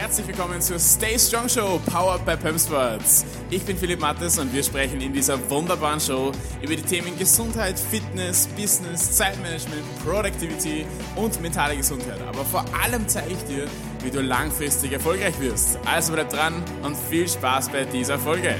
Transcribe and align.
Herzlich 0.00 0.28
willkommen 0.28 0.62
zur 0.62 0.78
Stay 0.78 1.18
Strong 1.18 1.50
Show, 1.50 1.78
powered 1.92 2.24
by 2.24 2.34
Pump 2.34 2.58
Sports. 2.58 3.26
Ich 3.50 3.62
bin 3.66 3.76
Philipp 3.76 4.00
Mattes 4.00 4.38
und 4.38 4.50
wir 4.50 4.62
sprechen 4.62 4.98
in 5.02 5.12
dieser 5.12 5.38
wunderbaren 5.50 6.00
Show 6.00 6.32
über 6.62 6.74
die 6.74 6.80
Themen 6.80 7.18
Gesundheit, 7.18 7.78
Fitness, 7.78 8.46
Business, 8.56 9.14
Zeitmanagement, 9.14 9.82
Productivity 10.02 10.86
und 11.16 11.38
mentale 11.42 11.76
Gesundheit. 11.76 12.18
Aber 12.26 12.46
vor 12.46 12.64
allem 12.82 13.06
zeige 13.08 13.34
ich 13.34 13.44
dir, 13.44 13.66
wie 14.02 14.10
du 14.10 14.22
langfristig 14.22 14.92
erfolgreich 14.92 15.38
wirst. 15.38 15.78
Also 15.84 16.14
bleib 16.14 16.30
dran 16.30 16.54
und 16.82 16.96
viel 16.96 17.28
Spaß 17.28 17.68
bei 17.68 17.84
dieser 17.84 18.18
Folge. 18.18 18.54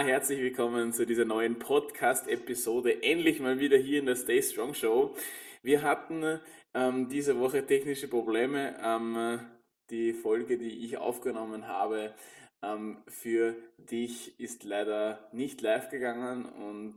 Herzlich 0.00 0.40
willkommen 0.40 0.92
zu 0.92 1.06
dieser 1.06 1.24
neuen 1.24 1.58
Podcast-Episode. 1.58 3.02
Endlich 3.02 3.40
mal 3.40 3.58
wieder 3.58 3.76
hier 3.76 3.98
in 3.98 4.06
der 4.06 4.14
Stay 4.14 4.40
Strong 4.40 4.74
Show. 4.74 5.16
Wir 5.62 5.82
hatten 5.82 6.38
ähm, 6.72 7.08
diese 7.08 7.40
Woche 7.40 7.66
technische 7.66 8.06
Probleme. 8.06 8.76
Ähm, 8.80 9.40
die 9.90 10.12
Folge, 10.12 10.56
die 10.56 10.84
ich 10.84 10.98
aufgenommen 10.98 11.66
habe, 11.66 12.14
ähm, 12.62 13.02
für 13.08 13.56
dich 13.76 14.38
ist 14.38 14.62
leider 14.62 15.28
nicht 15.32 15.62
live 15.62 15.90
gegangen 15.90 16.46
und 16.46 16.96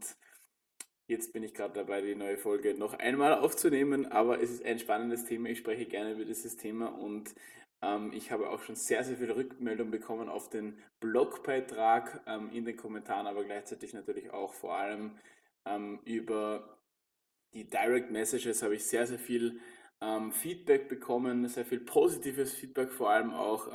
jetzt 1.07 1.33
bin 1.33 1.41
ich 1.41 1.55
gerade 1.55 1.73
dabei, 1.73 2.01
die 2.01 2.13
neue 2.13 2.37
Folge 2.37 2.75
noch 2.75 2.93
einmal 2.93 3.33
aufzunehmen. 3.33 4.11
Aber 4.11 4.43
es 4.43 4.51
ist 4.51 4.63
ein 4.63 4.77
spannendes 4.77 5.25
Thema. 5.25 5.49
Ich 5.49 5.57
spreche 5.57 5.85
gerne 5.85 6.11
über 6.13 6.25
dieses 6.25 6.55
Thema 6.55 6.87
und 6.87 7.33
ich 8.11 8.31
habe 8.31 8.49
auch 8.49 8.61
schon 8.61 8.75
sehr, 8.75 9.03
sehr 9.03 9.17
viele 9.17 9.35
Rückmeldungen 9.35 9.91
bekommen 9.91 10.29
auf 10.29 10.49
den 10.49 10.77
Blogbeitrag 10.99 12.21
ähm, 12.27 12.51
in 12.51 12.63
den 12.63 12.77
Kommentaren, 12.77 13.25
aber 13.25 13.43
gleichzeitig 13.43 13.93
natürlich 13.93 14.29
auch 14.31 14.53
vor 14.53 14.75
allem 14.75 15.17
ähm, 15.65 15.99
über 16.05 16.77
die 17.53 17.69
Direct 17.69 18.11
Messages 18.11 18.61
habe 18.63 18.75
ich 18.75 18.85
sehr, 18.85 19.07
sehr 19.07 19.19
viel 19.19 19.59
Feedback 20.31 20.87
bekommen, 20.87 21.47
sehr 21.47 21.63
viel 21.63 21.79
positives 21.79 22.53
Feedback, 22.53 22.91
vor 22.91 23.11
allem 23.11 23.33
auch 23.33 23.67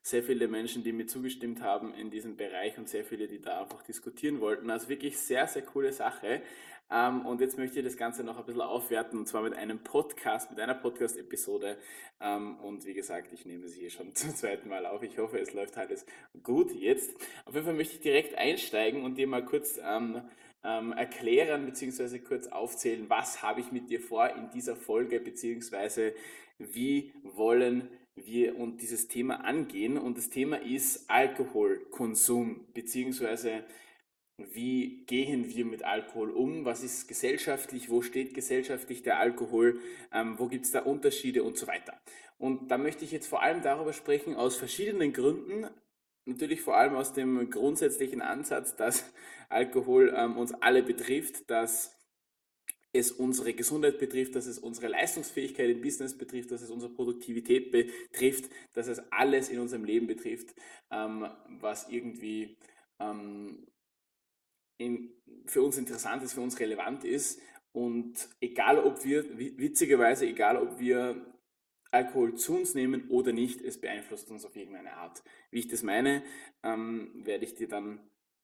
sehr 0.00 0.22
viele 0.22 0.48
Menschen, 0.48 0.82
die 0.82 0.92
mir 0.92 1.06
zugestimmt 1.06 1.62
haben 1.62 1.92
in 1.92 2.10
diesem 2.10 2.36
Bereich 2.36 2.78
und 2.78 2.88
sehr 2.88 3.04
viele, 3.04 3.28
die 3.28 3.40
da 3.40 3.60
einfach 3.60 3.82
diskutieren 3.82 4.40
wollten. 4.40 4.70
Also 4.70 4.88
wirklich 4.88 5.18
sehr, 5.18 5.46
sehr 5.46 5.62
coole 5.62 5.92
Sache. 5.92 6.42
Ähm, 6.90 7.26
und 7.26 7.40
jetzt 7.40 7.58
möchte 7.58 7.80
ich 7.80 7.84
das 7.84 7.96
Ganze 7.96 8.24
noch 8.24 8.38
ein 8.38 8.46
bisschen 8.46 8.62
aufwerten 8.62 9.18
und 9.18 9.26
zwar 9.26 9.42
mit 9.42 9.52
einem 9.54 9.78
Podcast, 9.80 10.50
mit 10.50 10.58
einer 10.58 10.74
Podcast-Episode. 10.74 11.76
Ähm, 12.20 12.56
und 12.60 12.86
wie 12.86 12.94
gesagt, 12.94 13.32
ich 13.32 13.44
nehme 13.44 13.68
sie 13.68 13.80
hier 13.80 13.90
schon 13.90 14.14
zum 14.14 14.34
zweiten 14.34 14.68
Mal 14.68 14.86
auf. 14.86 15.02
Ich 15.02 15.18
hoffe, 15.18 15.38
es 15.38 15.52
läuft 15.52 15.76
alles 15.76 16.06
gut 16.42 16.72
jetzt. 16.72 17.14
Auf 17.44 17.54
jeden 17.54 17.66
Fall 17.66 17.74
möchte 17.74 17.94
ich 17.94 18.00
direkt 18.00 18.36
einsteigen 18.36 19.04
und 19.04 19.16
dir 19.16 19.26
mal 19.26 19.44
kurz 19.44 19.78
ähm, 20.64 20.92
erklären 20.92 21.66
bzw. 21.66 22.18
kurz 22.18 22.46
aufzählen, 22.48 23.08
was 23.08 23.42
habe 23.42 23.60
ich 23.60 23.72
mit 23.72 23.90
dir 23.90 24.00
vor 24.00 24.28
in 24.30 24.50
dieser 24.50 24.76
Folge 24.76 25.20
bzw. 25.20 26.12
wie 26.58 27.12
wollen 27.22 27.88
wir 28.14 28.58
und 28.58 28.82
dieses 28.82 29.08
Thema 29.08 29.44
angehen. 29.44 29.96
Und 29.96 30.18
das 30.18 30.28
Thema 30.28 30.60
ist 30.60 31.08
Alkoholkonsum 31.08 32.66
bzw 32.74 33.62
wie 34.38 35.04
gehen 35.06 35.48
wir 35.48 35.64
mit 35.64 35.82
Alkohol 35.82 36.30
um, 36.30 36.64
was 36.64 36.82
ist 36.84 37.08
gesellschaftlich, 37.08 37.90
wo 37.90 38.02
steht 38.02 38.34
gesellschaftlich 38.34 39.02
der 39.02 39.18
Alkohol, 39.18 39.80
ähm, 40.12 40.38
wo 40.38 40.46
gibt 40.46 40.64
es 40.64 40.70
da 40.70 40.80
Unterschiede 40.80 41.42
und 41.42 41.58
so 41.58 41.66
weiter. 41.66 42.00
Und 42.38 42.70
da 42.70 42.78
möchte 42.78 43.04
ich 43.04 43.10
jetzt 43.10 43.26
vor 43.26 43.42
allem 43.42 43.62
darüber 43.62 43.92
sprechen, 43.92 44.36
aus 44.36 44.56
verschiedenen 44.56 45.12
Gründen, 45.12 45.66
natürlich 46.24 46.60
vor 46.60 46.76
allem 46.76 46.94
aus 46.94 47.12
dem 47.12 47.50
grundsätzlichen 47.50 48.22
Ansatz, 48.22 48.76
dass 48.76 49.12
Alkohol 49.48 50.14
ähm, 50.16 50.36
uns 50.36 50.52
alle 50.52 50.82
betrifft, 50.82 51.50
dass 51.50 51.98
es 52.92 53.12
unsere 53.12 53.52
Gesundheit 53.52 53.98
betrifft, 53.98 54.34
dass 54.34 54.46
es 54.46 54.58
unsere 54.58 54.88
Leistungsfähigkeit 54.88 55.70
im 55.70 55.82
Business 55.82 56.16
betrifft, 56.16 56.50
dass 56.50 56.62
es 56.62 56.70
unsere 56.70 56.92
Produktivität 56.92 57.70
betrifft, 57.70 58.50
dass 58.72 58.88
es 58.88 59.00
alles 59.12 59.50
in 59.50 59.60
unserem 59.60 59.84
Leben 59.84 60.06
betrifft, 60.06 60.54
ähm, 60.90 61.26
was 61.60 61.88
irgendwie 61.90 62.56
ähm, 63.00 63.66
in, 64.78 65.12
für 65.46 65.62
uns 65.62 65.76
interessant 65.76 66.22
ist, 66.22 66.32
für 66.32 66.40
uns 66.40 66.58
relevant 66.60 67.04
ist. 67.04 67.40
Und 67.72 68.28
egal 68.40 68.78
ob 68.78 69.04
wir, 69.04 69.38
witzigerweise, 69.38 70.26
egal 70.26 70.56
ob 70.56 70.78
wir 70.78 71.34
Alkohol 71.90 72.34
zu 72.34 72.56
uns 72.56 72.74
nehmen 72.74 73.08
oder 73.08 73.32
nicht, 73.32 73.60
es 73.60 73.80
beeinflusst 73.80 74.30
uns 74.30 74.44
auf 74.44 74.56
irgendeine 74.56 74.94
Art. 74.94 75.22
Wie 75.50 75.60
ich 75.60 75.68
das 75.68 75.82
meine, 75.82 76.22
ähm, 76.62 77.10
werde 77.24 77.44
ich 77.44 77.54
dir 77.54 77.68
dann 77.68 78.00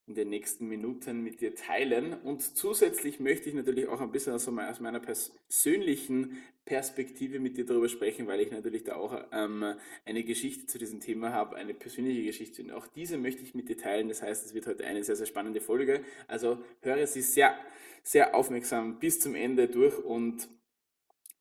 in 0.07 0.15
den 0.15 0.29
nächsten 0.29 0.69
Minuten 0.69 1.23
mit 1.23 1.41
dir 1.41 1.55
teilen. 1.55 2.13
Und 2.13 2.43
zusätzlich 2.43 3.21
möchte 3.21 3.49
ich 3.49 3.55
natürlich 3.55 3.89
auch 3.89 4.01
ein 4.01 4.13
bisschen 4.13 4.35
aus 4.35 4.51
meiner 4.51 5.01
persönlichen 5.01 6.43
Perspektive 6.65 7.41
mit 7.41 7.57
dir 7.57 7.67
darüber 7.67 7.89
sprechen, 7.89 8.27
weil 8.27 8.41
ich 8.41 8.51
natürlich 8.51 8.85
da 8.85 8.97
auch 8.97 9.19
ähm, 9.33 9.75
eine 10.05 10.25
Geschichte 10.25 10.67
zu 10.67 10.79
diesem 10.79 11.01
Thema 11.01 11.33
habe, 11.33 11.57
eine 11.57 11.75
persönliche 11.75 12.23
Geschichte. 12.23 12.63
Und 12.63 12.71
auch 12.71 12.87
diese 12.87 13.19
möchte 13.19 13.43
ich 13.43 13.55
mit 13.55 13.69
dir 13.69 13.77
teilen. 13.77 14.09
Das 14.09 14.23
heißt, 14.23 14.47
es 14.47 14.55
wird 14.55 14.67
heute 14.67 14.85
eine 14.85 15.05
sehr, 15.05 15.17
sehr 15.17 15.27
spannende 15.27 15.61
Folge. 15.61 16.03
Also 16.27 16.59
höre 16.81 17.07
sie 17.07 17.23
sehr, 17.23 17.59
sehr 18.03 18.35
aufmerksam 18.35 18.99
bis 18.99 19.21
zum 19.21 19.35
Ende 19.35 19.69
durch 19.69 19.99
und 19.99 20.49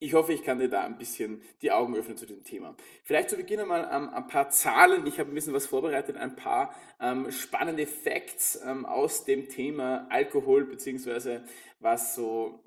ich 0.03 0.13
hoffe, 0.13 0.33
ich 0.33 0.43
kann 0.43 0.59
dir 0.59 0.67
da 0.67 0.81
ein 0.81 0.97
bisschen 0.97 1.41
die 1.61 1.71
Augen 1.71 1.95
öffnen 1.95 2.17
zu 2.17 2.25
dem 2.25 2.43
Thema. 2.43 2.75
Vielleicht 3.03 3.29
zu 3.29 3.37
Beginn 3.37 3.61
einmal 3.61 3.89
ähm, 3.91 4.09
ein 4.09 4.27
paar 4.27 4.49
Zahlen. 4.49 5.07
Ich 5.07 5.17
habe 5.17 5.31
ein 5.31 5.33
bisschen 5.33 5.53
was 5.53 5.65
vorbereitet, 5.65 6.17
ein 6.17 6.35
paar 6.35 6.75
ähm, 6.99 7.31
spannende 7.31 7.87
Facts 7.87 8.59
ähm, 8.65 8.85
aus 8.85 9.23
dem 9.23 9.47
Thema 9.47 10.05
Alkohol, 10.09 10.65
beziehungsweise 10.65 11.43
was 11.79 12.15
so 12.15 12.59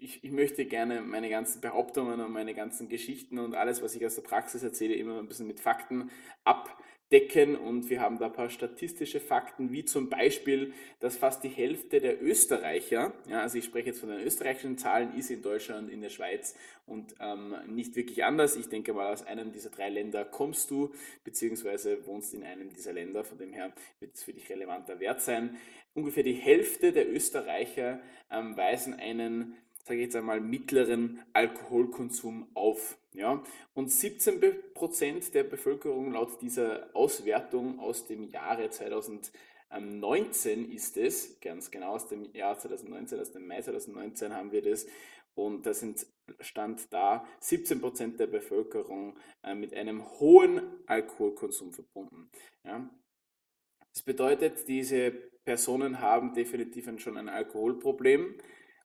ich, 0.00 0.22
ich, 0.22 0.30
möchte 0.30 0.64
gerne 0.64 1.00
meine 1.00 1.28
ganzen 1.28 1.60
Behauptungen 1.60 2.20
und 2.20 2.30
meine 2.30 2.54
ganzen 2.54 2.88
Geschichten 2.88 3.40
und 3.40 3.56
alles, 3.56 3.82
was 3.82 3.96
ich 3.96 4.06
aus 4.06 4.14
der 4.14 4.22
Praxis 4.22 4.62
erzähle, 4.62 4.94
immer 4.94 5.18
ein 5.18 5.26
bisschen 5.26 5.48
mit 5.48 5.58
Fakten 5.58 6.12
ab, 6.44 6.80
decken 7.10 7.56
und 7.56 7.88
wir 7.88 8.00
haben 8.00 8.18
da 8.18 8.26
ein 8.26 8.32
paar 8.32 8.50
statistische 8.50 9.18
Fakten, 9.18 9.72
wie 9.72 9.84
zum 9.84 10.10
Beispiel, 10.10 10.74
dass 11.00 11.16
fast 11.16 11.42
die 11.42 11.48
Hälfte 11.48 12.00
der 12.00 12.22
Österreicher, 12.22 13.14
ja, 13.28 13.40
also 13.40 13.56
ich 13.56 13.64
spreche 13.64 13.88
jetzt 13.88 14.00
von 14.00 14.10
den 14.10 14.20
österreichischen 14.20 14.76
Zahlen, 14.76 15.16
ist 15.16 15.30
in 15.30 15.40
Deutschland, 15.40 15.90
in 15.90 16.02
der 16.02 16.10
Schweiz 16.10 16.54
und 16.86 17.14
ähm, 17.20 17.54
nicht 17.66 17.96
wirklich 17.96 18.24
anders. 18.24 18.56
Ich 18.56 18.68
denke 18.68 18.92
mal, 18.92 19.10
aus 19.12 19.26
einem 19.26 19.52
dieser 19.52 19.70
drei 19.70 19.88
Länder 19.88 20.24
kommst 20.24 20.70
du, 20.70 20.92
beziehungsweise 21.24 22.06
wohnst 22.06 22.34
in 22.34 22.44
einem 22.44 22.70
dieser 22.74 22.92
Länder, 22.92 23.24
von 23.24 23.38
dem 23.38 23.54
her 23.54 23.72
wird 24.00 24.14
es 24.14 24.22
für 24.22 24.34
dich 24.34 24.50
relevanter 24.50 25.00
Wert 25.00 25.22
sein. 25.22 25.56
Ungefähr 25.94 26.22
die 26.22 26.34
Hälfte 26.34 26.92
der 26.92 27.10
Österreicher 27.10 28.00
ähm, 28.30 28.56
weisen 28.56 28.94
einen 28.94 29.56
sage 29.88 30.00
ich 30.00 30.06
jetzt 30.06 30.16
einmal, 30.16 30.40
mittleren 30.40 31.22
Alkoholkonsum 31.32 32.48
auf. 32.54 32.98
Ja? 33.14 33.42
Und 33.72 33.90
17 33.90 34.38
Prozent 34.74 35.32
der 35.34 35.44
Bevölkerung 35.44 36.12
laut 36.12 36.42
dieser 36.42 36.94
Auswertung 36.94 37.80
aus 37.80 38.06
dem 38.06 38.24
Jahre 38.24 38.68
2019 38.68 40.70
ist 40.70 40.98
es, 40.98 41.40
ganz 41.40 41.70
genau 41.70 41.94
aus 41.94 42.08
dem 42.08 42.30
Jahr 42.34 42.58
2019, 42.58 43.18
aus 43.18 43.32
dem 43.32 43.46
Mai 43.46 43.62
2019 43.62 44.34
haben 44.34 44.52
wir 44.52 44.60
das. 44.62 44.86
Und 45.34 45.64
da 45.64 45.72
stand 46.40 46.92
da 46.92 47.26
17 47.40 47.80
Prozent 47.80 48.20
der 48.20 48.26
Bevölkerung 48.26 49.16
äh, 49.42 49.54
mit 49.54 49.72
einem 49.72 50.06
hohen 50.18 50.60
Alkoholkonsum 50.86 51.72
verbunden. 51.72 52.28
Ja? 52.64 52.90
Das 53.94 54.02
bedeutet, 54.02 54.68
diese 54.68 55.12
Personen 55.44 56.00
haben 56.00 56.34
definitiv 56.34 56.90
schon 57.00 57.16
ein 57.16 57.30
Alkoholproblem 57.30 58.34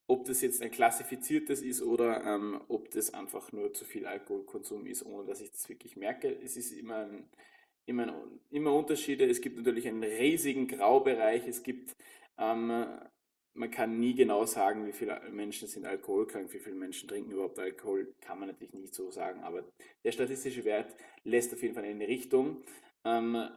ob 0.07 0.25
das 0.25 0.41
jetzt 0.41 0.61
ein 0.61 0.71
klassifiziertes 0.71 1.61
ist 1.61 1.81
oder 1.81 2.23
ähm, 2.25 2.61
ob 2.67 2.91
das 2.91 3.13
einfach 3.13 3.51
nur 3.51 3.73
zu 3.73 3.85
viel 3.85 4.05
Alkoholkonsum 4.05 4.85
ist, 4.85 5.05
ohne 5.05 5.25
dass 5.25 5.41
ich 5.41 5.51
das 5.51 5.67
wirklich 5.69 5.95
merke. 5.95 6.27
Es 6.43 6.57
ist 6.57 6.71
immer, 6.71 7.05
ein, 7.05 7.29
immer, 7.85 8.07
ein, 8.07 8.39
immer 8.49 8.73
Unterschiede. 8.73 9.25
Es 9.25 9.41
gibt 9.41 9.57
natürlich 9.57 9.87
einen 9.87 10.03
riesigen 10.03 10.67
Graubereich. 10.67 11.47
Es 11.47 11.63
gibt, 11.63 11.95
ähm, 12.37 12.85
man 13.55 13.71
kann 13.71 13.99
nie 13.99 14.13
genau 14.13 14.45
sagen, 14.45 14.85
wie 14.85 14.91
viele 14.91 15.21
Menschen 15.31 15.67
sind 15.67 15.85
alkoholkrank, 15.85 16.51
wie 16.53 16.59
viele 16.59 16.75
Menschen 16.75 17.07
trinken 17.07 17.31
überhaupt 17.31 17.59
Alkohol, 17.59 18.13
kann 18.19 18.39
man 18.39 18.49
natürlich 18.49 18.73
nicht 18.73 18.93
so 18.93 19.09
sagen. 19.09 19.41
Aber 19.41 19.63
der 20.03 20.11
statistische 20.11 20.65
Wert 20.65 20.95
lässt 21.23 21.53
auf 21.53 21.61
jeden 21.61 21.75
Fall 21.75 21.85
in 21.85 21.91
eine 21.91 22.07
Richtung. 22.07 22.63
Ähm, 23.05 23.47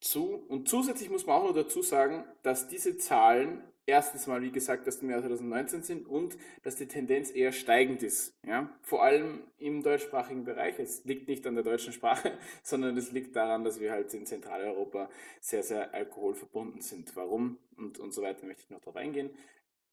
zu. 0.00 0.34
Und 0.48 0.68
zusätzlich 0.68 1.10
muss 1.10 1.26
man 1.26 1.36
auch 1.36 1.48
noch 1.48 1.54
dazu 1.54 1.82
sagen, 1.82 2.24
dass 2.42 2.68
diese 2.68 2.98
Zahlen 2.98 3.64
erstens 3.86 4.26
mal, 4.26 4.42
wie 4.42 4.50
gesagt, 4.50 4.86
dass 4.86 4.98
die 4.98 5.04
im 5.04 5.12
Jahr 5.12 5.20
2019 5.20 5.82
sind 5.82 6.06
und 6.06 6.36
dass 6.64 6.76
die 6.76 6.86
Tendenz 6.86 7.30
eher 7.30 7.52
steigend 7.52 8.02
ist. 8.02 8.36
Ja? 8.44 8.68
Vor 8.82 9.02
allem 9.02 9.44
im 9.58 9.82
deutschsprachigen 9.82 10.44
Bereich. 10.44 10.78
Es 10.78 11.04
liegt 11.04 11.28
nicht 11.28 11.46
an 11.46 11.54
der 11.54 11.64
deutschen 11.64 11.92
Sprache, 11.92 12.36
sondern 12.62 12.96
es 12.96 13.12
liegt 13.12 13.34
daran, 13.36 13.64
dass 13.64 13.80
wir 13.80 13.92
halt 13.92 14.12
in 14.12 14.26
Zentraleuropa 14.26 15.08
sehr, 15.40 15.62
sehr 15.62 15.94
alkoholverbunden 15.94 16.82
sind. 16.82 17.14
Warum 17.16 17.58
und, 17.76 17.98
und 17.98 18.12
so 18.12 18.22
weiter 18.22 18.44
möchte 18.46 18.64
ich 18.64 18.70
noch 18.70 18.80
darauf 18.80 18.96
eingehen. 18.96 19.30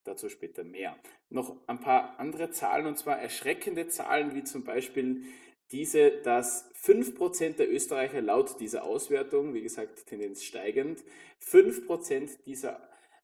Dazu 0.03 0.27
später 0.27 0.65
mehr. 0.65 0.97
Noch 1.29 1.55
ein 1.67 1.79
paar 1.79 2.19
andere 2.19 2.51
Zahlen, 2.51 2.87
und 2.87 2.97
zwar 2.97 3.19
erschreckende 3.19 3.87
Zahlen, 3.87 4.35
wie 4.35 4.43
zum 4.43 4.65
Beispiel 4.65 5.23
diese, 5.71 6.11
dass 6.11 6.69
5% 6.75 7.55
der 7.55 7.71
Österreicher 7.71 8.21
laut 8.21 8.59
dieser 8.59 8.83
Auswertung, 8.83 9.53
wie 9.53 9.61
gesagt, 9.61 10.05
Tendenz 10.05 10.43
steigend, 10.43 11.03
5% 11.41 12.43
dieser 12.45 12.81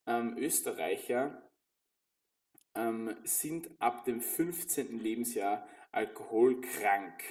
ähm, 0.09 0.35
Österreicher 0.37 1.49
ähm, 2.75 3.15
sind 3.23 3.69
ab 3.79 4.03
dem 4.03 4.19
15. 4.19 4.99
Lebensjahr 4.99 5.67
alkoholkrank. 5.91 7.23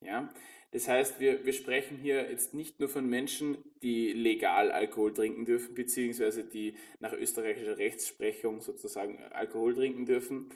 Ja? 0.00 0.32
Das 0.72 0.88
heißt, 0.88 1.20
wir, 1.20 1.44
wir 1.44 1.52
sprechen 1.52 1.98
hier 1.98 2.28
jetzt 2.28 2.54
nicht 2.54 2.80
nur 2.80 2.88
von 2.88 3.08
Menschen, 3.08 3.58
die 3.82 4.12
legal 4.12 4.72
Alkohol 4.72 5.14
trinken 5.14 5.44
dürfen, 5.44 5.74
beziehungsweise 5.74 6.42
die 6.42 6.76
nach 6.98 7.12
österreichischer 7.12 7.78
Rechtsprechung 7.78 8.60
sozusagen 8.60 9.22
Alkohol 9.30 9.74
trinken 9.74 10.06
dürfen, 10.06 10.50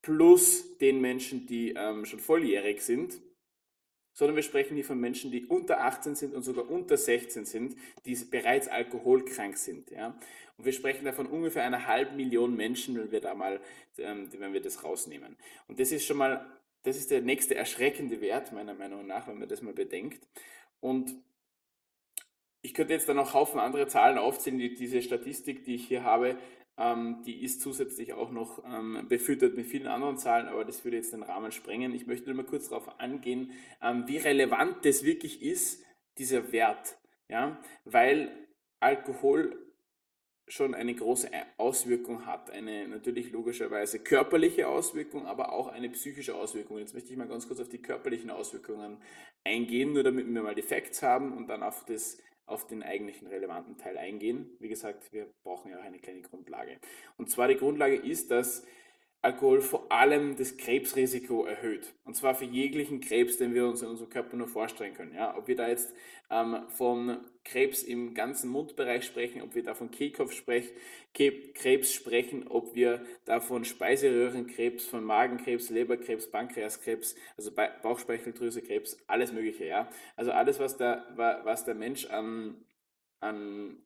plus 0.00 0.78
den 0.78 1.00
Menschen, 1.00 1.46
die 1.46 1.74
ähm, 1.76 2.06
schon 2.06 2.20
volljährig 2.20 2.80
sind, 2.80 3.20
sondern 4.14 4.36
wir 4.36 4.42
sprechen 4.42 4.76
hier 4.76 4.84
von 4.84 4.98
Menschen, 4.98 5.30
die 5.30 5.44
unter 5.44 5.82
18 5.82 6.14
sind 6.14 6.34
und 6.34 6.42
sogar 6.42 6.70
unter 6.70 6.96
16 6.96 7.44
sind, 7.44 7.76
die 8.06 8.14
bereits 8.14 8.68
alkoholkrank 8.68 9.58
sind. 9.58 9.90
Ja? 9.90 10.16
Und 10.56 10.64
wir 10.64 10.72
sprechen 10.72 11.04
da 11.04 11.12
von 11.12 11.26
ungefähr 11.26 11.64
einer 11.64 11.86
halben 11.86 12.16
Million 12.16 12.56
Menschen, 12.56 12.96
wenn 12.96 13.10
wir 13.10 13.20
da 13.20 13.34
mal, 13.34 13.60
ähm, 13.98 14.30
wenn 14.38 14.52
wir 14.52 14.62
das 14.62 14.84
rausnehmen. 14.84 15.36
Und 15.66 15.80
das 15.80 15.92
ist 15.92 16.06
schon 16.06 16.16
mal, 16.16 16.46
das 16.84 16.96
ist 16.96 17.10
der 17.10 17.22
nächste 17.22 17.56
erschreckende 17.56 18.20
Wert, 18.20 18.52
meiner 18.52 18.74
Meinung 18.74 19.06
nach, 19.06 19.26
wenn 19.26 19.38
man 19.38 19.48
das 19.48 19.62
mal 19.62 19.74
bedenkt. 19.74 20.26
Und 20.80 21.14
ich 22.62 22.72
könnte 22.72 22.94
jetzt 22.94 23.08
dann 23.08 23.16
noch 23.16 23.34
Haufen 23.34 23.58
andere 23.60 23.88
Zahlen 23.88 24.16
aufzählen, 24.16 24.58
die, 24.58 24.74
diese 24.74 25.02
Statistik, 25.02 25.64
die 25.64 25.74
ich 25.74 25.88
hier 25.88 26.04
habe, 26.04 26.38
ähm, 26.76 27.22
die 27.24 27.42
ist 27.42 27.60
zusätzlich 27.60 28.12
auch 28.14 28.30
noch 28.30 28.64
ähm, 28.64 29.06
befüttert 29.08 29.56
mit 29.56 29.66
vielen 29.66 29.86
anderen 29.86 30.18
Zahlen, 30.18 30.48
aber 30.48 30.64
das 30.64 30.84
würde 30.84 30.96
jetzt 30.96 31.12
den 31.12 31.22
Rahmen 31.22 31.52
sprengen. 31.52 31.94
Ich 31.94 32.06
möchte 32.06 32.26
nur 32.26 32.36
mal 32.36 32.46
kurz 32.46 32.68
darauf 32.68 33.00
angehen, 33.00 33.52
ähm, 33.82 34.04
wie 34.06 34.18
relevant 34.18 34.84
das 34.84 35.04
wirklich 35.04 35.42
ist, 35.42 35.84
dieser 36.18 36.52
Wert. 36.52 36.98
Ja? 37.28 37.60
Weil 37.84 38.30
Alkohol 38.80 39.64
schon 40.46 40.74
eine 40.74 40.94
große 40.94 41.30
Auswirkung 41.56 42.26
hat. 42.26 42.50
Eine 42.50 42.86
natürlich 42.88 43.32
logischerweise 43.32 43.98
körperliche 43.98 44.68
Auswirkung, 44.68 45.26
aber 45.26 45.52
auch 45.52 45.68
eine 45.68 45.88
psychische 45.90 46.34
Auswirkung. 46.34 46.78
Jetzt 46.78 46.94
möchte 46.94 47.10
ich 47.10 47.16
mal 47.16 47.28
ganz 47.28 47.48
kurz 47.48 47.60
auf 47.60 47.68
die 47.68 47.80
körperlichen 47.80 48.30
Auswirkungen 48.30 48.98
eingehen, 49.44 49.92
nur 49.92 50.02
damit 50.02 50.26
wir 50.26 50.42
mal 50.42 50.54
die 50.54 50.62
Facts 50.62 51.02
haben 51.02 51.32
und 51.32 51.46
dann 51.46 51.62
auf 51.62 51.84
das 51.86 52.18
auf 52.46 52.66
den 52.66 52.82
eigentlichen 52.82 53.26
relevanten 53.26 53.76
Teil 53.78 53.96
eingehen. 53.96 54.50
Wie 54.58 54.68
gesagt, 54.68 55.12
wir 55.12 55.26
brauchen 55.42 55.70
ja 55.70 55.78
auch 55.78 55.84
eine 55.84 55.98
kleine 55.98 56.22
Grundlage. 56.22 56.78
Und 57.16 57.30
zwar 57.30 57.48
die 57.48 57.56
Grundlage 57.56 57.96
ist, 57.96 58.30
dass 58.30 58.66
Alkohol 59.24 59.62
vor 59.62 59.90
allem 59.90 60.36
das 60.36 60.58
Krebsrisiko 60.58 61.46
erhöht. 61.46 61.94
Und 62.04 62.14
zwar 62.14 62.34
für 62.34 62.44
jeglichen 62.44 63.00
Krebs, 63.00 63.38
den 63.38 63.54
wir 63.54 63.66
uns 63.66 63.80
in 63.80 63.88
unserem 63.88 64.10
Körper 64.10 64.36
nur 64.36 64.48
vorstellen 64.48 64.92
können. 64.92 65.14
Ja, 65.14 65.34
ob 65.34 65.48
wir 65.48 65.56
da 65.56 65.66
jetzt 65.66 65.94
ähm, 66.30 66.64
von 66.68 67.24
Krebs 67.42 67.82
im 67.82 68.12
ganzen 68.12 68.50
Mundbereich 68.50 69.06
sprechen, 69.06 69.40
ob 69.40 69.54
wir 69.54 69.62
da 69.62 69.72
von 69.72 69.90
Kehlkopfkrebs 69.90 71.92
sprechen, 71.92 72.48
ob 72.48 72.74
wir 72.74 73.02
da 73.24 73.40
von 73.40 73.64
Speiseröhrenkrebs, 73.64 74.84
von 74.84 75.02
Magenkrebs, 75.02 75.70
Leberkrebs, 75.70 76.30
Pankreaskrebs, 76.30 77.16
also 77.38 77.50
Bauchspeicheldrüsekrebs, 77.82 78.98
alles 79.06 79.32
Mögliche. 79.32 79.64
Ja, 79.64 79.88
also 80.16 80.32
alles, 80.32 80.58
was 80.58 80.76
der, 80.76 81.02
was 81.16 81.64
der 81.64 81.74
Mensch 81.74 82.04
an, 82.10 82.62
an, 83.20 83.78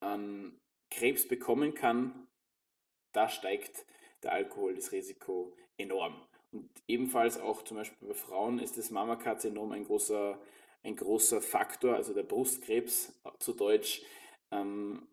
an 0.00 0.60
Krebs 0.90 1.26
bekommen 1.26 1.72
kann, 1.72 2.25
da 3.16 3.28
steigt 3.28 3.86
der 4.22 4.32
Alkohol, 4.32 4.74
das 4.74 4.92
Risiko 4.92 5.54
enorm. 5.78 6.14
Und 6.52 6.70
ebenfalls 6.86 7.38
auch 7.38 7.62
zum 7.62 7.78
Beispiel 7.78 8.08
bei 8.08 8.14
Frauen 8.14 8.58
ist 8.58 8.78
das 8.78 8.90
Mammakarzinom 8.90 9.72
ein 9.72 9.84
großer, 9.84 10.38
ein 10.82 10.96
großer 10.96 11.40
Faktor, 11.40 11.94
also 11.94 12.14
der 12.14 12.22
Brustkrebs 12.22 13.12
zu 13.38 13.52
Deutsch, 13.52 14.02
ähm, 14.50 15.08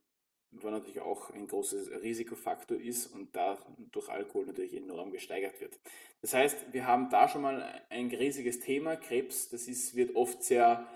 wo 0.52 0.70
natürlich 0.70 1.00
auch 1.00 1.32
ein 1.32 1.48
großes 1.48 1.90
Risikofaktor 2.04 2.78
ist 2.78 3.08
und 3.08 3.36
da 3.36 3.58
durch 3.92 4.10
Alkohol 4.10 4.46
natürlich 4.46 4.76
enorm 4.76 5.12
gesteigert 5.12 5.60
wird. 5.60 5.80
Das 6.22 6.34
heißt, 6.34 6.72
wir 6.72 6.86
haben 6.86 7.10
da 7.10 7.28
schon 7.28 7.42
mal 7.42 7.82
ein 7.90 8.08
riesiges 8.10 8.60
Thema. 8.60 8.96
Krebs, 8.96 9.50
das 9.50 9.68
ist, 9.68 9.96
wird 9.96 10.16
oft 10.16 10.44
sehr, 10.44 10.88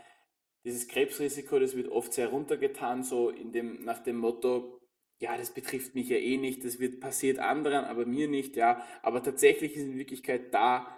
dieses 0.63 0.87
Krebsrisiko, 0.87 1.57
das 1.57 1.75
wird 1.75 1.89
oft 1.89 2.13
sehr 2.13 2.27
runtergetan, 2.27 3.03
so 3.03 3.29
in 3.29 3.51
dem, 3.51 3.83
nach 3.83 3.99
dem 3.99 4.17
Motto, 4.17 4.76
ja, 5.19 5.35
das 5.37 5.51
betrifft 5.51 5.95
mich 5.95 6.09
ja 6.09 6.17
eh 6.17 6.37
nicht, 6.37 6.63
das 6.63 6.79
wird 6.79 6.99
passiert 6.99 7.39
anderen, 7.39 7.85
aber 7.85 8.05
mir 8.05 8.27
nicht, 8.27 8.55
ja. 8.55 8.85
Aber 9.01 9.23
tatsächlich 9.23 9.75
ist 9.75 9.83
in 9.83 9.97
Wirklichkeit 9.97 10.53
da 10.53 10.93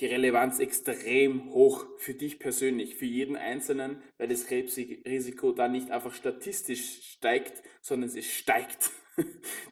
die 0.00 0.06
Relevanz 0.06 0.58
extrem 0.58 1.52
hoch 1.52 1.86
für 1.98 2.14
dich 2.14 2.38
persönlich, 2.38 2.96
für 2.96 3.04
jeden 3.04 3.36
Einzelnen, 3.36 4.02
weil 4.18 4.28
das 4.28 4.46
Krebsrisiko 4.46 5.52
da 5.52 5.68
nicht 5.68 5.90
einfach 5.90 6.14
statistisch 6.14 7.12
steigt, 7.12 7.62
sondern 7.80 8.10
es 8.10 8.26
steigt. 8.26 8.90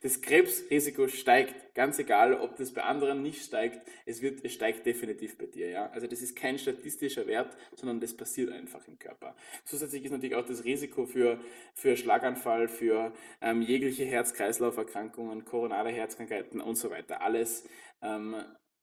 Das 0.03 0.21
Krebsrisiko 0.21 1.09
steigt, 1.09 1.75
ganz 1.75 1.99
egal, 1.99 2.35
ob 2.35 2.57
das 2.57 2.73
bei 2.73 2.83
anderen 2.83 3.23
nicht 3.23 3.45
steigt, 3.45 3.87
es, 4.07 4.23
wird, 4.23 4.45
es 4.45 4.53
steigt 4.53 4.87
definitiv 4.87 5.37
bei 5.39 5.47
dir. 5.47 5.69
Ja? 5.69 5.91
Also 5.91 6.07
das 6.07 6.23
ist 6.23 6.37
kein 6.37 6.59
statistischer 6.59 7.27
Wert, 7.27 7.57
sondern 7.75 8.01
das 8.01 8.17
passiert 8.17 8.51
einfach 8.51 8.87
im 8.89 8.99
Körper. 8.99 9.37
Zusätzlich 9.65 10.05
ist 10.05 10.11
natürlich 10.11 10.37
auch 10.37 10.47
das 10.47 10.65
Risiko 10.65 11.07
für, 11.07 11.41
für 11.75 11.97
Schlaganfall, 11.97 12.69
für 12.69 13.13
ähm, 13.41 13.63
jegliche 13.63 14.05
Herz-Kreislauf-Erkrankungen, 14.05 15.45
koronale 15.45 15.91
Herzkrankheiten 15.91 16.61
und 16.61 16.77
so 16.77 16.91
weiter. 16.91 17.21
Alles, 17.21 17.69
ähm, 18.03 18.37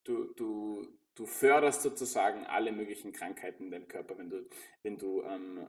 du, 0.03 0.33
du, 0.35 0.87
du 1.15 1.25
förderst 1.25 1.81
sozusagen 1.81 2.45
alle 2.45 2.71
möglichen 2.71 3.11
Krankheiten 3.11 3.65
in 3.65 3.71
deinem 3.71 3.87
Körper, 3.87 4.17
wenn 4.17 4.29
du, 4.29 4.47
wenn 4.83 4.97
du 4.97 5.23
ähm, 5.23 5.67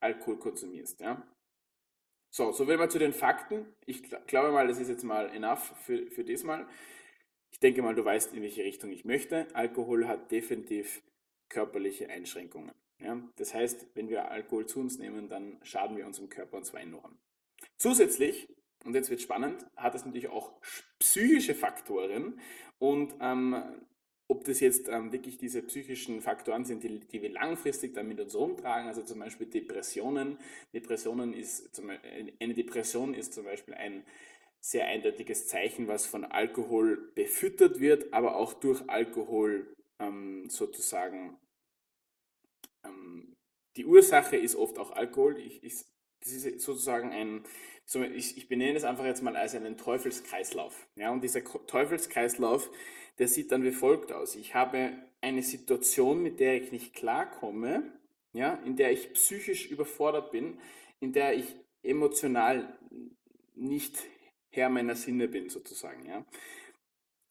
Alkohol 0.00 0.38
konsumierst. 0.38 1.00
Ja? 1.00 1.26
So, 2.36 2.50
so 2.50 2.66
viel 2.66 2.76
mal 2.76 2.90
zu 2.90 2.98
den 2.98 3.12
Fakten. 3.12 3.64
Ich 3.86 4.02
glaube 4.26 4.50
mal, 4.50 4.66
das 4.66 4.80
ist 4.80 4.88
jetzt 4.88 5.04
mal 5.04 5.30
enough 5.30 5.72
für, 5.84 6.10
für 6.10 6.24
diesmal. 6.24 6.66
Ich 7.52 7.60
denke 7.60 7.80
mal, 7.80 7.94
du 7.94 8.04
weißt, 8.04 8.34
in 8.34 8.42
welche 8.42 8.64
Richtung 8.64 8.90
ich 8.90 9.04
möchte. 9.04 9.46
Alkohol 9.54 10.08
hat 10.08 10.32
definitiv 10.32 11.00
körperliche 11.48 12.10
Einschränkungen. 12.10 12.72
Ja? 12.98 13.22
Das 13.36 13.54
heißt, 13.54 13.86
wenn 13.94 14.08
wir 14.08 14.32
Alkohol 14.32 14.66
zu 14.66 14.80
uns 14.80 14.98
nehmen, 14.98 15.28
dann 15.28 15.60
schaden 15.62 15.96
wir 15.96 16.06
unserem 16.06 16.28
Körper 16.28 16.56
und 16.56 16.64
zwar 16.64 16.80
enorm. 16.80 17.16
Zusätzlich, 17.76 18.48
und 18.84 18.96
jetzt 18.96 19.10
wird 19.10 19.22
spannend, 19.22 19.64
hat 19.76 19.94
es 19.94 20.04
natürlich 20.04 20.26
auch 20.26 20.60
psychische 20.98 21.54
Faktoren 21.54 22.40
und 22.80 23.14
ähm, 23.20 23.62
ob 24.28 24.44
das 24.44 24.60
jetzt 24.60 24.88
ähm, 24.88 25.12
wirklich 25.12 25.36
diese 25.36 25.62
psychischen 25.62 26.20
Faktoren 26.22 26.64
sind, 26.64 26.82
die, 26.82 27.00
die, 27.00 27.22
wir 27.22 27.30
langfristig 27.30 27.94
dann 27.94 28.08
mit 28.08 28.20
uns 28.20 28.34
rumtragen, 28.34 28.88
also 28.88 29.02
zum 29.02 29.18
Beispiel 29.18 29.46
Depressionen. 29.46 30.38
Depressionen 30.72 31.34
ist 31.34 31.74
zum, 31.74 31.90
eine 31.90 32.54
Depression 32.54 33.14
ist 33.14 33.34
zum 33.34 33.44
Beispiel 33.44 33.74
ein 33.74 34.04
sehr 34.60 34.86
eindeutiges 34.86 35.46
Zeichen, 35.46 35.88
was 35.88 36.06
von 36.06 36.24
Alkohol 36.24 37.12
befüttert 37.14 37.80
wird, 37.80 38.14
aber 38.14 38.36
auch 38.36 38.54
durch 38.54 38.88
Alkohol 38.88 39.76
ähm, 39.98 40.48
sozusagen. 40.48 41.36
Ähm, 42.82 43.36
die 43.76 43.84
Ursache 43.84 44.36
ist 44.36 44.56
oft 44.56 44.78
auch 44.78 44.92
Alkohol. 44.92 45.38
Ich, 45.38 45.62
ich, 45.62 45.84
das 46.20 46.32
ist 46.32 46.60
sozusagen 46.62 47.12
ein, 47.12 47.44
ich, 48.14 48.38
ich 48.38 48.48
benenne 48.48 48.78
es 48.78 48.84
einfach 48.84 49.04
jetzt 49.04 49.22
mal 49.22 49.36
als 49.36 49.54
einen 49.54 49.76
Teufelskreislauf. 49.76 50.86
Ja, 50.96 51.10
und 51.10 51.22
dieser 51.22 51.44
Teufelskreislauf, 51.44 52.70
der 53.18 53.28
sieht 53.28 53.52
dann 53.52 53.64
wie 53.64 53.72
folgt 53.72 54.12
aus. 54.12 54.36
Ich 54.36 54.54
habe 54.54 54.92
eine 55.20 55.42
Situation, 55.42 56.22
mit 56.22 56.40
der 56.40 56.60
ich 56.60 56.72
nicht 56.72 56.94
klarkomme, 56.94 57.82
ja, 58.32 58.54
in 58.64 58.76
der 58.76 58.92
ich 58.92 59.12
psychisch 59.12 59.70
überfordert 59.70 60.32
bin, 60.32 60.58
in 61.00 61.12
der 61.12 61.34
ich 61.34 61.54
emotional 61.82 62.76
nicht 63.54 63.98
Herr 64.50 64.68
meiner 64.68 64.96
Sinne 64.96 65.28
bin, 65.28 65.48
sozusagen. 65.48 66.06
Ja. 66.06 66.24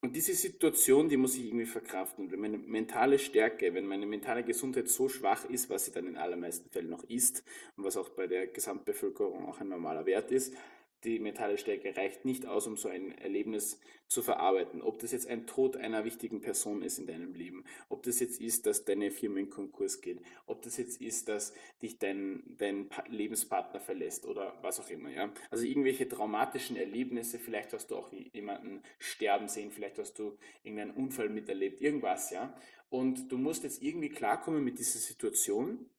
Und 0.01 0.17
diese 0.17 0.33
Situation, 0.33 1.07
die 1.07 1.15
muss 1.15 1.37
ich 1.37 1.45
irgendwie 1.45 1.65
verkraften. 1.65 2.29
Wenn 2.29 2.41
meine 2.41 2.57
mentale 2.57 3.17
Stärke, 3.17 3.73
wenn 3.73 3.85
meine 3.85 4.05
mentale 4.05 4.43
Gesundheit 4.43 4.89
so 4.89 5.07
schwach 5.07 5.49
ist, 5.49 5.69
was 5.69 5.85
sie 5.85 5.91
dann 5.91 6.07
in 6.07 6.17
allermeisten 6.17 6.69
Fällen 6.69 6.89
noch 6.89 7.03
ist 7.05 7.43
und 7.77 7.85
was 7.85 7.95
auch 7.95 8.09
bei 8.09 8.27
der 8.27 8.47
Gesamtbevölkerung 8.47 9.47
auch 9.47 9.61
ein 9.61 9.69
normaler 9.69 10.05
Wert 10.05 10.31
ist, 10.31 10.53
die 11.03 11.19
mentale 11.19 11.57
Stärke 11.57 11.95
reicht 11.95 12.25
nicht 12.25 12.45
aus, 12.45 12.67
um 12.67 12.77
so 12.77 12.89
ein 12.89 13.17
Erlebnis 13.17 13.79
zu 14.07 14.21
verarbeiten. 14.21 14.81
Ob 14.81 14.99
das 14.99 15.11
jetzt 15.11 15.27
ein 15.27 15.47
Tod 15.47 15.75
einer 15.77 16.05
wichtigen 16.05 16.41
Person 16.41 16.81
ist 16.81 16.99
in 16.99 17.07
deinem 17.07 17.33
Leben, 17.33 17.65
ob 17.89 18.03
das 18.03 18.19
jetzt 18.19 18.39
ist, 18.39 18.65
dass 18.65 18.85
deine 18.85 19.11
Firma 19.11 19.39
in 19.39 19.49
Konkurs 19.49 20.01
geht, 20.01 20.21
ob 20.45 20.61
das 20.61 20.77
jetzt 20.77 21.01
ist, 21.01 21.29
dass 21.29 21.53
dich 21.81 21.99
dein, 21.99 22.43
dein 22.57 22.89
Lebenspartner 23.09 23.79
verlässt 23.79 24.25
oder 24.25 24.57
was 24.61 24.79
auch 24.79 24.89
immer. 24.89 25.09
Ja? 25.09 25.33
Also 25.49 25.65
irgendwelche 25.65 26.07
traumatischen 26.07 26.75
Erlebnisse, 26.75 27.39
vielleicht 27.39 27.73
hast 27.73 27.87
du 27.91 27.95
auch 27.95 28.11
jemanden 28.33 28.81
sterben 28.99 29.47
sehen, 29.47 29.71
vielleicht 29.71 29.97
hast 29.97 30.19
du 30.19 30.37
irgendeinen 30.63 30.91
Unfall 30.91 31.29
miterlebt, 31.29 31.81
irgendwas. 31.81 32.29
ja. 32.29 32.55
Und 32.89 33.31
du 33.31 33.39
musst 33.39 33.63
jetzt 33.63 33.81
irgendwie 33.81 34.09
klarkommen 34.09 34.63
mit 34.63 34.77
dieser 34.77 34.99
Situation. 34.99 35.89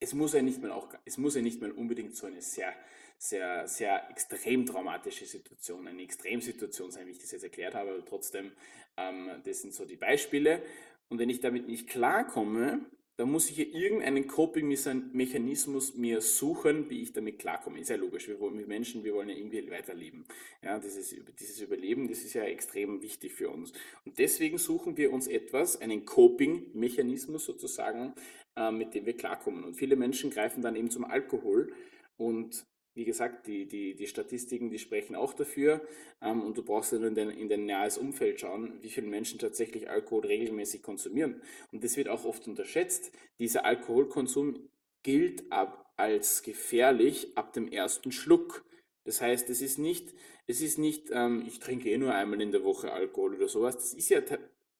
Es 0.00 0.14
muss 0.14 0.32
ja 0.32 0.42
nicht 0.42 0.60
mal 0.60 0.72
auch, 0.72 0.92
es 1.04 1.16
muss 1.16 1.36
ja 1.36 1.42
nicht 1.42 1.60
mal 1.60 1.70
unbedingt 1.70 2.16
so 2.16 2.26
eine 2.26 2.42
sehr 2.42 2.74
sehr, 3.18 3.66
sehr 3.66 4.08
extrem 4.10 4.64
traumatische 4.64 5.26
Situation, 5.26 5.86
eine 5.88 6.02
Extremsituation 6.02 6.90
sein, 6.92 7.06
wie 7.06 7.10
ich 7.10 7.18
das 7.18 7.32
jetzt 7.32 7.42
erklärt 7.42 7.74
habe, 7.74 7.90
aber 7.90 8.04
trotzdem, 8.04 8.52
ähm, 8.96 9.30
das 9.44 9.60
sind 9.60 9.74
so 9.74 9.84
die 9.84 9.96
Beispiele. 9.96 10.62
Und 11.08 11.18
wenn 11.18 11.28
ich 11.28 11.40
damit 11.40 11.66
nicht 11.66 11.88
klarkomme, 11.88 12.86
da 13.16 13.26
muss 13.26 13.50
ich 13.50 13.56
ja 13.56 13.64
irgendeinen 13.64 14.28
Coping-Mechanismus 14.28 15.96
mir 15.96 16.20
suchen, 16.20 16.88
wie 16.88 17.02
ich 17.02 17.12
damit 17.12 17.40
klarkomme. 17.40 17.80
Ist 17.80 17.90
ja 17.90 17.96
logisch, 17.96 18.28
wir, 18.28 18.38
wollen, 18.38 18.56
wir 18.56 18.68
Menschen, 18.68 19.02
wir 19.02 19.12
wollen 19.12 19.28
ja 19.28 19.34
irgendwie 19.34 19.68
weiterleben. 19.68 20.24
Ja, 20.62 20.78
dieses, 20.78 21.12
dieses 21.40 21.60
Überleben, 21.60 22.06
das 22.06 22.20
ist 22.20 22.34
ja 22.34 22.44
extrem 22.44 23.02
wichtig 23.02 23.34
für 23.34 23.50
uns. 23.50 23.72
Und 24.04 24.20
deswegen 24.20 24.56
suchen 24.56 24.96
wir 24.96 25.12
uns 25.12 25.26
etwas, 25.26 25.80
einen 25.80 26.04
Coping-Mechanismus 26.04 27.44
sozusagen, 27.44 28.14
äh, 28.54 28.70
mit 28.70 28.94
dem 28.94 29.04
wir 29.04 29.16
klarkommen. 29.16 29.64
Und 29.64 29.74
viele 29.74 29.96
Menschen 29.96 30.30
greifen 30.30 30.62
dann 30.62 30.76
eben 30.76 30.92
zum 30.92 31.04
Alkohol 31.04 31.72
und 32.18 32.64
wie 32.98 33.04
gesagt, 33.04 33.46
die, 33.46 33.66
die, 33.66 33.94
die 33.94 34.08
Statistiken, 34.08 34.70
die 34.70 34.78
sprechen 34.80 35.14
auch 35.14 35.32
dafür. 35.32 35.80
Ähm, 36.20 36.42
und 36.42 36.58
du 36.58 36.64
brauchst 36.64 36.92
dann 36.92 37.04
in 37.04 37.14
dein, 37.14 37.30
in 37.30 37.48
dein 37.48 37.64
nahes 37.64 37.96
Umfeld 37.96 38.40
schauen, 38.40 38.76
wie 38.82 38.90
viele 38.90 39.06
Menschen 39.06 39.38
tatsächlich 39.38 39.88
Alkohol 39.88 40.26
regelmäßig 40.26 40.82
konsumieren. 40.82 41.40
Und 41.70 41.84
das 41.84 41.96
wird 41.96 42.08
auch 42.08 42.24
oft 42.24 42.46
unterschätzt. 42.48 43.12
Dieser 43.38 43.64
Alkoholkonsum 43.64 44.68
gilt 45.04 45.50
ab, 45.52 45.92
als 45.96 46.42
gefährlich 46.42 47.36
ab 47.36 47.52
dem 47.52 47.68
ersten 47.70 48.10
Schluck. 48.10 48.64
Das 49.04 49.20
heißt, 49.20 49.48
es 49.48 49.62
ist 49.62 49.78
nicht, 49.78 50.12
es 50.48 50.60
ist 50.60 50.78
nicht 50.78 51.10
ähm, 51.12 51.44
ich 51.46 51.60
trinke 51.60 51.88
eh 51.90 51.98
nur 51.98 52.14
einmal 52.14 52.40
in 52.40 52.50
der 52.50 52.64
Woche 52.64 52.92
Alkohol 52.92 53.36
oder 53.36 53.48
sowas. 53.48 53.76
Das 53.76 53.94
ist 53.94 54.08
ja 54.08 54.20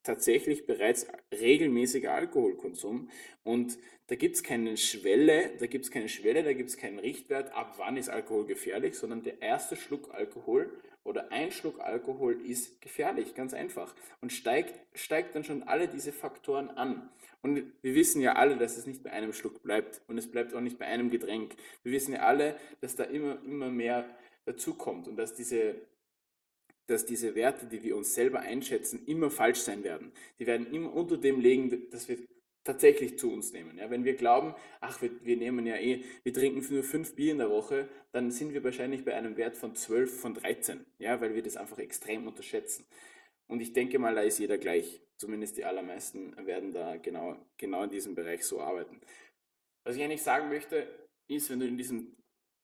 tatsächlich 0.03 0.65
bereits 0.65 1.07
regelmäßiger 1.31 2.13
Alkoholkonsum. 2.13 3.09
Und 3.43 3.77
da 4.07 4.15
gibt 4.15 4.35
es 4.35 4.43
keine 4.43 4.75
Schwelle, 4.77 5.51
da 5.59 5.67
gibt 5.67 5.85
es 5.85 5.91
keine 5.91 6.09
Schwelle, 6.09 6.43
da 6.43 6.53
gibt 6.53 6.69
es 6.69 6.77
keinen 6.77 6.99
Richtwert, 6.99 7.53
ab 7.53 7.75
wann 7.77 7.97
ist 7.97 8.09
Alkohol 8.09 8.45
gefährlich, 8.45 8.95
sondern 8.95 9.23
der 9.23 9.41
erste 9.41 9.75
Schluck 9.75 10.13
Alkohol 10.13 10.71
oder 11.03 11.31
ein 11.31 11.51
Schluck 11.51 11.79
Alkohol 11.79 12.41
ist 12.45 12.81
gefährlich, 12.81 13.33
ganz 13.33 13.53
einfach. 13.53 13.95
Und 14.21 14.33
steigt, 14.33 14.79
steigt 14.97 15.35
dann 15.35 15.43
schon 15.43 15.63
alle 15.63 15.87
diese 15.87 16.11
Faktoren 16.11 16.69
an. 16.69 17.09
Und 17.41 17.71
wir 17.81 17.95
wissen 17.95 18.21
ja 18.21 18.33
alle, 18.33 18.57
dass 18.57 18.77
es 18.77 18.85
nicht 18.85 19.03
bei 19.03 19.11
einem 19.11 19.33
Schluck 19.33 19.63
bleibt. 19.63 20.01
Und 20.07 20.17
es 20.17 20.29
bleibt 20.29 20.53
auch 20.53 20.61
nicht 20.61 20.77
bei 20.77 20.85
einem 20.85 21.09
Getränk. 21.09 21.55
Wir 21.83 21.93
wissen 21.93 22.13
ja 22.13 22.19
alle, 22.21 22.57
dass 22.81 22.95
da 22.95 23.05
immer, 23.05 23.41
immer 23.45 23.69
mehr 23.69 24.05
dazukommt 24.45 25.07
und 25.07 25.15
dass 25.15 25.35
diese 25.35 25.75
dass 26.89 27.05
diese 27.05 27.35
Werte, 27.35 27.65
die 27.65 27.83
wir 27.83 27.95
uns 27.95 28.13
selber 28.13 28.39
einschätzen, 28.39 29.05
immer 29.05 29.29
falsch 29.29 29.59
sein 29.59 29.83
werden. 29.83 30.11
Die 30.39 30.47
werden 30.47 30.71
immer 30.73 30.93
unter 30.93 31.17
dem 31.17 31.39
liegen, 31.39 31.89
dass 31.91 32.09
wir 32.09 32.17
tatsächlich 32.63 33.17
zu 33.17 33.31
uns 33.31 33.53
nehmen. 33.53 33.77
Ja, 33.77 33.89
wenn 33.89 34.03
wir 34.03 34.15
glauben, 34.15 34.53
ach, 34.81 35.01
wir, 35.01 35.11
wir, 35.23 35.37
nehmen 35.37 35.65
ja 35.65 35.75
eh, 35.75 36.03
wir 36.23 36.33
trinken 36.33 36.65
nur 36.73 36.83
fünf 36.83 37.15
Bier 37.15 37.31
in 37.31 37.37
der 37.37 37.49
Woche, 37.49 37.89
dann 38.11 38.31
sind 38.31 38.53
wir 38.53 38.63
wahrscheinlich 38.63 39.05
bei 39.05 39.15
einem 39.15 39.37
Wert 39.37 39.57
von 39.57 39.75
12, 39.75 40.19
von 40.19 40.33
13, 40.33 40.85
ja, 40.99 41.19
weil 41.21 41.35
wir 41.35 41.41
das 41.41 41.57
einfach 41.57 41.79
extrem 41.79 42.27
unterschätzen. 42.27 42.85
Und 43.47 43.61
ich 43.61 43.73
denke 43.73 43.97
mal, 43.97 44.13
da 44.13 44.21
ist 44.21 44.39
jeder 44.39 44.57
gleich. 44.57 45.01
Zumindest 45.17 45.57
die 45.57 45.65
allermeisten 45.65 46.35
werden 46.45 46.71
da 46.71 46.97
genau, 46.97 47.35
genau 47.57 47.83
in 47.83 47.89
diesem 47.89 48.15
Bereich 48.15 48.45
so 48.45 48.61
arbeiten. 48.61 49.01
Was 49.83 49.95
ich 49.95 50.03
eigentlich 50.03 50.23
sagen 50.23 50.49
möchte, 50.49 50.87
ist, 51.27 51.49
wenn 51.49 51.59
du 51.59 51.67
in 51.67 51.77
diesem 51.77 52.15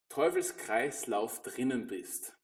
Teufelskreislauf 0.09 1.41
drinnen 1.41 1.87
bist, 1.87 2.34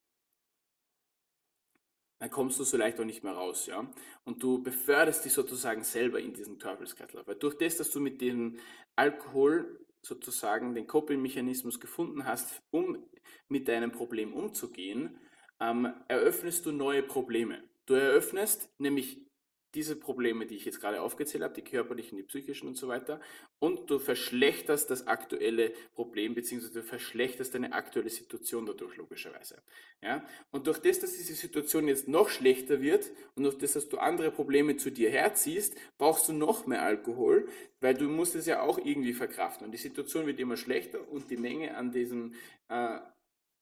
dann 2.21 2.29
kommst 2.29 2.59
du 2.59 2.63
so 2.63 2.77
leicht 2.77 2.99
auch 2.99 3.03
nicht 3.03 3.23
mehr 3.23 3.33
raus. 3.33 3.65
Ja? 3.65 3.91
Und 4.25 4.43
du 4.43 4.61
beförderst 4.61 5.25
dich 5.25 5.33
sozusagen 5.33 5.83
selber 5.83 6.19
in 6.19 6.35
diesen 6.35 6.59
Teufelskreislauf. 6.59 7.25
Weil 7.25 7.35
durch 7.35 7.57
das, 7.57 7.77
dass 7.77 7.89
du 7.89 7.99
mit 7.99 8.21
dem 8.21 8.59
Alkohol 8.95 9.79
sozusagen 10.03 10.75
den 10.75 10.85
Coping-Mechanismus 10.85 11.79
gefunden 11.79 12.25
hast, 12.25 12.61
um 12.69 13.03
mit 13.47 13.67
deinem 13.67 13.91
Problem 13.91 14.33
umzugehen, 14.33 15.17
ähm, 15.59 15.91
eröffnest 16.07 16.67
du 16.67 16.71
neue 16.71 17.01
Probleme. 17.01 17.63
Du 17.87 17.95
eröffnest 17.95 18.69
nämlich 18.77 19.25
diese 19.73 19.95
Probleme, 19.95 20.45
die 20.45 20.55
ich 20.55 20.65
jetzt 20.65 20.81
gerade 20.81 21.01
aufgezählt 21.01 21.43
habe, 21.43 21.53
die 21.53 21.63
körperlichen, 21.63 22.17
die 22.17 22.23
psychischen 22.23 22.67
und 22.67 22.75
so 22.75 22.87
weiter, 22.87 23.21
und 23.59 23.89
du 23.89 23.99
verschlechterst 23.99 24.89
das 24.89 25.07
aktuelle 25.07 25.71
Problem, 25.93 26.35
beziehungsweise 26.35 26.73
du 26.73 26.83
verschlechterst 26.83 27.53
deine 27.53 27.73
aktuelle 27.73 28.09
Situation 28.09 28.65
dadurch, 28.65 28.97
logischerweise. 28.97 29.61
Ja? 30.01 30.25
Und 30.51 30.67
durch 30.67 30.79
das, 30.79 30.99
dass 30.99 31.13
diese 31.13 31.33
Situation 31.33 31.87
jetzt 31.87 32.07
noch 32.07 32.29
schlechter 32.29 32.81
wird 32.81 33.11
und 33.35 33.43
durch 33.43 33.57
das, 33.57 33.73
dass 33.73 33.87
du 33.87 33.97
andere 33.97 34.31
Probleme 34.31 34.75
zu 34.75 34.91
dir 34.91 35.09
herziehst, 35.09 35.75
brauchst 35.97 36.27
du 36.27 36.33
noch 36.33 36.67
mehr 36.67 36.83
Alkohol, 36.83 37.47
weil 37.79 37.93
du 37.93 38.09
musst 38.09 38.35
es 38.35 38.45
ja 38.45 38.61
auch 38.61 38.77
irgendwie 38.77 39.13
verkraften. 39.13 39.65
Und 39.65 39.71
die 39.71 39.77
Situation 39.77 40.25
wird 40.25 40.39
immer 40.39 40.57
schlechter 40.57 41.07
und 41.09 41.29
die 41.31 41.37
Menge 41.37 41.77
an 41.77 41.91
diesen, 41.91 42.35
äh, 42.67 42.99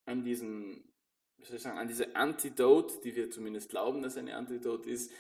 an 0.06 0.24
diesen 0.24 0.86
wie 1.40 1.46
soll 1.46 1.56
ich 1.56 1.62
sagen, 1.62 1.78
an 1.78 1.88
diese 1.88 2.16
Antidote, 2.16 2.96
die 3.04 3.16
wir 3.16 3.32
zumindest 3.32 3.70
glauben, 3.70 4.02
dass 4.02 4.18
eine 4.18 4.36
Antidote 4.36 4.90
ist, 4.90 5.12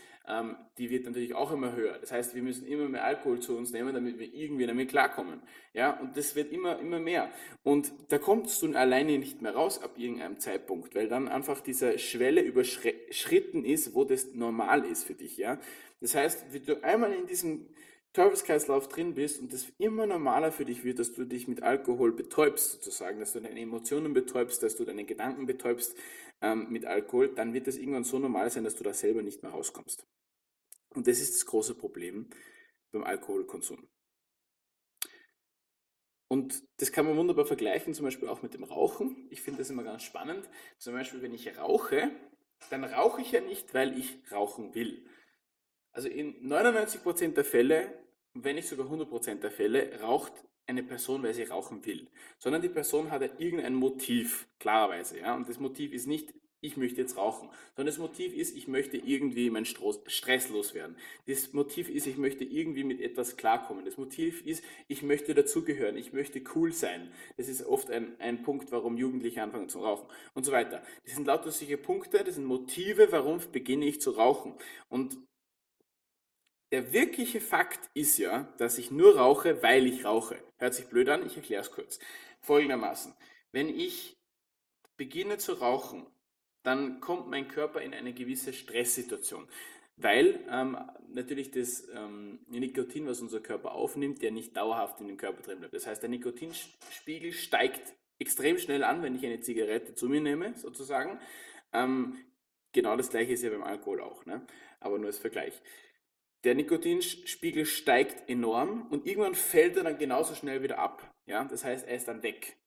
die 0.77 0.89
wird 0.89 1.05
natürlich 1.05 1.33
auch 1.33 1.51
immer 1.51 1.75
höher. 1.75 1.97
Das 1.99 2.11
heißt, 2.11 2.35
wir 2.35 2.43
müssen 2.43 2.67
immer 2.67 2.87
mehr 2.87 3.03
Alkohol 3.03 3.39
zu 3.39 3.57
uns 3.57 3.71
nehmen, 3.71 3.93
damit 3.93 4.19
wir 4.19 4.31
irgendwie 4.31 4.67
damit 4.67 4.89
klarkommen. 4.89 5.41
Ja, 5.73 5.99
und 5.99 6.15
das 6.15 6.35
wird 6.35 6.51
immer, 6.51 6.79
immer 6.79 6.99
mehr. 6.99 7.31
Und 7.63 7.91
da 8.09 8.19
kommst 8.19 8.61
du 8.61 8.71
alleine 8.73 9.17
nicht 9.17 9.41
mehr 9.41 9.55
raus 9.55 9.81
ab 9.81 9.97
irgendeinem 9.97 10.39
Zeitpunkt, 10.39 10.93
weil 10.93 11.07
dann 11.07 11.27
einfach 11.27 11.61
diese 11.61 11.97
Schwelle 11.97 12.41
überschritten 12.41 13.65
ist, 13.65 13.95
wo 13.95 14.03
das 14.03 14.33
normal 14.33 14.85
ist 14.85 15.03
für 15.03 15.15
dich. 15.15 15.37
Ja, 15.37 15.59
das 15.99 16.13
heißt, 16.15 16.45
wenn 16.53 16.65
du 16.65 16.83
einmal 16.83 17.11
in 17.11 17.25
diesem 17.25 17.67
Teufelskreislauf 18.13 18.87
drin 18.87 19.13
bist 19.13 19.39
und 19.39 19.53
es 19.53 19.71
immer 19.77 20.07
normaler 20.07 20.51
für 20.51 20.65
dich 20.65 20.83
wird, 20.83 20.99
dass 20.99 21.13
du 21.13 21.25
dich 21.25 21.47
mit 21.47 21.61
Alkohol 21.61 22.11
betäubst, 22.11 22.71
sozusagen, 22.71 23.19
dass 23.19 23.33
du 23.33 23.39
deine 23.39 23.59
Emotionen 23.59 24.13
betäubst, 24.13 24.63
dass 24.63 24.75
du 24.75 24.85
deine 24.85 25.05
Gedanken 25.05 25.45
betäubst 25.45 25.95
ähm, 26.41 26.67
mit 26.69 26.85
Alkohol, 26.85 27.33
dann 27.35 27.53
wird 27.53 27.67
es 27.67 27.77
irgendwann 27.77 28.03
so 28.03 28.17
normal 28.17 28.49
sein, 28.49 28.63
dass 28.63 28.75
du 28.75 28.83
da 28.83 28.93
selber 28.93 29.21
nicht 29.21 29.43
mehr 29.43 29.51
rauskommst. 29.51 30.07
Und 30.89 31.07
das 31.07 31.19
ist 31.19 31.35
das 31.35 31.45
große 31.45 31.75
Problem 31.75 32.29
beim 32.91 33.03
Alkoholkonsum. 33.03 33.87
Und 36.27 36.63
das 36.77 36.91
kann 36.91 37.07
man 37.07 37.17
wunderbar 37.17 37.45
vergleichen, 37.45 37.93
zum 37.93 38.05
Beispiel 38.05 38.27
auch 38.27 38.43
mit 38.43 38.53
dem 38.53 38.63
Rauchen. 38.63 39.27
Ich 39.31 39.41
finde 39.41 39.59
das 39.59 39.71
immer 39.71 39.83
ganz 39.83 40.03
spannend. 40.03 40.47
Zum 40.77 40.93
Beispiel, 40.93 41.21
wenn 41.23 41.33
ich 41.33 41.57
rauche, 41.57 42.11
dann 42.69 42.83
rauche 42.83 43.21
ich 43.21 43.31
ja 43.31 43.41
nicht, 43.41 43.73
weil 43.73 43.97
ich 43.97 44.19
rauchen 44.31 44.75
will. 44.75 45.07
Also 45.91 46.07
in 46.07 46.47
99% 46.47 47.33
der 47.33 47.43
Fälle, 47.43 48.05
wenn 48.33 48.55
nicht 48.55 48.67
sogar 48.67 48.87
100% 48.87 49.35
der 49.39 49.51
Fälle, 49.51 49.99
raucht 50.01 50.33
eine 50.67 50.83
Person, 50.83 51.23
weil 51.23 51.33
sie 51.33 51.43
rauchen 51.43 51.83
will, 51.85 52.07
sondern 52.37 52.61
die 52.61 52.69
Person 52.69 53.09
hat 53.09 53.23
ja 53.23 53.29
irgendein 53.39 53.73
Motiv, 53.73 54.47
klarerweise. 54.59 55.19
Ja? 55.19 55.35
Und 55.35 55.49
das 55.49 55.59
Motiv 55.59 55.93
ist 55.93 56.05
nicht, 56.05 56.31
ich 56.61 56.77
möchte 56.77 57.01
jetzt 57.01 57.17
rauchen, 57.17 57.49
sondern 57.75 57.93
das 57.93 57.97
Motiv 57.97 58.33
ist, 58.33 58.55
ich 58.55 58.67
möchte 58.67 58.97
irgendwie 58.97 59.49
meinen 59.49 59.65
Stress 59.65 60.49
loswerden. 60.49 60.97
Das 61.25 61.53
Motiv 61.53 61.89
ist, 61.89 62.07
ich 62.07 62.17
möchte 62.17 62.43
irgendwie 62.43 62.83
mit 62.83 62.99
etwas 62.99 63.37
klarkommen. 63.37 63.85
Das 63.85 63.97
Motiv 63.97 64.45
ist, 64.45 64.63
ich 64.87 65.01
möchte 65.01 65.33
dazugehören, 65.33 65.95
ich 65.95 66.11
möchte 66.11 66.41
cool 66.55 66.73
sein. 66.73 67.11
Das 67.37 67.47
ist 67.47 67.65
oft 67.65 67.89
ein, 67.89 68.19
ein 68.19 68.43
Punkt, 68.43 68.71
warum 68.71 68.97
Jugendliche 68.97 69.41
anfangen 69.41 69.69
zu 69.69 69.79
rauchen 69.79 70.07
und 70.33 70.45
so 70.45 70.51
weiter. 70.51 70.83
Das 71.05 71.15
sind 71.15 71.27
lauter 71.27 71.51
solche 71.51 71.77
Punkte, 71.77 72.23
das 72.23 72.35
sind 72.35 72.45
Motive, 72.45 73.11
warum 73.11 73.39
beginne 73.51 73.85
ich 73.85 74.01
zu 74.01 74.11
rauchen. 74.11 74.53
Und 74.89 75.17
der 76.71 76.93
wirkliche 76.93 77.41
Fakt 77.41 77.89
ist 77.93 78.17
ja, 78.17 78.53
dass 78.57 78.77
ich 78.77 78.91
nur 78.91 79.17
rauche, 79.17 79.63
weil 79.63 79.87
ich 79.87 80.05
rauche. 80.05 80.43
Hört 80.57 80.73
sich 80.73 80.85
blöd 80.85 81.09
an, 81.09 81.25
ich 81.25 81.35
erkläre 81.35 81.61
es 81.61 81.71
kurz. 81.71 81.99
Folgendermaßen, 82.41 83.15
wenn 83.51 83.69
ich 83.69 84.17
beginne 84.97 85.37
zu 85.37 85.53
rauchen, 85.53 86.05
dann 86.63 86.99
kommt 86.99 87.29
mein 87.29 87.47
Körper 87.47 87.81
in 87.81 87.93
eine 87.93 88.13
gewisse 88.13 88.53
Stresssituation, 88.53 89.47
weil 89.97 90.39
ähm, 90.49 90.77
natürlich 91.09 91.51
das 91.51 91.87
ähm, 91.93 92.39
Nikotin, 92.47 93.07
was 93.07 93.21
unser 93.21 93.39
Körper 93.39 93.71
aufnimmt, 93.71 94.21
der 94.21 94.31
nicht 94.31 94.55
dauerhaft 94.55 94.99
in 95.01 95.07
dem 95.07 95.17
Körper 95.17 95.41
drin 95.41 95.59
bleibt. 95.59 95.73
Das 95.73 95.87
heißt, 95.87 96.01
der 96.01 96.09
Nikotinspiegel 96.09 97.31
steigt 97.31 97.95
extrem 98.19 98.57
schnell 98.57 98.83
an, 98.83 99.01
wenn 99.01 99.15
ich 99.15 99.25
eine 99.25 99.39
Zigarette 99.39 99.95
zu 99.95 100.09
mir 100.09 100.21
nehme, 100.21 100.53
sozusagen. 100.55 101.19
Ähm, 101.73 102.17
genau 102.73 102.97
das 102.97 103.09
gleiche 103.09 103.33
ist 103.33 103.43
ja 103.43 103.49
beim 103.49 103.63
Alkohol 103.63 104.01
auch, 104.01 104.25
ne? 104.25 104.45
aber 104.79 104.97
nur 104.97 105.07
als 105.07 105.19
Vergleich. 105.19 105.61
Der 106.43 106.55
Nikotinspiegel 106.55 107.65
steigt 107.65 108.29
enorm 108.29 108.87
und 108.89 109.05
irgendwann 109.05 109.35
fällt 109.35 109.75
er 109.77 109.83
dann 109.83 109.97
genauso 109.97 110.35
schnell 110.35 110.63
wieder 110.63 110.79
ab. 110.79 111.13
Ja? 111.25 111.43
Das 111.45 111.63
heißt, 111.63 111.87
er 111.87 111.95
ist 111.95 112.07
dann 112.07 112.23
weg. 112.23 112.57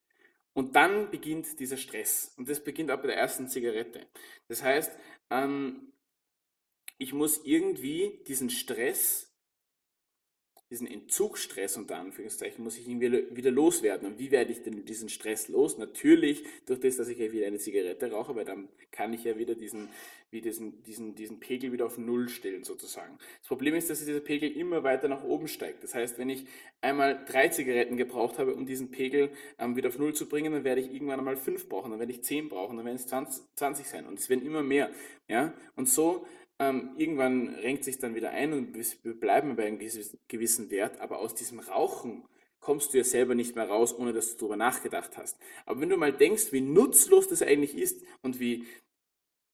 Und 0.55 0.77
dann 0.77 1.11
beginnt 1.11 1.59
dieser 1.61 1.77
Stress. 1.77 2.35
Und 2.37 2.49
das 2.49 2.63
beginnt 2.63 2.91
auch 2.91 3.01
bei 3.01 3.09
der 3.09 3.17
ersten 3.17 3.49
Zigarette. 3.49 4.07
Das 4.49 4.63
heißt, 4.63 4.93
ähm, 5.31 5.93
ich 6.99 7.13
muss 7.13 7.45
irgendwie 7.45 8.23
diesen 8.29 8.51
Stress 8.51 9.32
diesen 10.73 10.87
Entzugsstress 10.87 11.77
unter 11.77 11.99
Anführungszeichen 11.99 12.65
muss 12.65 12.79
ich 12.79 12.89
ihn 12.89 12.99
wieder 12.99 13.51
loswerden. 13.51 14.09
Und 14.09 14.19
wie 14.19 14.31
werde 14.31 14.53
ich 14.53 14.63
denn 14.63 14.87
diesen 14.87 15.11
Stress 15.11 15.49
los? 15.49 15.77
Natürlich 15.77 16.45
durch 16.65 16.81
das, 16.81 16.97
dass 16.97 17.09
ich 17.09 17.19
ja 17.19 17.31
wieder 17.31 17.47
eine 17.47 17.59
Zigarette 17.59 18.11
rauche, 18.11 18.35
weil 18.35 18.47
dann 18.47 18.71
kann 18.91 19.13
ich 19.13 19.23
ja 19.23 19.37
wieder 19.37 19.55
diesen, 19.55 19.91
wie 20.31 20.41
diesen, 20.41 20.83
diesen, 20.85 21.15
diesen 21.15 21.41
Pegel 21.41 21.73
wieder 21.73 21.85
auf 21.85 21.99
Null 21.99 22.31
stellen 22.31 22.65
sozusagen. 22.65 23.19
Das 23.41 23.49
Problem 23.49 23.75
ist, 23.75 23.91
dass 23.91 24.03
dieser 24.03 24.21
Pegel 24.21 24.51
immer 24.51 24.83
weiter 24.83 25.09
nach 25.09 25.23
oben 25.25 25.47
steigt. 25.47 25.85
Das 25.85 25.95
heißt, 25.95 26.19
wenn 26.19 26.31
ich 26.31 26.47
einmal 26.81 27.23
drei 27.27 27.49
Zigaretten 27.49 27.99
gebraucht 27.99 28.39
habe, 28.39 28.55
um 28.55 28.65
diesen 28.65 28.91
Pegel 28.91 29.29
ähm, 29.59 29.77
wieder 29.77 29.91
auf 29.91 29.99
Null 29.99 30.15
zu 30.15 30.27
bringen, 30.27 30.55
dann 30.55 30.65
werde 30.65 30.81
ich 30.81 30.91
irgendwann 30.91 31.19
einmal 31.19 31.37
fünf 31.37 31.69
brauchen, 31.69 31.91
dann 31.91 32.01
werde 32.01 32.13
ich 32.13 32.25
zehn 32.25 32.49
brauchen, 32.49 32.79
dann 32.79 32.87
werden 32.87 32.97
es 32.97 33.07
20, 33.07 33.45
20 33.57 33.87
sein 33.87 34.07
und 34.07 34.19
es 34.19 34.31
werden 34.31 34.47
immer 34.47 34.63
mehr. 34.63 34.91
Ja? 35.29 35.53
Und 35.77 35.91
so 35.91 36.27
ähm, 36.63 36.91
irgendwann 36.97 37.49
renkt 37.57 37.83
sich 37.85 37.99
dann 37.99 38.15
wieder 38.15 38.31
ein 38.31 38.53
und 38.53 38.77
wir 38.77 39.21
bleiben 39.21 39.57
bei 39.57 39.67
einem 39.67 39.81
gewissen 40.29 40.71
Wert, 40.71 41.01
aber 41.01 41.19
aus 41.19 41.35
diesem 41.35 41.59
Rauchen 41.59 42.25
kommst 42.61 42.95
du 42.95 42.99
ja 42.99 43.05
selber 43.05 43.35
nicht 43.35 43.57
mehr 43.57 43.69
raus, 43.69 43.93
ohne 43.99 44.13
dass 44.13 44.31
du 44.31 44.37
darüber 44.37 44.57
nachgedacht 44.57 45.17
hast. 45.17 45.37
Aber 45.67 45.81
wenn 45.81 45.89
du 45.89 45.97
mal 45.97 46.13
denkst, 46.13 46.53
wie 46.53 46.61
nutzlos 46.61 47.27
das 47.27 47.43
eigentlich 47.43 47.77
ist 47.77 48.05
und 48.23 48.39
wie, 48.39 48.65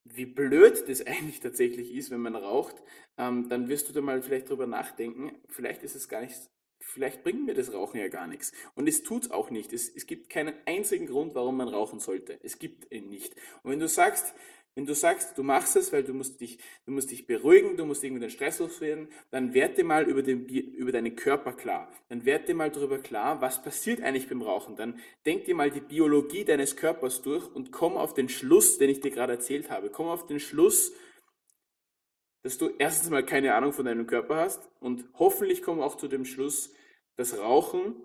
wie 0.03 0.27
blöd 0.27 0.87
das 0.87 1.01
eigentlich 1.07 1.39
tatsächlich 1.39 1.93
ist, 1.95 2.11
wenn 2.11 2.21
man 2.21 2.35
raucht, 2.35 2.75
ähm, 3.17 3.49
dann 3.49 3.67
wirst 3.67 3.89
du 3.89 3.93
da 3.93 4.01
mal 4.01 4.21
vielleicht 4.21 4.49
drüber 4.49 4.67
nachdenken, 4.67 5.35
vielleicht 5.47 5.81
ist 5.81 5.95
es 5.95 6.07
gar 6.07 6.21
nicht, 6.21 6.37
vielleicht 6.79 7.23
bringt 7.23 7.45
mir 7.45 7.55
das 7.55 7.73
Rauchen 7.73 7.99
ja 7.99 8.07
gar 8.07 8.27
nichts. 8.27 8.51
Und 8.75 8.87
es 8.87 9.01
tut 9.01 9.23
es 9.23 9.31
auch 9.31 9.49
nicht. 9.49 9.73
Es, 9.73 9.89
es 9.89 10.05
gibt 10.05 10.29
keinen 10.29 10.53
einzigen 10.67 11.07
Grund, 11.07 11.33
warum 11.33 11.57
man 11.57 11.67
rauchen 11.67 11.99
sollte. 11.99 12.39
Es 12.43 12.59
gibt 12.59 12.93
ihn 12.93 13.09
nicht. 13.09 13.35
Und 13.63 13.71
wenn 13.71 13.79
du 13.79 13.87
sagst, 13.87 14.35
wenn 14.79 14.85
du 14.85 14.95
sagst, 14.95 15.37
du 15.37 15.43
machst 15.43 15.75
es, 15.75 15.91
weil 15.91 16.05
du 16.05 16.13
musst 16.13 16.39
dich, 16.39 16.57
du 16.85 16.93
musst 16.93 17.11
dich 17.11 17.27
beruhigen, 17.27 17.75
du 17.75 17.83
musst 17.85 18.01
irgendwie 18.01 18.21
den 18.21 18.29
Stress 18.29 18.59
loswerden, 18.59 19.09
dann 19.29 19.53
werd 19.53 19.77
dir 19.77 19.83
mal 19.83 20.07
über, 20.07 20.23
den, 20.23 20.45
über 20.47 20.93
deinen 20.93 21.17
Körper 21.17 21.51
klar. 21.51 21.91
Dann 22.07 22.23
werd 22.23 22.47
dir 22.47 22.55
mal 22.55 22.71
darüber 22.71 22.97
klar, 22.97 23.41
was 23.41 23.61
passiert 23.61 24.01
eigentlich 24.01 24.29
beim 24.29 24.41
Rauchen. 24.41 24.77
Dann 24.77 24.97
denk 25.25 25.43
dir 25.43 25.53
mal 25.53 25.69
die 25.69 25.81
Biologie 25.81 26.45
deines 26.45 26.77
Körpers 26.77 27.21
durch 27.21 27.53
und 27.53 27.73
komm 27.73 27.97
auf 27.97 28.13
den 28.13 28.29
Schluss, 28.29 28.77
den 28.77 28.89
ich 28.89 29.01
dir 29.01 29.11
gerade 29.11 29.33
erzählt 29.33 29.69
habe. 29.69 29.89
Komm 29.89 30.07
auf 30.07 30.27
den 30.27 30.39
Schluss, 30.39 30.93
dass 32.43 32.57
du 32.57 32.69
erstens 32.77 33.09
mal 33.09 33.25
keine 33.25 33.55
Ahnung 33.55 33.73
von 33.73 33.83
deinem 33.83 34.07
Körper 34.07 34.37
hast 34.37 34.69
und 34.79 35.03
hoffentlich 35.15 35.61
komm 35.61 35.81
auch 35.81 35.97
zu 35.97 36.07
dem 36.07 36.23
Schluss, 36.23 36.71
dass 37.17 37.37
Rauchen 37.37 37.97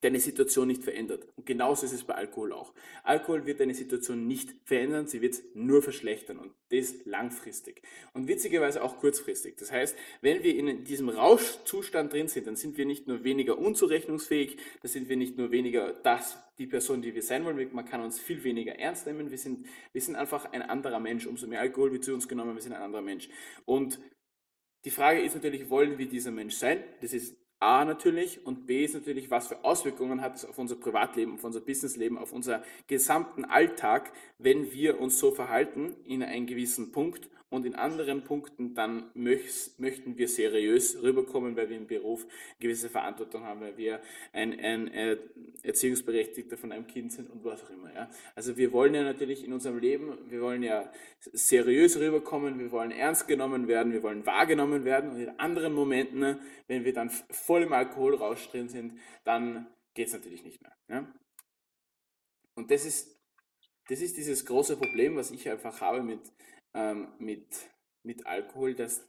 deine 0.00 0.20
Situation 0.20 0.68
nicht 0.68 0.84
verändert. 0.84 1.26
Und 1.36 1.46
genauso 1.46 1.86
ist 1.86 1.92
es 1.92 2.04
bei 2.04 2.14
Alkohol 2.14 2.52
auch. 2.52 2.72
Alkohol 3.02 3.46
wird 3.46 3.60
deine 3.60 3.74
Situation 3.74 4.26
nicht 4.26 4.54
verändern, 4.64 5.06
sie 5.06 5.20
wird 5.20 5.34
es 5.34 5.42
nur 5.54 5.82
verschlechtern 5.82 6.38
und 6.38 6.52
das 6.70 7.04
langfristig. 7.04 7.82
Und 8.12 8.28
witzigerweise 8.28 8.82
auch 8.82 8.98
kurzfristig. 8.98 9.56
Das 9.56 9.72
heißt, 9.72 9.96
wenn 10.20 10.42
wir 10.42 10.56
in 10.56 10.84
diesem 10.84 11.08
Rauschzustand 11.08 12.12
drin 12.12 12.28
sind, 12.28 12.46
dann 12.46 12.56
sind 12.56 12.76
wir 12.76 12.86
nicht 12.86 13.08
nur 13.08 13.24
weniger 13.24 13.58
unzurechnungsfähig, 13.58 14.56
dann 14.82 14.90
sind 14.90 15.08
wir 15.08 15.16
nicht 15.16 15.36
nur 15.38 15.50
weniger 15.50 15.92
das, 15.92 16.38
die 16.58 16.66
Person, 16.66 17.02
die 17.02 17.14
wir 17.14 17.22
sein 17.22 17.44
wollen, 17.44 17.72
man 17.72 17.84
kann 17.84 18.02
uns 18.02 18.18
viel 18.18 18.42
weniger 18.42 18.74
ernst 18.74 19.06
nehmen, 19.06 19.30
wir 19.30 19.38
sind, 19.38 19.66
wir 19.92 20.00
sind 20.00 20.16
einfach 20.16 20.52
ein 20.52 20.62
anderer 20.62 20.98
Mensch. 20.98 21.26
Umso 21.26 21.46
mehr 21.46 21.60
Alkohol 21.60 21.92
wird 21.92 22.04
zu 22.04 22.12
uns 22.12 22.28
genommen, 22.28 22.54
wir 22.54 22.62
sind 22.62 22.72
ein 22.72 22.82
anderer 22.82 23.02
Mensch. 23.02 23.28
Und 23.64 24.00
die 24.84 24.90
Frage 24.90 25.20
ist 25.20 25.34
natürlich, 25.34 25.70
wollen 25.70 25.98
wir 25.98 26.08
dieser 26.08 26.30
Mensch 26.30 26.54
sein? 26.54 26.82
Das 27.00 27.12
ist 27.12 27.36
A 27.60 27.84
natürlich 27.84 28.46
und 28.46 28.66
B 28.66 28.84
ist 28.84 28.94
natürlich, 28.94 29.30
was 29.30 29.48
für 29.48 29.64
Auswirkungen 29.64 30.20
hat 30.20 30.36
es 30.36 30.44
auf 30.44 30.58
unser 30.58 30.76
Privatleben, 30.76 31.34
auf 31.34 31.44
unser 31.44 31.60
Businessleben, 31.60 32.16
auf 32.16 32.32
unser 32.32 32.62
gesamten 32.86 33.44
Alltag, 33.44 34.12
wenn 34.38 34.72
wir 34.72 35.00
uns 35.00 35.18
so 35.18 35.32
verhalten 35.32 35.96
in 36.04 36.22
einem 36.22 36.46
gewissen 36.46 36.92
Punkt 36.92 37.28
und 37.50 37.64
in 37.64 37.74
anderen 37.74 38.24
Punkten 38.24 38.74
dann 38.74 39.10
möchten 39.14 40.18
wir 40.18 40.28
seriös 40.28 41.02
rüberkommen, 41.02 41.56
weil 41.56 41.70
wir 41.70 41.78
im 41.78 41.86
Beruf 41.86 42.26
gewisse 42.58 42.90
Verantwortung 42.90 43.44
haben, 43.44 43.60
weil 43.60 43.76
wir 43.78 44.00
ein, 44.32 44.58
ein 44.60 44.88
Erziehungsberechtigter 45.62 46.58
von 46.58 46.72
einem 46.72 46.86
Kind 46.86 47.12
sind 47.12 47.30
und 47.30 47.44
was 47.44 47.64
auch 47.64 47.70
immer. 47.70 47.92
Ja. 47.94 48.10
Also 48.34 48.56
wir 48.56 48.72
wollen 48.72 48.94
ja 48.94 49.02
natürlich 49.02 49.44
in 49.44 49.52
unserem 49.52 49.78
Leben, 49.78 50.18
wir 50.28 50.42
wollen 50.42 50.62
ja 50.62 50.92
seriös 51.20 51.98
rüberkommen, 51.98 52.58
wir 52.58 52.70
wollen 52.70 52.90
ernst 52.90 53.26
genommen 53.26 53.66
werden, 53.66 53.92
wir 53.92 54.02
wollen 54.02 54.26
wahrgenommen 54.26 54.84
werden 54.84 55.10
und 55.10 55.20
in 55.20 55.30
anderen 55.38 55.72
Momenten, 55.72 56.38
wenn 56.66 56.84
wir 56.84 56.92
dann 56.92 57.08
voll 57.08 57.62
im 57.62 57.72
Alkoholrausch 57.72 58.48
drin 58.50 58.68
sind, 58.68 58.98
dann 59.24 59.66
geht 59.94 60.08
es 60.08 60.12
natürlich 60.12 60.44
nicht 60.44 60.60
mehr. 60.60 60.76
Ja. 60.88 61.12
Und 62.54 62.70
das 62.70 62.84
ist, 62.84 63.16
das 63.88 64.02
ist 64.02 64.18
dieses 64.18 64.44
große 64.44 64.76
Problem, 64.76 65.16
was 65.16 65.30
ich 65.30 65.48
einfach 65.48 65.80
habe 65.80 66.02
mit, 66.02 66.20
ähm, 66.74 67.08
mit, 67.18 67.46
mit 68.02 68.26
Alkohol 68.26 68.74
dass, 68.74 69.06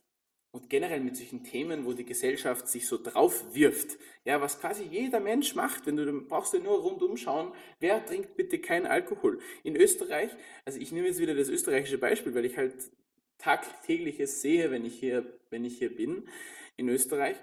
und 0.51 0.69
generell 0.69 0.99
mit 0.99 1.15
solchen 1.15 1.43
Themen, 1.43 1.85
wo 1.85 1.93
die 1.93 2.05
Gesellschaft 2.05 2.67
sich 2.67 2.87
so 2.87 3.01
drauf 3.01 3.53
wirft. 3.53 3.97
Ja, 4.25 4.41
was 4.41 4.59
quasi 4.59 4.83
jeder 4.83 5.19
Mensch 5.19 5.55
macht, 5.55 5.85
wenn 5.85 5.95
du 5.95 6.21
brauchst 6.21 6.53
du 6.53 6.59
nur 6.59 6.79
rundum 6.79 7.17
schauen, 7.17 7.53
wer 7.79 8.05
trinkt 8.05 8.35
bitte 8.35 8.59
keinen 8.59 8.87
Alkohol. 8.87 9.39
In 9.63 9.75
Österreich, 9.75 10.31
also 10.65 10.79
ich 10.79 10.91
nehme 10.91 11.07
jetzt 11.07 11.19
wieder 11.19 11.35
das 11.35 11.49
österreichische 11.49 11.97
Beispiel, 11.97 12.33
weil 12.33 12.45
ich 12.45 12.57
halt 12.57 12.73
tagtägliches 13.37 14.41
sehe, 14.41 14.71
wenn 14.71 14.85
ich 14.85 14.99
hier, 14.99 15.39
wenn 15.49 15.65
ich 15.65 15.77
hier 15.77 15.95
bin 15.95 16.27
in 16.77 16.89
Österreich. 16.89 17.37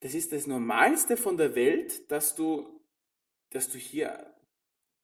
Das 0.00 0.14
ist 0.14 0.32
das 0.32 0.46
Normalste 0.46 1.16
von 1.16 1.36
der 1.36 1.54
Welt, 1.54 2.10
dass 2.10 2.34
du, 2.34 2.80
dass 3.50 3.70
du 3.70 3.78
hier 3.78 4.32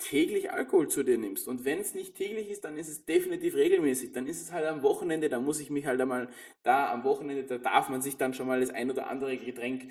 täglich 0.04 0.52
Alkohol 0.52 0.88
zu 0.88 1.02
dir 1.02 1.16
nimmst. 1.16 1.48
Und 1.48 1.64
wenn 1.64 1.78
es 1.78 1.94
nicht 1.94 2.14
täglich 2.14 2.50
ist, 2.50 2.64
dann 2.64 2.76
ist 2.76 2.88
es 2.88 3.06
definitiv 3.06 3.54
regelmäßig. 3.54 4.12
Dann 4.12 4.26
ist 4.26 4.42
es 4.42 4.52
halt 4.52 4.66
am 4.66 4.82
Wochenende, 4.82 5.30
da 5.30 5.40
muss 5.40 5.60
ich 5.60 5.70
mich 5.70 5.86
halt 5.86 5.98
einmal 5.98 6.28
da 6.62 6.92
am 6.92 7.04
Wochenende, 7.04 7.44
da 7.44 7.56
darf 7.56 7.88
man 7.88 8.02
sich 8.02 8.18
dann 8.18 8.34
schon 8.34 8.46
mal 8.46 8.60
das 8.60 8.68
ein 8.68 8.90
oder 8.90 9.08
andere 9.08 9.38
Getränk 9.38 9.84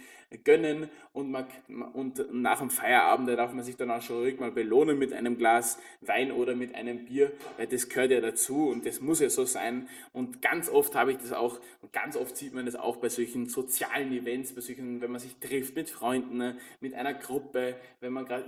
gönnen 0.43 0.89
und, 1.13 1.31
man, 1.31 1.45
und 1.93 2.33
nach 2.33 2.59
dem 2.59 2.69
Feierabend, 2.69 3.29
da 3.29 3.35
darf 3.35 3.53
man 3.53 3.63
sich 3.63 3.75
dann 3.75 3.91
auch 3.91 4.01
schon 4.01 4.17
ruhig 4.17 4.39
mal 4.39 4.51
belohnen 4.51 4.97
mit 4.97 5.13
einem 5.13 5.37
Glas 5.37 5.79
Wein 6.01 6.31
oder 6.31 6.55
mit 6.55 6.75
einem 6.75 7.05
Bier, 7.05 7.31
weil 7.57 7.67
das 7.67 7.89
gehört 7.89 8.11
ja 8.11 8.21
dazu 8.21 8.69
und 8.69 8.85
das 8.85 9.01
muss 9.01 9.19
ja 9.19 9.29
so 9.29 9.45
sein. 9.45 9.87
Und 10.11 10.41
ganz 10.41 10.69
oft 10.69 10.95
habe 10.95 11.11
ich 11.11 11.17
das 11.17 11.33
auch, 11.33 11.59
und 11.81 11.93
ganz 11.93 12.17
oft 12.17 12.35
sieht 12.37 12.53
man 12.53 12.65
das 12.65 12.75
auch 12.75 12.97
bei 12.97 13.09
solchen 13.09 13.47
sozialen 13.47 14.11
Events, 14.11 14.53
bei 14.53 14.61
solchen, 14.61 15.01
wenn 15.01 15.11
man 15.11 15.19
sich 15.19 15.35
trifft 15.37 15.75
mit 15.75 15.89
Freunden, 15.89 16.57
mit 16.79 16.93
einer 16.93 17.13
Gruppe, 17.13 17.75
wenn 17.99 18.13
man 18.13 18.25
gerade 18.25 18.45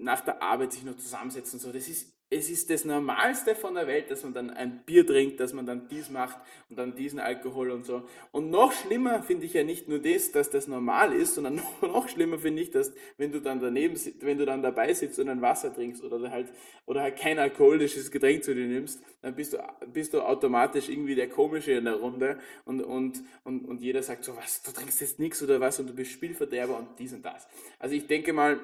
nach 0.00 0.20
der 0.20 0.42
Arbeit 0.42 0.72
sich 0.72 0.84
noch 0.84 0.99
zusammensetzt 1.00 1.52
und 1.54 1.60
so. 1.60 1.72
Das 1.72 1.88
ist 1.88 2.12
es 2.32 2.48
ist 2.48 2.70
das 2.70 2.84
Normalste 2.84 3.56
von 3.56 3.74
der 3.74 3.88
Welt, 3.88 4.08
dass 4.08 4.22
man 4.22 4.32
dann 4.32 4.50
ein 4.50 4.84
Bier 4.86 5.04
trinkt, 5.04 5.40
dass 5.40 5.52
man 5.52 5.66
dann 5.66 5.88
dies 5.88 6.10
macht 6.10 6.38
und 6.68 6.78
dann 6.78 6.94
diesen 6.94 7.18
Alkohol 7.18 7.72
und 7.72 7.84
so. 7.84 8.04
Und 8.30 8.50
noch 8.50 8.70
schlimmer 8.70 9.24
finde 9.24 9.46
ich 9.46 9.54
ja 9.54 9.64
nicht 9.64 9.88
nur 9.88 9.98
das, 9.98 10.30
dass 10.30 10.48
das 10.48 10.68
normal 10.68 11.12
ist, 11.12 11.34
sondern 11.34 11.56
noch, 11.56 11.82
noch 11.82 12.08
schlimmer 12.08 12.38
finde 12.38 12.62
ich, 12.62 12.70
dass 12.70 12.92
wenn 13.16 13.32
du 13.32 13.40
dann 13.40 13.60
daneben, 13.60 13.98
wenn 14.20 14.38
du 14.38 14.46
dann 14.46 14.62
dabei 14.62 14.94
sitzt 14.94 15.18
und 15.18 15.28
ein 15.28 15.42
Wasser 15.42 15.74
trinkst 15.74 16.04
oder 16.04 16.30
halt, 16.30 16.46
oder 16.86 17.02
halt 17.02 17.16
kein 17.16 17.40
alkoholisches 17.40 18.12
Getränk 18.12 18.44
zu 18.44 18.54
dir 18.54 18.66
nimmst, 18.66 19.02
dann 19.22 19.34
bist 19.34 19.54
du, 19.54 19.58
bist 19.92 20.14
du 20.14 20.20
automatisch 20.20 20.88
irgendwie 20.88 21.16
der 21.16 21.28
Komische 21.28 21.72
in 21.72 21.84
der 21.84 21.96
Runde 21.96 22.38
und, 22.64 22.80
und, 22.80 23.24
und, 23.42 23.64
und 23.64 23.80
jeder 23.80 24.04
sagt 24.04 24.22
so, 24.22 24.36
was, 24.36 24.62
du 24.62 24.70
trinkst 24.70 25.00
jetzt 25.00 25.18
nichts 25.18 25.42
oder 25.42 25.58
was 25.58 25.80
und 25.80 25.88
du 25.88 25.94
bist 25.94 26.12
Spielverderber 26.12 26.78
und 26.78 26.96
dies 26.96 27.12
und 27.12 27.24
das. 27.24 27.48
Also 27.80 27.96
ich 27.96 28.06
denke 28.06 28.32
mal, 28.32 28.60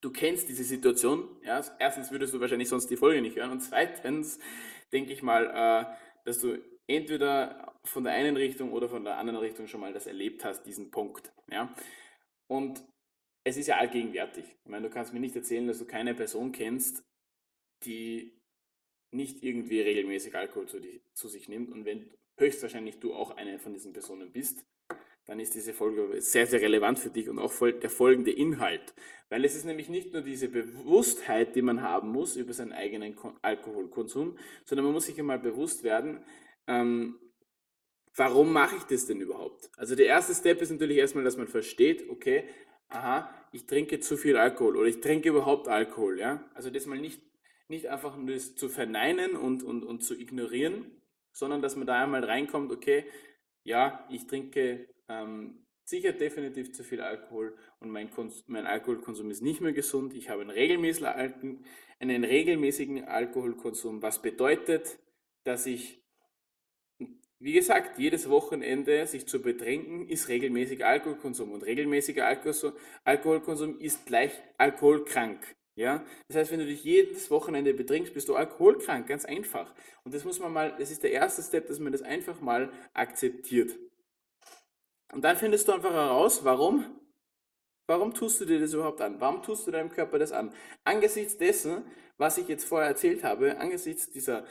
du 0.00 0.10
kennst 0.10 0.48
diese 0.48 0.64
Situation. 0.64 1.28
Ja? 1.44 1.62
Erstens 1.78 2.10
würdest 2.10 2.34
du 2.34 2.40
wahrscheinlich 2.40 2.68
sonst 2.68 2.88
die 2.90 2.96
Folge 2.96 3.20
nicht 3.20 3.36
hören. 3.36 3.50
Und 3.50 3.60
zweitens 3.60 4.38
denke 4.92 5.12
ich 5.12 5.22
mal, 5.22 5.46
äh, 5.46 6.24
dass 6.24 6.38
du 6.38 6.58
entweder 6.86 7.74
von 7.84 8.04
der 8.04 8.14
einen 8.14 8.36
Richtung 8.36 8.72
oder 8.72 8.88
von 8.88 9.04
der 9.04 9.18
anderen 9.18 9.38
Richtung 9.38 9.66
schon 9.66 9.80
mal 9.80 9.92
das 9.92 10.06
erlebt 10.06 10.44
hast, 10.44 10.64
diesen 10.64 10.90
Punkt. 10.90 11.32
Ja? 11.50 11.74
Und 12.46 12.84
es 13.44 13.56
ist 13.56 13.66
ja 13.66 13.76
allgegenwärtig. 13.76 14.44
Ich 14.62 14.70
meine, 14.70 14.88
du 14.88 14.94
kannst 14.94 15.12
mir 15.12 15.20
nicht 15.20 15.36
erzählen, 15.36 15.66
dass 15.66 15.78
du 15.78 15.86
keine 15.86 16.14
Person 16.14 16.52
kennst, 16.52 17.04
die 17.84 18.38
nicht 19.10 19.42
irgendwie 19.42 19.80
regelmäßig 19.80 20.34
Alkohol 20.34 20.68
zu, 20.68 20.80
die, 20.80 21.02
zu 21.14 21.28
sich 21.28 21.48
nimmt. 21.48 21.70
Und 21.70 21.84
wenn 21.84 22.10
höchstwahrscheinlich 22.38 22.98
du 22.98 23.14
auch 23.14 23.30
eine 23.30 23.58
von 23.58 23.72
diesen 23.72 23.92
Personen 23.92 24.32
bist, 24.32 24.66
dann 25.28 25.40
ist 25.40 25.54
diese 25.54 25.74
Folge 25.74 26.22
sehr, 26.22 26.46
sehr 26.46 26.62
relevant 26.62 26.98
für 26.98 27.10
dich 27.10 27.28
und 27.28 27.38
auch 27.38 27.52
der 27.60 27.90
folgende 27.90 28.30
Inhalt. 28.30 28.94
Weil 29.28 29.44
es 29.44 29.54
ist 29.54 29.66
nämlich 29.66 29.90
nicht 29.90 30.14
nur 30.14 30.22
diese 30.22 30.48
Bewusstheit, 30.48 31.54
die 31.54 31.60
man 31.60 31.82
haben 31.82 32.08
muss 32.08 32.34
über 32.34 32.54
seinen 32.54 32.72
eigenen 32.72 33.14
Alkoholkonsum, 33.42 34.38
sondern 34.64 34.86
man 34.86 34.94
muss 34.94 35.04
sich 35.04 35.18
einmal 35.18 35.38
bewusst 35.38 35.84
werden, 35.84 36.24
ähm, 36.66 37.18
warum 38.16 38.54
mache 38.54 38.76
ich 38.76 38.84
das 38.84 39.04
denn 39.04 39.20
überhaupt? 39.20 39.70
Also 39.76 39.94
der 39.94 40.06
erste 40.06 40.34
Step 40.34 40.62
ist 40.62 40.70
natürlich 40.70 40.96
erstmal, 40.96 41.24
dass 41.24 41.36
man 41.36 41.46
versteht, 41.46 42.08
okay, 42.08 42.44
aha, 42.88 43.30
ich 43.52 43.66
trinke 43.66 44.00
zu 44.00 44.16
viel 44.16 44.38
Alkohol 44.38 44.78
oder 44.78 44.88
ich 44.88 45.00
trinke 45.00 45.28
überhaupt 45.28 45.68
Alkohol. 45.68 46.18
Ja? 46.18 46.42
Also 46.54 46.70
das 46.70 46.86
mal 46.86 46.98
nicht, 46.98 47.20
nicht 47.68 47.88
einfach 47.88 48.16
nur 48.16 48.38
zu 48.38 48.70
verneinen 48.70 49.36
und, 49.36 49.62
und, 49.62 49.84
und 49.84 50.02
zu 50.02 50.18
ignorieren, 50.18 50.90
sondern 51.32 51.60
dass 51.60 51.76
man 51.76 51.86
da 51.86 52.02
einmal 52.02 52.24
reinkommt, 52.24 52.72
okay, 52.72 53.04
ja, 53.62 54.08
ich 54.08 54.26
trinke 54.26 54.88
ähm, 55.08 55.66
sicher 55.88 56.12
definitiv 56.12 56.72
zu 56.72 56.84
viel 56.84 57.00
Alkohol 57.00 57.56
und 57.80 57.90
mein, 57.90 58.10
mein, 58.46 58.66
Alkoholkonsum 58.66 59.30
ist 59.30 59.42
nicht 59.42 59.60
mehr 59.60 59.72
gesund. 59.72 60.14
Ich 60.14 60.28
habe 60.28 60.42
einen 60.42 60.50
regelmäßigen, 60.50 61.64
einen 61.98 62.24
regelmäßigen 62.24 63.04
Alkoholkonsum, 63.04 64.02
was 64.02 64.20
bedeutet, 64.20 64.98
dass 65.44 65.64
ich, 65.64 66.02
wie 67.38 67.52
gesagt, 67.52 67.98
jedes 67.98 68.28
Wochenende 68.28 69.06
sich 69.06 69.26
zu 69.26 69.40
betrinken, 69.40 70.08
ist 70.08 70.28
regelmäßiger 70.28 70.86
Alkoholkonsum 70.86 71.52
und 71.52 71.64
regelmäßiger 71.64 72.26
Alkoholkonsum 73.04 73.78
ist 73.78 74.04
gleich 74.04 74.32
alkoholkrank. 74.58 75.56
Ja? 75.74 76.04
Das 76.26 76.36
heißt, 76.36 76.50
wenn 76.50 76.58
du 76.58 76.66
dich 76.66 76.84
jedes 76.84 77.30
Wochenende 77.30 77.72
betrinkst, 77.72 78.12
bist 78.12 78.28
du 78.28 78.34
alkoholkrank, 78.34 79.06
ganz 79.06 79.24
einfach. 79.24 79.72
Und 80.04 80.12
das 80.12 80.24
muss 80.24 80.38
man 80.38 80.52
mal, 80.52 80.74
das 80.76 80.90
ist 80.90 81.02
der 81.02 81.12
erste 81.12 81.40
Step, 81.40 81.68
dass 81.68 81.78
man 81.78 81.92
das 81.92 82.02
einfach 82.02 82.40
mal 82.40 82.70
akzeptiert. 82.92 83.78
Und 85.12 85.22
dann 85.22 85.36
findest 85.36 85.68
du 85.68 85.72
einfach 85.72 85.92
heraus, 85.92 86.44
warum? 86.44 86.84
Warum 87.86 88.12
tust 88.12 88.40
du 88.40 88.44
dir 88.44 88.60
das 88.60 88.74
überhaupt 88.74 89.00
an? 89.00 89.20
Warum 89.20 89.42
tust 89.42 89.66
du 89.66 89.70
deinem 89.70 89.88
Körper 89.88 90.18
das 90.18 90.32
an? 90.32 90.52
Angesichts 90.84 91.38
dessen, 91.38 91.84
was 92.18 92.36
ich 92.36 92.48
jetzt 92.48 92.64
vorher 92.64 92.88
erzählt 92.88 93.24
habe, 93.24 93.58
angesichts 93.58 94.10
dieser, 94.10 94.44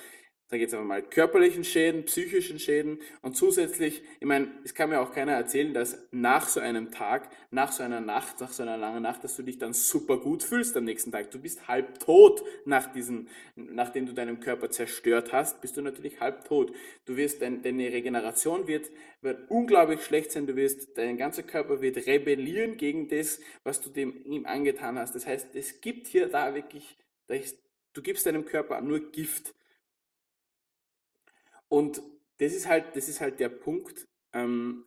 sage 0.49 0.61
jetzt 0.61 0.73
einfach 0.73 0.87
mal, 0.87 1.03
körperlichen 1.03 1.65
Schäden, 1.65 2.05
psychischen 2.05 2.57
Schäden 2.57 2.99
und 3.21 3.35
zusätzlich, 3.35 4.01
ich 4.19 4.25
meine, 4.25 4.49
es 4.63 4.73
kann 4.73 4.89
mir 4.89 5.01
auch 5.01 5.11
keiner 5.11 5.33
erzählen, 5.33 5.73
dass 5.73 6.07
nach 6.11 6.47
so 6.47 6.61
einem 6.61 6.89
Tag, 6.89 7.29
nach 7.51 7.73
so 7.73 7.83
einer 7.83 7.99
Nacht, 7.99 8.39
nach 8.39 8.53
so 8.53 8.63
einer 8.63 8.77
langen 8.77 9.03
Nacht, 9.03 9.25
dass 9.25 9.35
du 9.35 9.43
dich 9.43 9.57
dann 9.57 9.73
super 9.73 10.17
gut 10.17 10.43
fühlst 10.43 10.77
am 10.77 10.85
nächsten 10.85 11.11
Tag. 11.11 11.31
Du 11.31 11.39
bist 11.39 11.67
halb 11.67 11.99
tot 11.99 12.43
nach 12.63 12.93
diesem, 12.93 13.27
nachdem 13.55 14.05
du 14.05 14.13
deinen 14.13 14.39
Körper 14.39 14.71
zerstört 14.71 15.33
hast, 15.33 15.59
bist 15.59 15.75
du 15.75 15.81
natürlich 15.81 16.21
halb 16.21 16.45
tot. 16.45 16.73
Du 17.03 17.17
wirst, 17.17 17.41
dein, 17.41 17.61
deine 17.61 17.91
Regeneration 17.91 18.67
wird, 18.67 18.89
wird 19.21 19.51
unglaublich 19.51 20.01
schlecht 20.01 20.31
sein, 20.31 20.47
du 20.47 20.55
wirst, 20.55 20.97
dein 20.97 21.17
ganzer 21.17 21.43
Körper 21.43 21.81
wird 21.81 22.07
rebellieren 22.07 22.77
gegen 22.77 23.09
das, 23.09 23.41
was 23.65 23.81
du 23.81 23.89
dem, 23.89 24.23
ihm 24.23 24.45
angetan 24.45 24.97
hast. 24.97 25.13
Das 25.13 25.27
heißt, 25.27 25.55
es 25.55 25.81
gibt 25.81 26.07
hier 26.07 26.27
da 26.27 26.55
wirklich, 26.55 26.95
du 27.27 28.01
gibst 28.01 28.25
deinem 28.25 28.45
Körper 28.45 28.79
nur 28.79 29.11
Gift. 29.11 29.53
Und 31.69 32.01
das 32.39 32.53
ist 32.53 32.67
halt, 32.67 32.95
das 32.95 33.09
ist 33.09 33.21
halt 33.21 33.39
der 33.39 33.49
Punkt, 33.49 34.05
ähm, 34.33 34.85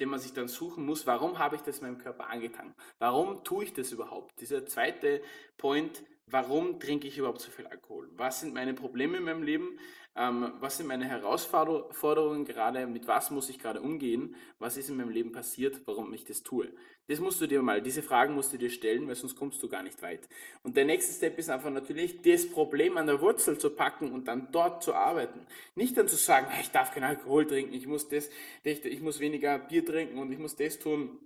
den 0.00 0.08
man 0.08 0.18
sich 0.18 0.32
dann 0.32 0.48
suchen 0.48 0.84
muss, 0.84 1.06
warum 1.06 1.38
habe 1.38 1.56
ich 1.56 1.62
das 1.62 1.80
meinem 1.80 1.98
Körper 1.98 2.28
angetan? 2.28 2.74
Warum 2.98 3.44
tue 3.44 3.64
ich 3.64 3.72
das 3.72 3.92
überhaupt? 3.92 4.40
Dieser 4.40 4.66
zweite 4.66 5.22
Point, 5.56 6.04
warum 6.26 6.80
trinke 6.80 7.06
ich 7.06 7.18
überhaupt 7.18 7.40
so 7.40 7.50
viel 7.50 7.66
Alkohol? 7.66 8.10
Was 8.12 8.40
sind 8.40 8.54
meine 8.54 8.74
Probleme 8.74 9.18
in 9.18 9.24
meinem 9.24 9.42
Leben? 9.42 9.78
Ähm, 10.16 10.52
was 10.60 10.76
sind 10.76 10.86
meine 10.86 11.06
Herausforderungen 11.06 12.44
gerade? 12.44 12.86
Mit 12.86 13.08
was 13.08 13.30
muss 13.32 13.48
ich 13.48 13.58
gerade 13.58 13.80
umgehen? 13.80 14.36
Was 14.60 14.76
ist 14.76 14.88
in 14.88 14.96
meinem 14.96 15.10
Leben 15.10 15.32
passiert, 15.32 15.80
warum 15.86 16.12
ich 16.14 16.24
das 16.24 16.44
tue? 16.44 16.68
Das 17.08 17.18
musst 17.18 17.40
du 17.40 17.46
dir 17.46 17.60
mal, 17.62 17.82
diese 17.82 18.02
Fragen 18.02 18.34
musst 18.34 18.52
du 18.52 18.56
dir 18.56 18.70
stellen, 18.70 19.08
weil 19.08 19.16
sonst 19.16 19.34
kommst 19.36 19.62
du 19.62 19.68
gar 19.68 19.82
nicht 19.82 20.00
weit. 20.02 20.28
Und 20.62 20.76
der 20.76 20.84
nächste 20.84 21.12
Step 21.12 21.36
ist 21.38 21.50
einfach 21.50 21.70
natürlich, 21.70 22.22
das 22.22 22.48
Problem 22.48 22.96
an 22.96 23.06
der 23.06 23.20
Wurzel 23.20 23.58
zu 23.58 23.70
packen 23.70 24.12
und 24.12 24.28
dann 24.28 24.52
dort 24.52 24.82
zu 24.84 24.94
arbeiten. 24.94 25.46
Nicht 25.74 25.96
dann 25.98 26.08
zu 26.08 26.16
sagen, 26.16 26.46
ich 26.60 26.70
darf 26.70 26.94
keinen 26.94 27.04
Alkohol 27.04 27.46
trinken, 27.46 27.74
ich 27.74 27.86
muss 27.86 28.08
das, 28.08 28.30
ich 28.62 29.00
muss 29.00 29.18
weniger 29.20 29.58
Bier 29.58 29.84
trinken 29.84 30.18
und 30.18 30.30
ich 30.32 30.38
muss 30.38 30.54
das 30.54 30.78
tun 30.78 31.18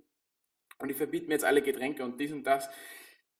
und 0.79 0.89
ich 0.89 0.97
verbiete 0.97 1.27
mir 1.27 1.33
jetzt 1.33 1.45
alle 1.45 1.61
Getränke 1.61 2.03
und 2.03 2.19
dies 2.19 2.31
und 2.31 2.43
das. 2.43 2.69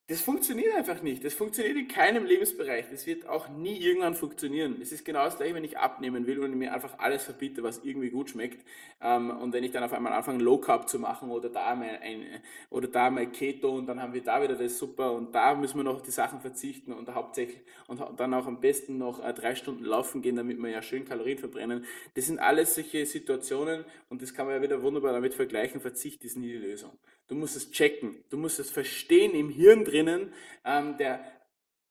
Das 0.10 0.22
funktioniert 0.22 0.74
einfach 0.74 1.04
nicht. 1.04 1.24
Das 1.24 1.36
funktioniert 1.36 1.78
in 1.78 1.88
keinem 1.88 2.26
Lebensbereich. 2.26 2.86
Das 2.90 3.06
wird 3.06 3.30
auch 3.30 3.48
nie 3.48 3.78
irgendwann 3.78 4.16
funktionieren. 4.16 4.80
Es 4.82 4.92
ist 4.92 5.06
genau 5.06 5.24
das 5.26 5.38
gleiche, 5.38 5.54
wenn 5.54 5.64
ich 5.64 5.78
abnehmen 5.78 6.26
will 6.26 6.40
und 6.40 6.58
mir 6.58 6.74
einfach 6.74 6.98
alles 6.98 7.26
verbiete, 7.26 7.62
was 7.62 7.84
irgendwie 7.84 8.10
gut 8.10 8.32
schmeckt. 8.32 8.66
Ähm, 9.02 9.30
und 9.30 9.54
wenn 9.54 9.64
ich 9.64 9.70
dann 9.72 9.84
auf 9.84 9.94
einmal 9.94 10.14
anfange, 10.14 10.44
Low 10.44 10.58
Carb 10.58 10.90
zu 10.90 10.98
machen 10.98 11.30
oder 11.30 11.50
da 11.50 11.76
mal 11.76 12.00
ein, 12.02 12.26
oder 12.72 12.88
da 12.88 13.12
mal 13.12 13.28
Keto 13.28 13.70
und 13.70 13.86
dann 13.86 14.02
haben 14.02 14.16
wir 14.16 14.24
da 14.24 14.42
wieder 14.42 14.56
das 14.56 14.80
super 14.80 15.12
und 15.14 15.36
da 15.36 15.54
müssen 15.54 15.78
wir 15.78 15.84
noch 15.84 16.02
die 16.02 16.10
Sachen 16.10 16.42
verzichten 16.42 16.92
und 16.92 17.14
hauptsächlich 17.14 17.62
und 17.86 18.02
dann 18.18 18.34
auch 18.34 18.48
am 18.48 18.60
besten 18.60 18.98
noch 18.98 19.24
äh, 19.24 19.32
drei 19.32 19.54
Stunden 19.54 19.86
laufen 19.86 20.24
gehen, 20.24 20.36
damit 20.38 20.58
wir 20.58 20.70
ja 20.70 20.82
schön 20.82 21.06
Kalorien 21.06 21.38
verbrennen. 21.38 21.86
Das 22.16 22.26
sind 22.26 22.40
alles 22.40 22.74
solche 22.74 23.06
Situationen 23.06 23.86
und 24.10 24.24
das 24.24 24.34
kann 24.34 24.48
man 24.48 24.56
ja 24.56 24.62
wieder 24.64 24.82
wunderbar 24.82 25.14
damit 25.14 25.36
vergleichen. 25.36 25.80
Verzicht 25.82 26.26
ist 26.26 26.36
nie 26.36 26.48
die 26.48 26.58
Lösung. 26.58 26.98
Du 27.30 27.36
musst 27.36 27.56
es 27.56 27.72
checken, 27.72 28.24
du 28.30 28.38
musst 28.38 28.60
es 28.60 28.72
verstehen 28.72 29.34
im 29.36 29.50
Hirn 29.50 29.86
drinnen. 29.86 30.34
Ähm, 30.66 30.98
der, 30.98 31.24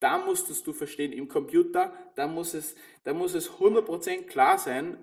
da 0.01 0.19
musstest 0.19 0.67
du 0.67 0.73
verstehen 0.73 1.13
im 1.13 1.29
Computer, 1.29 1.93
da 2.17 2.27
muss 2.27 2.55
es, 2.55 2.75
da 3.05 3.15
muss 3.15 3.35
es 3.35 3.49
100% 3.49 4.25
klar 4.25 4.59
sein, 4.59 4.99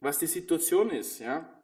was 0.00 0.18
die 0.18 0.26
Situation 0.26 0.90
ist. 0.90 1.20
Ja? 1.20 1.62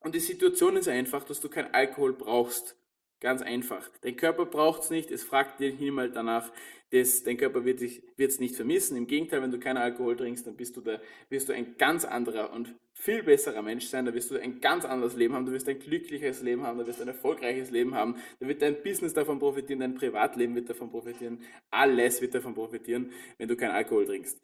Und 0.00 0.16
die 0.16 0.20
Situation 0.20 0.76
ist 0.76 0.88
einfach, 0.88 1.24
dass 1.24 1.40
du 1.40 1.48
kein 1.48 1.72
Alkohol 1.72 2.12
brauchst. 2.12 2.76
Ganz 3.20 3.40
einfach. 3.40 3.88
Dein 4.02 4.16
Körper 4.16 4.44
braucht 4.44 4.82
es 4.82 4.90
nicht, 4.90 5.10
es 5.10 5.24
fragt 5.24 5.58
dir 5.58 5.92
mal 5.92 6.10
danach, 6.10 6.52
das, 6.90 7.24
dein 7.24 7.36
Körper 7.36 7.64
wird 7.64 7.80
es 7.82 8.40
nicht 8.40 8.54
vermissen. 8.54 8.96
Im 8.96 9.06
Gegenteil, 9.06 9.42
wenn 9.42 9.50
du 9.50 9.58
keinen 9.58 9.78
Alkohol 9.78 10.16
trinkst, 10.16 10.46
dann 10.46 10.56
bist 10.56 10.76
du 10.76 10.80
da, 10.80 11.00
wirst 11.30 11.48
du 11.48 11.52
ein 11.52 11.76
ganz 11.78 12.04
anderer 12.04 12.52
und 12.52 12.74
viel 12.92 13.22
besserer 13.22 13.62
Mensch 13.62 13.86
sein. 13.86 14.04
Da 14.04 14.14
wirst 14.14 14.30
du 14.30 14.40
ein 14.40 14.60
ganz 14.60 14.84
anderes 14.84 15.16
Leben 15.16 15.34
haben. 15.34 15.46
Du 15.46 15.52
wirst 15.52 15.68
ein 15.68 15.78
glückliches 15.78 16.42
Leben 16.42 16.62
haben. 16.62 16.78
Du 16.78 16.86
wirst 16.86 17.00
ein 17.00 17.08
erfolgreiches 17.08 17.70
Leben 17.70 17.94
haben. 17.94 18.16
Da 18.38 18.46
wird 18.46 18.62
dein 18.62 18.82
Business 18.82 19.14
davon 19.14 19.38
profitieren. 19.38 19.80
Dein 19.80 19.94
Privatleben 19.94 20.54
wird 20.54 20.70
davon 20.70 20.90
profitieren. 20.90 21.42
Alles 21.70 22.20
wird 22.20 22.34
davon 22.34 22.54
profitieren, 22.54 23.12
wenn 23.38 23.48
du 23.48 23.56
keinen 23.56 23.72
Alkohol 23.72 24.06
trinkst. 24.06 24.40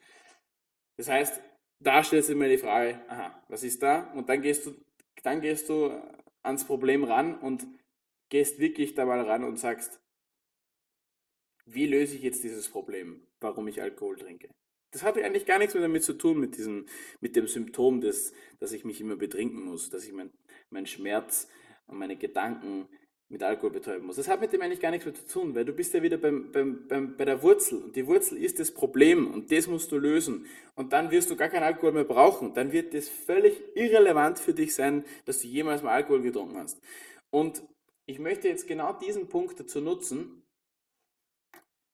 Das 0.97 1.09
heißt, 1.09 1.41
da 1.79 2.03
stellst 2.03 2.29
du 2.29 2.35
mir 2.35 2.49
die 2.49 2.59
Frage, 2.59 3.01
aha, 3.09 3.43
was 3.49 3.63
ist 3.63 3.83
da? 3.83 4.13
Und 4.15 4.29
dann 4.29 4.43
gehst 4.43 4.67
du, 4.67 4.75
dann 5.23 5.41
gehst 5.41 5.69
du 5.69 5.91
ans 6.43 6.65
Problem 6.65 7.05
ran 7.05 7.39
und 7.39 7.67
gehst 8.33 8.59
wirklich 8.59 8.95
da 8.95 9.05
mal 9.05 9.21
ran 9.21 9.45
und 9.45 9.59
sagst, 9.59 10.01
wie 11.67 11.87
löse 11.87 12.17
ich 12.17 12.23
jetzt 12.23 12.43
dieses 12.43 12.71
Problem, 12.71 13.27
warum 13.41 13.69
ich 13.69 13.83
Alkohol 13.83 14.17
trinke? 14.17 14.49
Das 14.91 15.03
hat 15.03 15.19
eigentlich 15.19 15.45
gar 15.45 15.59
nichts 15.59 15.75
mehr 15.75 15.83
damit 15.83 16.03
zu 16.03 16.15
tun, 16.15 16.41
mit, 16.41 16.57
diesem, 16.57 16.87
mit 17.21 17.37
dem 17.37 17.47
Symptom, 17.47 18.01
des, 18.01 18.33
dass 18.59 18.73
ich 18.73 18.87
mich 18.87 19.03
immer 19.03 19.17
betrinken 19.17 19.63
muss, 19.63 19.91
dass 19.91 20.07
ich 20.07 20.13
meinen 20.15 20.33
mein 20.71 20.87
Schmerz 20.87 21.47
und 21.87 21.99
meine 21.99 22.17
Gedanken 22.17 22.89
mit 23.29 23.43
Alkohol 23.43 23.71
betäuben 23.71 24.07
muss. 24.07 24.17
Das 24.17 24.29
hat 24.29 24.41
mit 24.41 24.51
dem 24.55 24.63
eigentlich 24.63 24.81
gar 24.81 24.93
nichts 24.93 25.05
mehr 25.05 25.15
zu 25.15 25.27
tun, 25.27 25.55
weil 25.55 25.67
du 25.67 25.75
bist 25.75 25.93
ja 25.93 26.03
wieder 26.03 26.17
beim, 26.17 26.51
beim, 26.53 26.89
beim, 26.89 27.17
bei 27.19 27.27
der 27.27 27.43
Wurzel 27.43 27.83
und 27.83 27.97
die 27.97 28.07
Wurzel 28.07 28.39
ist 28.43 28.61
das 28.61 28.73
Problem 28.73 29.31
und 29.31 29.53
das 29.53 29.67
musst 29.67 29.93
du 29.93 29.99
lösen 29.99 30.47
und 30.75 30.95
dann 30.95 31.11
wirst 31.11 31.31
du 31.31 31.37
gar 31.37 31.51
keinen 31.51 31.65
Alkohol 31.65 31.93
mehr 31.93 32.05
brauchen. 32.05 32.55
Dann 32.55 32.73
wird 32.73 32.95
das 32.95 33.11
völlig 33.11 33.61
irrelevant 33.75 34.39
für 34.39 34.55
dich 34.55 34.75
sein, 34.75 35.05
dass 35.27 35.43
du 35.43 35.49
jemals 35.49 35.83
mal 35.83 35.93
Alkohol 35.93 36.23
getrunken 36.23 36.57
hast. 36.57 36.81
Und 37.29 37.63
ich 38.07 38.19
möchte 38.19 38.49
jetzt 38.49 38.67
genau 38.67 38.93
diesen 38.93 39.29
Punkt 39.29 39.59
dazu 39.59 39.81
nutzen, 39.81 40.43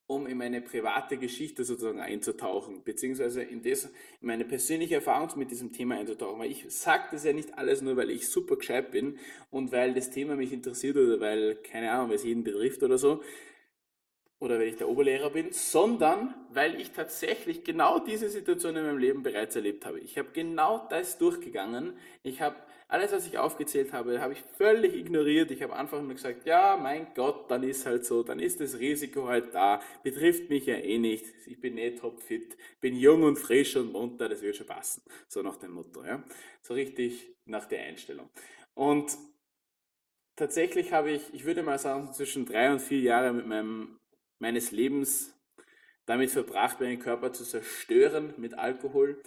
um 0.06 0.26
in 0.26 0.38
meine 0.38 0.62
private 0.62 1.18
Geschichte 1.18 1.64
sozusagen 1.64 2.00
einzutauchen, 2.00 2.82
beziehungsweise 2.82 3.42
in, 3.42 3.62
das, 3.62 3.84
in 3.84 4.26
meine 4.26 4.46
persönliche 4.46 4.96
Erfahrung 4.96 5.28
mit 5.36 5.50
diesem 5.50 5.70
Thema 5.70 5.96
einzutauchen. 5.96 6.40
Weil 6.40 6.50
ich 6.50 6.64
sage 6.68 7.08
das 7.12 7.24
ja 7.24 7.34
nicht 7.34 7.58
alles 7.58 7.82
nur, 7.82 7.96
weil 7.98 8.10
ich 8.10 8.28
super 8.28 8.56
gescheit 8.56 8.90
bin 8.90 9.18
und 9.50 9.70
weil 9.70 9.92
das 9.92 10.10
Thema 10.10 10.34
mich 10.34 10.52
interessiert 10.52 10.96
oder 10.96 11.20
weil, 11.20 11.56
keine 11.56 11.90
Ahnung, 11.90 12.08
weil 12.08 12.16
es 12.16 12.24
jeden 12.24 12.42
betrifft 12.42 12.82
oder 12.82 12.96
so, 12.96 13.22
oder 14.40 14.58
weil 14.58 14.68
ich 14.68 14.76
der 14.76 14.88
Oberlehrer 14.88 15.30
bin, 15.30 15.52
sondern 15.52 16.34
weil 16.50 16.80
ich 16.80 16.92
tatsächlich 16.92 17.64
genau 17.64 17.98
diese 17.98 18.30
Situation 18.30 18.76
in 18.76 18.84
meinem 18.84 18.98
Leben 18.98 19.22
bereits 19.22 19.56
erlebt 19.56 19.84
habe. 19.84 20.00
Ich 20.00 20.16
habe 20.16 20.28
genau 20.32 20.86
das 20.88 21.18
durchgegangen. 21.18 21.98
Ich 22.22 22.40
habe 22.40 22.56
alles, 22.90 23.12
was 23.12 23.26
ich 23.26 23.36
aufgezählt 23.36 23.92
habe, 23.92 24.18
habe 24.20 24.32
ich 24.32 24.40
völlig 24.56 24.94
ignoriert. 24.94 25.50
Ich 25.50 25.62
habe 25.62 25.76
einfach 25.76 26.00
nur 26.00 26.14
gesagt, 26.14 26.46
ja, 26.46 26.78
mein 26.78 27.08
Gott, 27.14 27.50
dann 27.50 27.62
ist 27.62 27.84
halt 27.84 28.06
so, 28.06 28.22
dann 28.22 28.40
ist 28.40 28.60
das 28.60 28.78
Risiko 28.78 29.28
halt 29.28 29.54
da. 29.54 29.82
Betrifft 30.02 30.48
mich 30.48 30.64
ja 30.64 30.76
eh 30.76 30.98
nicht. 30.98 31.26
Ich 31.46 31.60
bin 31.60 31.76
eh 31.76 31.94
topfit, 31.94 32.56
bin 32.80 32.96
jung 32.96 33.24
und 33.24 33.38
frisch 33.38 33.76
und 33.76 33.92
munter, 33.92 34.30
das 34.30 34.40
wird 34.40 34.56
schon 34.56 34.66
passen. 34.66 35.02
So 35.28 35.42
nach 35.42 35.56
dem 35.56 35.72
Motto, 35.72 36.02
ja. 36.02 36.24
So 36.62 36.72
richtig 36.72 37.36
nach 37.44 37.66
der 37.66 37.82
Einstellung. 37.82 38.30
Und 38.72 39.18
tatsächlich 40.34 40.92
habe 40.92 41.10
ich, 41.10 41.34
ich 41.34 41.44
würde 41.44 41.62
mal 41.62 41.78
sagen, 41.78 42.14
zwischen 42.14 42.46
drei 42.46 42.72
und 42.72 42.80
vier 42.80 43.00
Jahre 43.00 43.34
mit 43.34 43.46
meinem, 43.46 43.98
meines 44.38 44.70
Lebens 44.70 45.38
damit 46.06 46.30
verbracht, 46.30 46.80
meinen 46.80 47.00
Körper 47.00 47.34
zu 47.34 47.44
zerstören 47.44 48.32
mit 48.38 48.54
Alkohol. 48.54 49.20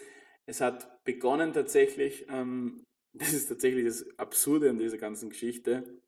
Es 0.48 0.62
hat 0.62 1.04
begonnen 1.04 1.54
tatsächlich 1.54 2.26
ähm, 2.28 2.84
das 3.14 3.34
ist 3.34 3.48
tatsächlich 3.48 3.86
das 3.86 4.06
Absurde 4.18 4.70
an 4.70 4.78
dieser 4.78 4.98
ganzen 4.98 5.30
Geschichte, 5.30 6.02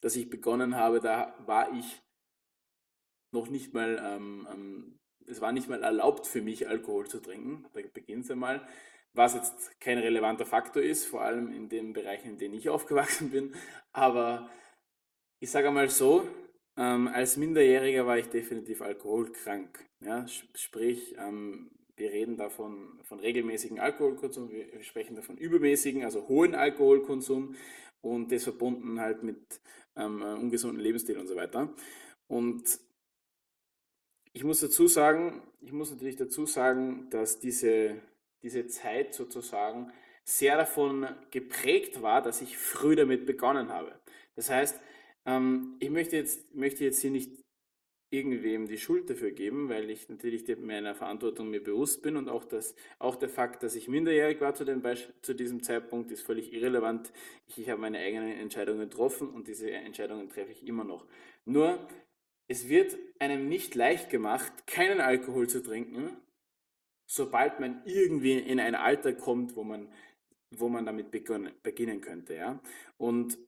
dass 0.00 0.16
ich 0.16 0.30
begonnen 0.30 0.76
habe, 0.76 1.00
da 1.00 1.34
war 1.46 1.72
ich 1.72 2.02
noch 3.32 3.48
nicht 3.48 3.72
mal, 3.72 4.00
ähm, 4.04 4.48
ähm, 4.52 4.98
es 5.26 5.40
war 5.40 5.52
nicht 5.52 5.68
mal 5.68 5.82
erlaubt 5.82 6.26
für 6.26 6.42
mich, 6.42 6.68
Alkohol 6.68 7.06
zu 7.06 7.20
trinken. 7.20 7.66
Da 7.72 7.80
beginnt 7.92 8.24
es 8.24 8.30
einmal. 8.30 8.66
Was 9.14 9.34
jetzt 9.34 9.80
kein 9.80 9.98
relevanter 9.98 10.46
Faktor 10.46 10.82
ist, 10.82 11.04
vor 11.04 11.22
allem 11.22 11.52
in 11.52 11.68
den 11.68 11.92
Bereichen, 11.92 12.30
in 12.30 12.38
denen 12.38 12.54
ich 12.54 12.68
aufgewachsen 12.68 13.30
bin. 13.30 13.54
Aber 13.92 14.50
ich 15.40 15.50
sage 15.50 15.68
einmal 15.68 15.88
so, 15.88 16.28
ähm, 16.76 17.08
als 17.08 17.36
Minderjähriger 17.36 18.06
war 18.06 18.18
ich 18.18 18.28
definitiv 18.28 18.82
alkoholkrank. 18.82 19.86
Ja? 20.00 20.26
Sprich, 20.26 21.14
ähm, 21.18 21.70
wir 21.96 22.10
reden 22.10 22.36
davon 22.36 23.00
von 23.02 23.20
regelmäßigen 23.20 23.78
Alkoholkonsum, 23.78 24.50
wir 24.50 24.82
sprechen 24.82 25.16
davon 25.16 25.36
übermäßigen, 25.36 26.04
also 26.04 26.28
hohen 26.28 26.54
Alkoholkonsum 26.54 27.54
und 28.00 28.32
das 28.32 28.44
verbunden 28.44 29.00
halt 29.00 29.22
mit 29.22 29.60
ähm, 29.96 30.22
ungesunden 30.22 30.80
Lebensstil 30.80 31.18
und 31.18 31.26
so 31.26 31.36
weiter. 31.36 31.72
Und 32.28 32.80
ich 34.32 34.44
muss 34.44 34.60
dazu 34.60 34.86
sagen, 34.86 35.42
ich 35.60 35.72
muss 35.72 35.90
natürlich 35.90 36.16
dazu 36.16 36.46
sagen, 36.46 37.08
dass 37.10 37.38
diese, 37.38 38.00
diese 38.42 38.66
Zeit 38.66 39.14
sozusagen 39.14 39.92
sehr 40.24 40.56
davon 40.56 41.06
geprägt 41.30 42.00
war, 42.00 42.22
dass 42.22 42.40
ich 42.40 42.56
früh 42.56 42.96
damit 42.96 43.26
begonnen 43.26 43.68
habe. 43.68 43.94
Das 44.34 44.50
heißt, 44.50 44.80
ähm, 45.26 45.76
ich 45.80 45.90
möchte 45.90 46.16
jetzt, 46.16 46.54
möchte 46.54 46.84
jetzt 46.84 47.00
hier 47.00 47.10
nicht 47.10 47.41
irgendwem 48.12 48.66
die 48.68 48.78
Schuld 48.78 49.08
dafür 49.08 49.30
geben, 49.30 49.70
weil 49.70 49.88
ich 49.88 50.08
natürlich 50.08 50.44
meiner 50.58 50.94
Verantwortung 50.94 51.48
mir 51.50 51.64
bewusst 51.64 52.02
bin 52.02 52.16
und 52.16 52.28
auch, 52.28 52.44
das, 52.44 52.74
auch 52.98 53.16
der 53.16 53.30
Fakt, 53.30 53.62
dass 53.62 53.74
ich 53.74 53.88
minderjährig 53.88 54.40
war 54.40 54.54
zu, 54.54 54.66
zu 55.22 55.34
diesem 55.34 55.62
Zeitpunkt, 55.62 56.10
ist 56.10 56.20
völlig 56.22 56.52
irrelevant. 56.52 57.10
Ich, 57.48 57.58
ich 57.58 57.70
habe 57.70 57.80
meine 57.80 57.98
eigenen 57.98 58.32
Entscheidungen 58.38 58.80
getroffen 58.80 59.30
und 59.30 59.48
diese 59.48 59.70
Entscheidungen 59.70 60.28
treffe 60.28 60.52
ich 60.52 60.66
immer 60.66 60.84
noch. 60.84 61.06
Nur, 61.46 61.88
es 62.48 62.68
wird 62.68 62.98
einem 63.18 63.48
nicht 63.48 63.74
leicht 63.74 64.10
gemacht, 64.10 64.66
keinen 64.66 65.00
Alkohol 65.00 65.48
zu 65.48 65.62
trinken, 65.62 66.14
sobald 67.06 67.60
man 67.60 67.82
irgendwie 67.86 68.38
in 68.38 68.60
ein 68.60 68.74
Alter 68.74 69.14
kommt, 69.14 69.56
wo 69.56 69.64
man, 69.64 69.88
wo 70.50 70.68
man 70.68 70.84
damit 70.84 71.10
beginnen 71.10 72.00
könnte. 72.02 72.34
Ja? 72.34 72.60
Und 72.98 73.38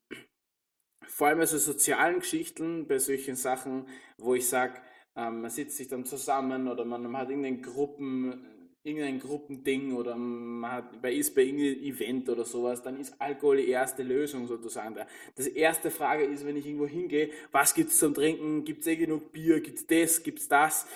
vor 1.08 1.28
allem 1.28 1.40
also 1.40 1.58
sozialen 1.58 2.20
Geschichten, 2.20 2.86
bei 2.86 2.98
solchen 2.98 3.36
Sachen, 3.36 3.86
wo 4.18 4.34
ich 4.34 4.48
sage, 4.48 4.80
ähm, 5.16 5.42
man 5.42 5.50
sitzt 5.50 5.76
sich 5.76 5.88
dann 5.88 6.04
zusammen 6.04 6.68
oder 6.68 6.84
man, 6.84 7.16
hat 7.16 7.30
irgendeinen 7.30 7.62
Gruppen, 7.62 8.44
irgendein 8.82 9.20
Gruppending 9.20 9.94
oder 9.94 10.16
man 10.16 10.70
hat, 10.70 11.00
bei, 11.00 11.14
ist 11.14 11.34
bei 11.34 11.42
irgendeinem 11.42 11.82
Event 11.82 12.28
oder 12.28 12.44
sowas, 12.44 12.82
dann 12.82 12.98
ist 13.00 13.14
Alkohol 13.20 13.58
die 13.58 13.68
erste 13.68 14.02
Lösung 14.02 14.46
sozusagen. 14.46 14.96
Das 15.36 15.46
erste 15.46 15.90
Frage 15.90 16.24
ist, 16.24 16.44
wenn 16.44 16.56
ich 16.56 16.66
irgendwo 16.66 16.86
hingehe, 16.86 17.30
was 17.52 17.74
gibt 17.74 17.90
es 17.90 17.98
zum 17.98 18.12
Trinken? 18.12 18.64
Gibt 18.64 18.82
es 18.82 18.86
eh 18.88 18.96
genug 18.96 19.32
Bier? 19.32 19.60
Gibt 19.60 19.78
es 19.78 19.86
das? 19.86 20.22
Gibt 20.22 20.40
es 20.40 20.48
das? 20.48 20.86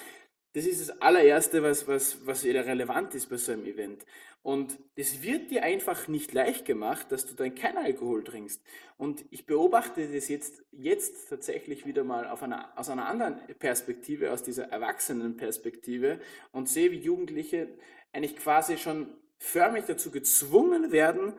Das 0.52 0.66
ist 0.66 0.88
das 0.88 1.00
allererste, 1.00 1.62
was, 1.62 1.86
was, 1.86 2.26
was 2.26 2.44
relevant 2.44 3.14
ist 3.14 3.26
bei 3.30 3.36
so 3.36 3.52
einem 3.52 3.66
Event. 3.66 4.04
Und 4.42 4.78
es 4.94 5.22
wird 5.22 5.50
dir 5.50 5.62
einfach 5.62 6.08
nicht 6.08 6.32
leicht 6.32 6.64
gemacht, 6.64 7.10
dass 7.10 7.26
du 7.26 7.34
dann 7.34 7.54
kein 7.54 7.76
Alkohol 7.76 8.24
trinkst. 8.24 8.62
Und 8.96 9.24
ich 9.30 9.46
beobachte 9.46 10.08
das 10.08 10.28
jetzt, 10.28 10.62
jetzt 10.72 11.28
tatsächlich 11.28 11.86
wieder 11.86 12.04
mal 12.04 12.26
einer, 12.26 12.72
aus 12.76 12.88
einer 12.88 13.06
anderen 13.06 13.38
Perspektive, 13.58 14.32
aus 14.32 14.42
dieser 14.42 14.70
Erwachsenenperspektive 14.70 16.20
und 16.52 16.68
sehe, 16.68 16.92
wie 16.92 16.98
Jugendliche 16.98 17.68
eigentlich 18.12 18.36
quasi 18.36 18.78
schon 18.78 19.12
förmlich 19.38 19.84
dazu 19.84 20.10
gezwungen 20.10 20.92
werden, 20.92 21.34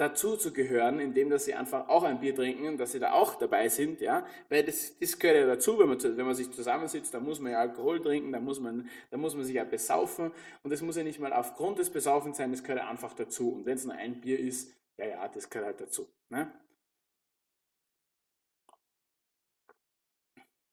dazu 0.00 0.36
zu 0.36 0.52
gehören, 0.52 0.98
indem 0.98 1.28
dass 1.28 1.44
sie 1.44 1.54
einfach 1.54 1.88
auch 1.88 2.04
ein 2.04 2.20
Bier 2.20 2.34
trinken, 2.34 2.78
dass 2.78 2.92
sie 2.92 2.98
da 2.98 3.12
auch 3.12 3.34
dabei 3.34 3.68
sind, 3.68 4.00
ja, 4.00 4.26
weil 4.48 4.64
das, 4.64 4.98
das 4.98 5.18
gehört 5.18 5.38
ja 5.38 5.46
dazu, 5.46 5.78
wenn 5.78 5.88
man, 5.88 6.02
wenn 6.02 6.26
man 6.26 6.34
sich 6.34 6.50
zusammensitzt, 6.50 7.12
da 7.12 7.20
muss 7.20 7.38
man 7.38 7.52
ja 7.52 7.58
Alkohol 7.58 8.00
trinken, 8.00 8.32
da 8.32 8.40
muss 8.40 8.60
man, 8.60 8.88
da 9.10 9.18
muss 9.18 9.34
man 9.34 9.44
sich 9.44 9.54
ja 9.54 9.64
besaufen. 9.64 10.32
Und 10.62 10.70
das 10.72 10.80
muss 10.80 10.96
ja 10.96 11.02
nicht 11.02 11.20
mal 11.20 11.32
aufgrund 11.32 11.78
des 11.78 11.90
Besaufens 11.90 12.38
sein, 12.38 12.50
das 12.50 12.62
gehört 12.62 12.80
ja 12.80 12.88
einfach 12.88 13.12
dazu. 13.12 13.52
Und 13.52 13.66
wenn 13.66 13.76
es 13.76 13.84
nur 13.84 13.94
ein 13.94 14.20
Bier 14.20 14.38
ist, 14.40 14.74
ja, 14.98 15.06
ja, 15.06 15.28
das 15.28 15.50
gehört 15.50 15.66
halt 15.66 15.80
dazu, 15.80 16.08
ne? 16.30 16.50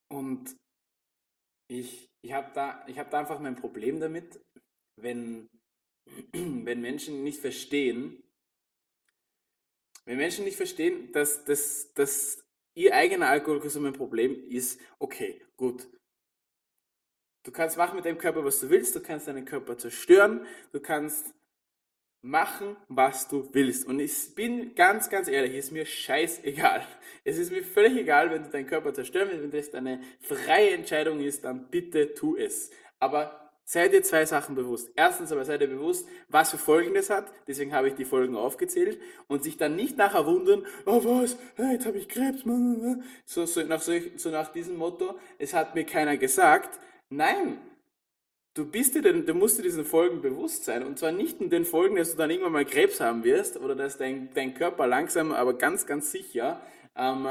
Und 0.09 0.55
ich, 1.69 2.09
ich 2.21 2.31
habe 2.31 2.49
da, 2.53 2.85
hab 2.87 3.11
da 3.11 3.19
einfach 3.19 3.39
mein 3.39 3.57
Problem 3.57 3.99
damit, 3.99 4.39
wenn, 4.95 5.49
wenn 6.31 6.79
Menschen 6.79 7.23
nicht 7.23 7.41
verstehen, 7.41 8.23
wenn 10.07 10.17
Menschen 10.17 10.45
nicht 10.45 10.55
verstehen, 10.55 11.11
dass, 11.11 11.43
dass, 11.43 11.93
dass 11.93 12.41
ihr 12.75 12.95
eigener 12.95 13.27
Alkoholkonsum 13.27 13.85
ein 13.85 13.93
Problem 13.93 14.41
ist, 14.49 14.79
okay, 14.99 15.41
gut. 15.57 15.85
Du 17.43 17.51
kannst 17.51 17.75
machen 17.77 17.97
mit 17.97 18.05
deinem 18.05 18.17
Körper, 18.17 18.43
was 18.43 18.61
du 18.61 18.69
willst, 18.69 18.95
du 18.95 19.01
kannst 19.01 19.27
deinen 19.27 19.43
Körper 19.43 19.77
zerstören, 19.77 20.45
du 20.71 20.79
kannst 20.79 21.33
machen, 22.21 22.77
was 22.87 23.27
du 23.27 23.53
willst. 23.53 23.85
Und 23.85 23.99
ich 23.99 24.33
bin 24.33 24.75
ganz, 24.75 25.09
ganz 25.09 25.27
ehrlich, 25.27 25.55
ist 25.55 25.71
mir 25.71 25.85
scheißegal. 25.85 26.87
Es 27.25 27.37
ist 27.37 27.51
mir 27.51 27.61
völlig 27.61 27.97
egal, 27.97 28.31
wenn 28.31 28.43
du 28.43 28.49
deinen 28.49 28.67
Körper 28.67 28.93
zerstören 28.93 29.27
willst, 29.29 29.43
wenn 29.43 29.51
das 29.51 29.71
deine 29.71 30.01
freie 30.21 30.69
Entscheidung 30.69 31.19
ist, 31.19 31.43
dann 31.43 31.69
bitte 31.69 32.13
tu 32.13 32.37
es. 32.37 32.71
Aber 32.99 33.46
Seid 33.69 33.91
ihr 33.91 34.01
zwei 34.01 34.25
Sachen 34.25 34.55
bewusst. 34.55 34.89
Erstens 34.95 35.33
aber 35.33 35.43
seid 35.43 35.59
ihr 35.59 35.67
bewusst, 35.67 36.07
was 36.29 36.51
für 36.51 36.57
Folgen 36.57 36.93
das 36.93 37.09
hat. 37.09 37.29
Deswegen 37.47 37.73
habe 37.73 37.89
ich 37.89 37.95
die 37.95 38.05
Folgen 38.05 38.37
aufgezählt. 38.37 38.97
Und 39.27 39.43
sich 39.43 39.57
dann 39.57 39.75
nicht 39.75 39.97
nachher 39.97 40.25
wundern, 40.25 40.65
oh 40.85 41.03
was, 41.03 41.35
jetzt 41.57 41.85
habe 41.85 41.97
ich 41.97 42.07
Krebs. 42.07 42.45
So, 43.25 43.45
so, 43.45 43.61
nach, 43.63 43.81
so, 43.81 43.91
so 44.15 44.29
nach 44.29 44.53
diesem 44.53 44.77
Motto, 44.77 45.19
es 45.37 45.53
hat 45.53 45.75
mir 45.75 45.83
keiner 45.83 46.15
gesagt. 46.15 46.79
Nein, 47.09 47.57
du, 48.53 48.65
bist 48.65 48.95
dir 48.95 49.01
denn, 49.01 49.25
du 49.25 49.33
musst 49.33 49.57
dir 49.57 49.63
diesen 49.63 49.83
Folgen 49.83 50.21
bewusst 50.21 50.63
sein. 50.63 50.85
Und 50.85 50.97
zwar 50.97 51.11
nicht 51.11 51.41
in 51.41 51.49
den 51.49 51.65
Folgen, 51.65 51.97
dass 51.97 52.11
du 52.11 52.17
dann 52.17 52.29
irgendwann 52.29 52.53
mal 52.53 52.63
Krebs 52.63 53.01
haben 53.01 53.25
wirst 53.25 53.57
oder 53.57 53.75
dass 53.75 53.97
dein, 53.97 54.29
dein 54.33 54.53
Körper 54.53 54.87
langsam, 54.87 55.33
aber 55.33 55.57
ganz, 55.57 55.85
ganz 55.85 56.13
sicher 56.13 56.61
ähm, 56.95 57.27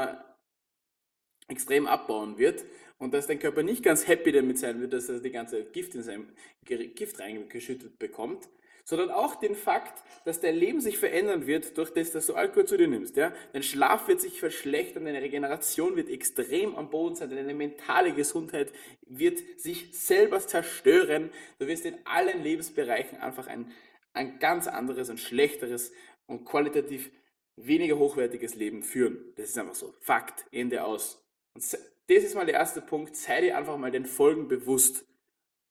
extrem 1.47 1.87
abbauen 1.87 2.37
wird 2.37 2.63
und 2.99 3.13
dass 3.13 3.27
dein 3.27 3.39
Körper 3.39 3.63
nicht 3.63 3.83
ganz 3.83 4.07
happy 4.07 4.31
damit 4.31 4.57
sein 4.57 4.81
wird, 4.81 4.93
dass 4.93 5.09
er 5.09 5.19
die 5.19 5.31
ganze 5.31 5.63
Gift 5.65 5.95
in 5.95 6.03
sein 6.03 6.27
Gift 6.65 7.19
reingeschüttet 7.19 7.99
bekommt, 7.99 8.49
sondern 8.83 9.11
auch 9.11 9.35
den 9.35 9.53
Fakt, 9.53 10.01
dass 10.23 10.39
dein 10.39 10.55
Leben 10.55 10.79
sich 10.79 10.97
verändern 10.97 11.45
wird 11.45 11.77
durch 11.77 11.91
das, 11.91 12.11
dass 12.11 12.27
du 12.27 12.35
Alkohol 12.35 12.65
zu 12.65 12.77
dir 12.77 12.87
nimmst. 12.87 13.17
Ja? 13.17 13.33
Dein 13.51 13.61
Schlaf 13.61 14.07
wird 14.07 14.21
sich 14.21 14.39
verschlechtern, 14.39 15.03
deine 15.03 15.21
Regeneration 15.21 15.97
wird 15.97 16.09
extrem 16.09 16.73
am 16.75 16.89
Boden 16.89 17.15
sein, 17.15 17.29
deine 17.29 17.53
mentale 17.53 18.13
Gesundheit 18.13 18.71
wird 19.05 19.39
sich 19.59 19.89
selber 19.91 20.39
zerstören. 20.39 21.31
Du 21.59 21.67
wirst 21.67 21.85
in 21.85 21.97
allen 22.05 22.41
Lebensbereichen 22.41 23.19
einfach 23.19 23.47
ein, 23.47 23.71
ein 24.13 24.39
ganz 24.39 24.67
anderes, 24.67 25.09
ein 25.09 25.17
schlechteres 25.17 25.91
und 26.25 26.45
qualitativ 26.45 27.11
weniger 27.57 27.97
hochwertiges 27.97 28.55
Leben 28.55 28.83
führen. 28.83 29.33
Das 29.35 29.49
ist 29.49 29.57
einfach 29.57 29.75
so. 29.75 29.93
Fakt. 29.99 30.45
Ende 30.51 30.85
aus. 30.85 31.21
Und 31.53 31.63
das 32.07 32.23
ist 32.23 32.35
mal 32.35 32.45
der 32.45 32.55
erste 32.55 32.81
Punkt. 32.81 33.15
Sei 33.15 33.41
dir 33.41 33.57
einfach 33.57 33.77
mal 33.77 33.91
den 33.91 34.05
Folgen 34.05 34.47
bewusst. 34.47 35.05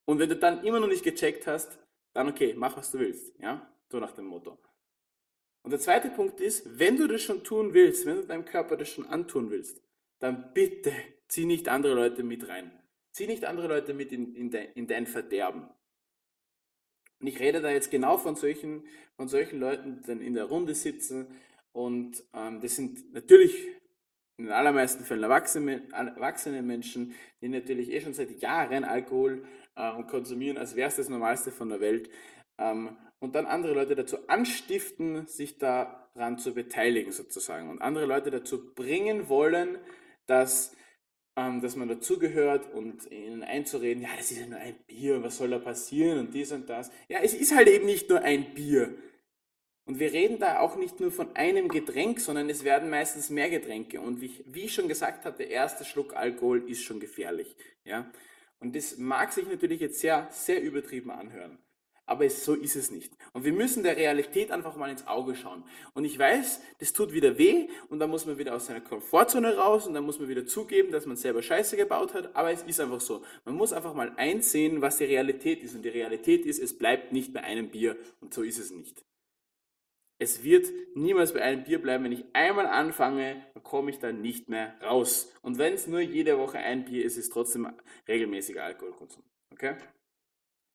Und 0.04 0.18
wenn 0.18 0.28
du 0.28 0.36
dann 0.36 0.64
immer 0.64 0.80
noch 0.80 0.88
nicht 0.88 1.04
gecheckt 1.04 1.46
hast, 1.46 1.78
dann 2.12 2.28
okay, 2.28 2.54
mach 2.56 2.76
was 2.76 2.90
du 2.90 2.98
willst. 2.98 3.38
Ja, 3.38 3.70
so 3.90 3.98
nach 3.98 4.12
dem 4.12 4.26
Motto. 4.26 4.58
Und 5.62 5.70
der 5.70 5.80
zweite 5.80 6.10
Punkt 6.10 6.40
ist, 6.40 6.78
wenn 6.78 6.96
du 6.96 7.08
das 7.08 7.22
schon 7.22 7.42
tun 7.42 7.74
willst, 7.74 8.06
wenn 8.06 8.16
du 8.16 8.26
deinem 8.26 8.44
Körper 8.44 8.76
das 8.76 8.88
schon 8.88 9.06
antun 9.06 9.50
willst, 9.50 9.82
dann 10.20 10.52
bitte 10.54 10.92
zieh 11.28 11.44
nicht 11.44 11.68
andere 11.68 11.94
Leute 11.94 12.22
mit 12.22 12.48
rein. 12.48 12.70
Zieh 13.10 13.26
nicht 13.26 13.44
andere 13.44 13.66
Leute 13.66 13.92
mit 13.92 14.12
in, 14.12 14.34
in, 14.36 14.50
de, 14.50 14.68
in 14.74 14.86
dein 14.86 15.06
Verderben. 15.06 15.68
Und 17.18 17.26
ich 17.26 17.40
rede 17.40 17.60
da 17.60 17.70
jetzt 17.70 17.90
genau 17.90 18.18
von 18.18 18.36
solchen, 18.36 18.84
von 19.16 19.28
solchen 19.28 19.58
Leuten, 19.58 20.00
die 20.00 20.06
dann 20.06 20.20
in 20.20 20.34
der 20.34 20.44
Runde 20.44 20.74
sitzen. 20.74 21.26
Und 21.72 22.22
ähm, 22.32 22.60
das 22.60 22.76
sind 22.76 23.12
natürlich 23.12 23.56
in 24.38 24.46
den 24.46 24.52
allermeisten 24.52 25.04
Fällen 25.04 25.22
erwachsene, 25.22 25.82
erwachsene 25.92 26.62
Menschen, 26.62 27.14
die 27.40 27.48
natürlich 27.48 27.90
eh 27.90 28.00
schon 28.00 28.14
seit 28.14 28.30
Jahren 28.40 28.84
Alkohol 28.84 29.44
äh, 29.76 30.02
konsumieren, 30.04 30.58
als 30.58 30.76
wäre 30.76 30.88
es 30.88 30.96
das 30.96 31.08
Normalste 31.08 31.50
von 31.50 31.68
der 31.68 31.80
Welt. 31.80 32.10
Ähm, 32.58 32.96
und 33.18 33.34
dann 33.34 33.46
andere 33.46 33.72
Leute 33.72 33.94
dazu 33.94 34.28
anstiften, 34.28 35.26
sich 35.26 35.58
daran 35.58 36.38
zu 36.38 36.52
beteiligen 36.52 37.12
sozusagen. 37.12 37.70
Und 37.70 37.80
andere 37.80 38.04
Leute 38.04 38.30
dazu 38.30 38.74
bringen 38.74 39.28
wollen, 39.28 39.78
dass, 40.26 40.76
ähm, 41.36 41.62
dass 41.62 41.76
man 41.76 41.88
dazugehört 41.88 42.72
und 42.74 43.10
ihnen 43.10 43.42
einzureden, 43.42 44.02
ja, 44.02 44.10
das 44.16 44.30
ist 44.30 44.40
ja 44.40 44.46
nur 44.46 44.58
ein 44.58 44.76
Bier, 44.86 45.22
was 45.22 45.38
soll 45.38 45.50
da 45.50 45.58
passieren 45.58 46.18
und 46.18 46.34
dies 46.34 46.52
und 46.52 46.68
das. 46.68 46.90
Ja, 47.08 47.20
es 47.22 47.32
ist 47.32 47.54
halt 47.54 47.68
eben 47.68 47.86
nicht 47.86 48.10
nur 48.10 48.20
ein 48.20 48.52
Bier. 48.52 48.94
Und 49.86 50.00
wir 50.00 50.12
reden 50.12 50.40
da 50.40 50.58
auch 50.58 50.76
nicht 50.76 50.98
nur 50.98 51.12
von 51.12 51.34
einem 51.36 51.68
Getränk, 51.68 52.20
sondern 52.20 52.50
es 52.50 52.64
werden 52.64 52.90
meistens 52.90 53.30
mehr 53.30 53.48
Getränke. 53.48 54.00
Und 54.00 54.20
wie, 54.20 54.44
wie 54.44 54.64
ich 54.64 54.74
schon 54.74 54.88
gesagt 54.88 55.24
habe, 55.24 55.38
der 55.38 55.48
erste 55.48 55.84
Schluck 55.84 56.14
Alkohol 56.14 56.68
ist 56.68 56.82
schon 56.82 56.98
gefährlich. 56.98 57.56
Ja? 57.84 58.10
Und 58.58 58.74
das 58.74 58.98
mag 58.98 59.32
sich 59.32 59.46
natürlich 59.46 59.80
jetzt 59.80 60.00
sehr, 60.00 60.26
sehr 60.32 60.60
übertrieben 60.60 61.12
anhören. 61.12 61.58
Aber 62.04 62.24
es, 62.24 62.44
so 62.44 62.54
ist 62.54 62.76
es 62.76 62.90
nicht. 62.90 63.12
Und 63.32 63.44
wir 63.44 63.52
müssen 63.52 63.82
der 63.84 63.96
Realität 63.96 64.52
einfach 64.52 64.76
mal 64.76 64.90
ins 64.90 65.06
Auge 65.06 65.34
schauen. 65.34 65.64
Und 65.92 66.04
ich 66.04 66.18
weiß, 66.18 66.60
das 66.78 66.92
tut 66.92 67.12
wieder 67.12 67.38
weh 67.38 67.68
und 67.88 67.98
dann 68.00 68.10
muss 68.10 68.26
man 68.26 68.38
wieder 68.38 68.54
aus 68.54 68.66
seiner 68.66 68.80
Komfortzone 68.80 69.56
raus 69.56 69.86
und 69.86 69.94
dann 69.94 70.04
muss 70.04 70.20
man 70.20 70.28
wieder 70.28 70.46
zugeben, 70.46 70.92
dass 70.92 71.06
man 71.06 71.16
selber 71.16 71.42
Scheiße 71.42 71.76
gebaut 71.76 72.14
hat. 72.14 72.34
Aber 72.34 72.52
es 72.52 72.62
ist 72.62 72.80
einfach 72.80 73.00
so. 73.00 73.22
Man 73.44 73.56
muss 73.56 73.72
einfach 73.72 73.94
mal 73.94 74.12
einsehen, 74.16 74.82
was 74.82 74.98
die 74.98 75.04
Realität 75.04 75.62
ist. 75.64 75.74
Und 75.74 75.82
die 75.82 75.90
Realität 75.90 76.46
ist, 76.46 76.60
es 76.60 76.76
bleibt 76.76 77.12
nicht 77.12 77.32
bei 77.32 77.42
einem 77.42 77.70
Bier. 77.70 77.96
Und 78.20 78.34
so 78.34 78.42
ist 78.42 78.58
es 78.58 78.70
nicht. 78.70 79.04
Es 80.18 80.42
wird 80.42 80.66
niemals 80.94 81.34
bei 81.34 81.42
einem 81.42 81.64
Bier 81.64 81.80
bleiben. 81.80 82.04
Wenn 82.04 82.12
ich 82.12 82.24
einmal 82.32 82.66
anfange, 82.66 83.44
komme 83.62 83.90
ich 83.90 83.98
da 83.98 84.12
nicht 84.12 84.48
mehr 84.48 84.74
raus. 84.82 85.32
Und 85.42 85.58
wenn 85.58 85.74
es 85.74 85.86
nur 85.86 86.00
jede 86.00 86.38
Woche 86.38 86.58
ein 86.58 86.84
Bier 86.84 87.04
ist, 87.04 87.16
ist 87.16 87.24
es 87.24 87.30
trotzdem 87.30 87.68
regelmäßiger 88.08 88.64
Alkoholkonsum. 88.64 89.22
Okay? 89.52 89.76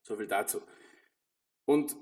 So 0.04 0.16
viel 0.16 0.28
dazu. 0.28 0.62
Und 1.66 1.96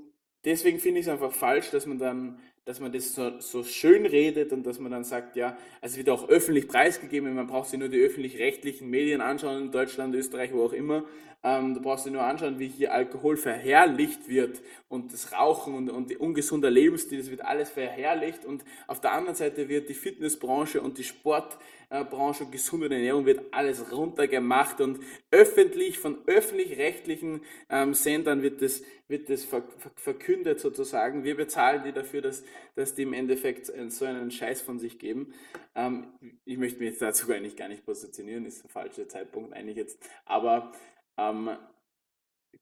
deswegen 0.44 0.80
finde 0.80 1.00
ich 1.00 1.06
es 1.06 1.12
einfach 1.12 1.32
falsch, 1.32 1.70
dass 1.72 1.86
man 1.86 1.98
dann, 1.98 2.40
dass 2.66 2.80
man 2.80 2.92
das 2.92 3.16
so, 3.16 3.40
so, 3.40 3.64
schön 3.64 4.06
redet 4.06 4.52
und 4.52 4.66
dass 4.66 4.80
man 4.80 4.92
dann 4.92 5.04
sagt, 5.04 5.36
ja, 5.36 5.58
also 5.82 5.94
es 5.94 5.98
wird 5.98 6.10
auch 6.10 6.28
öffentlich 6.28 6.68
preisgegeben, 6.68 7.34
man 7.34 7.48
braucht 7.48 7.70
sich 7.70 7.80
nur 7.80 7.90
die 7.90 8.00
öffentlich-rechtlichen 8.00 8.90
Medien 8.90 9.22
anschauen, 9.22 9.64
in 9.64 9.72
Deutschland, 9.72 10.14
Österreich, 10.16 10.54
wo 10.54 10.64
auch 10.64 10.74
immer, 10.74 11.06
ähm, 11.42 11.74
du 11.74 11.82
brauchst 11.82 12.06
dir 12.06 12.12
nur 12.12 12.24
anschauen, 12.24 12.60
wie 12.60 12.68
hier 12.68 12.94
Alkohol 12.94 13.38
verherrlicht 13.38 14.28
wird 14.28 14.60
und 14.90 15.14
das 15.14 15.32
Rauchen 15.32 15.74
und, 15.74 15.90
und 15.90 16.10
der 16.10 16.20
ungesunde 16.20 16.68
Lebensstil, 16.68 17.20
das 17.20 17.30
wird 17.30 17.46
alles 17.46 17.70
verherrlicht 17.70 18.44
und 18.44 18.66
auf 18.88 19.00
der 19.00 19.14
anderen 19.14 19.36
Seite 19.36 19.70
wird 19.70 19.88
die 19.88 19.94
Fitnessbranche 19.94 20.82
und 20.82 20.98
die 20.98 21.06
Sportbranche 21.06 22.44
und 22.44 22.52
gesunde 22.52 22.94
Ernährung 22.94 23.26
wird 23.26 23.54
alles 23.54 23.90
runtergemacht 23.90 24.82
und 24.82 25.00
öffentlich, 25.32 25.98
von 25.98 26.18
öffentlich-rechtlichen 26.28 27.42
ähm, 27.70 27.94
Sendern 27.94 28.42
wird 28.42 28.62
das, 28.62 28.84
wird 29.08 29.30
das 29.30 29.46
ver, 29.46 29.64
ver, 29.78 29.92
verkündet 29.96 30.60
sozusagen. 30.60 31.24
Wir 31.24 31.38
bezahlen 31.38 31.84
die 31.86 31.94
dafür, 31.94 32.22
dass, 32.22 32.44
dass 32.76 32.96
die 32.96 33.04
im 33.04 33.14
Endeffekt 33.14 33.72
so 33.92 34.04
einen 34.04 34.30
Scheiß 34.32 34.62
von 34.62 34.78
sich 34.78 35.00
geben. 35.00 35.34
Ähm, 35.74 36.08
ich 36.44 36.58
möchte 36.58 36.80
mich 36.80 36.90
jetzt 36.90 37.02
dazu 37.02 37.32
eigentlich 37.32 37.56
gar 37.56 37.70
nicht 37.70 37.86
positionieren, 37.86 38.46
ist 38.46 38.64
der 38.64 38.70
falsche 38.70 39.08
Zeitpunkt 39.08 39.54
eigentlich 39.54 39.78
jetzt, 39.78 40.00
aber 40.26 40.74
ähm, 41.20 41.58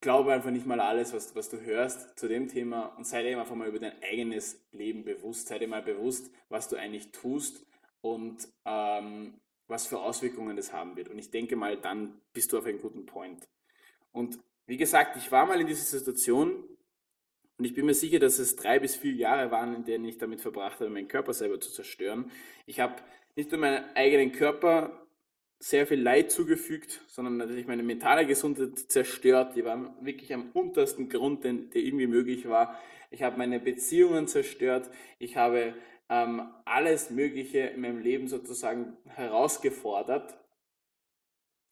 glaube 0.02 0.34
einfach 0.34 0.52
nicht 0.52 0.66
mal 0.66 0.80
alles, 0.80 1.14
was, 1.14 1.36
was 1.36 1.50
du 1.50 1.62
hörst 1.62 2.18
zu 2.20 2.28
dem 2.28 2.48
Thema 2.48 2.88
und 2.98 3.06
sei 3.06 3.24
dir 3.24 3.40
einfach 3.40 3.56
mal 3.56 3.68
über 3.68 3.80
dein 3.80 4.02
eigenes 4.04 4.64
Leben 4.72 5.04
bewusst. 5.04 5.48
Sei 5.48 5.60
dir 5.60 5.68
mal 5.68 5.82
bewusst, 5.82 6.32
was 6.50 6.70
du 6.70 6.76
eigentlich 6.76 7.12
tust 7.12 7.66
und 8.02 8.48
ähm, 8.66 9.40
was 9.68 9.88
für 9.88 10.00
Auswirkungen 10.00 10.56
das 10.56 10.72
haben 10.72 10.96
wird. 10.96 11.10
Und 11.10 11.18
ich 11.18 11.32
denke 11.32 11.56
mal, 11.56 11.78
dann 11.78 12.22
bist 12.34 12.54
du 12.54 12.58
auf 12.58 12.66
einem 12.66 12.82
guten 12.82 13.06
Point. 13.06 13.48
Und 14.12 14.40
wie 14.66 14.78
gesagt, 14.78 15.18
ich 15.18 15.32
war 15.32 15.46
mal 15.46 15.60
in 15.60 15.68
dieser 15.68 15.84
Situation 15.84 16.64
und 17.58 17.66
ich 17.66 17.74
bin 17.74 17.86
mir 17.86 17.94
sicher, 17.94 18.20
dass 18.20 18.38
es 18.38 18.56
drei 18.56 18.80
bis 18.80 18.96
vier 18.96 19.14
Jahre 19.14 19.50
waren, 19.50 19.74
in 19.74 19.84
denen 19.84 20.06
ich 20.06 20.18
damit 20.18 20.42
verbracht 20.42 20.80
habe, 20.80 20.90
meinen 20.90 21.08
Körper 21.08 21.34
selber 21.34 21.60
zu 21.60 21.72
zerstören. 21.72 22.32
Ich 22.66 22.80
habe 22.80 22.96
nicht 23.36 23.52
nur 23.52 23.60
meinen 23.60 23.84
eigenen 23.96 24.32
Körper 24.32 25.07
sehr 25.60 25.88
viel 25.88 26.02
Leid 26.02 26.32
zugefügt, 26.32 27.02
sondern 27.08 27.38
natürlich 27.38 27.68
meine 27.68 27.84
mentale 27.84 28.26
Gesundheit 28.26 28.78
zerstört. 28.78 29.56
Die 29.56 29.66
war 29.66 29.96
wirklich 30.02 30.34
am 30.34 30.52
untersten 30.52 31.10
Grund, 31.10 31.44
der 31.44 31.54
irgendwie 31.74 32.08
möglich 32.08 32.48
war. 32.48 32.80
Ich 33.10 33.24
habe 33.24 33.38
meine 33.38 33.60
Beziehungen 33.60 34.28
zerstört. 34.28 34.90
Ich 35.18 35.36
habe 35.36 35.74
ähm, 36.10 36.54
alles 36.66 37.10
Mögliche 37.10 37.60
in 37.60 37.82
meinem 37.82 38.00
Leben 38.00 38.28
sozusagen 38.28 38.98
herausgefordert. 39.06 40.38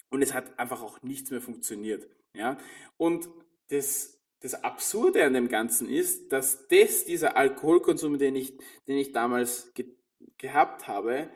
Und 0.10 0.22
es 0.22 0.34
hat 0.34 0.58
einfach 0.58 0.82
auch 0.82 1.02
nichts 1.04 1.32
mehr 1.32 1.42
funktioniert. 1.42 2.08
Ja? 2.34 2.58
Und 2.98 3.30
das, 3.70 4.22
das 4.40 4.64
Absurde 4.64 5.26
an 5.26 5.34
dem 5.34 5.48
Ganzen 5.48 5.90
ist, 5.90 6.32
dass 6.32 6.68
das, 6.68 7.06
dieser 7.06 7.38
Alkoholkonsum, 7.38 8.18
den 8.18 8.36
ich, 8.36 8.58
den 8.88 8.98
ich 8.98 9.12
damals 9.12 9.74
ge 9.74 9.94
gehabt 10.38 10.88
habe, 10.88 11.30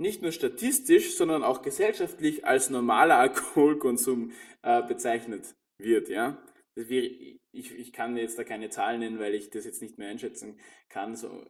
nicht 0.00 0.22
nur 0.22 0.32
statistisch, 0.32 1.14
sondern 1.16 1.44
auch 1.44 1.62
gesellschaftlich 1.62 2.44
als 2.44 2.70
normaler 2.70 3.18
Alkoholkonsum 3.18 4.32
äh, 4.62 4.82
bezeichnet 4.82 5.54
wird. 5.78 6.08
Ja? 6.08 6.42
Ich, 6.74 7.72
ich 7.72 7.92
kann 7.92 8.16
jetzt 8.16 8.38
da 8.38 8.44
keine 8.44 8.70
Zahlen 8.70 9.00
nennen, 9.00 9.18
weil 9.18 9.34
ich 9.34 9.50
das 9.50 9.64
jetzt 9.64 9.82
nicht 9.82 9.98
mehr 9.98 10.08
einschätzen 10.08 10.58
kann 10.88 11.16
so 11.16 11.44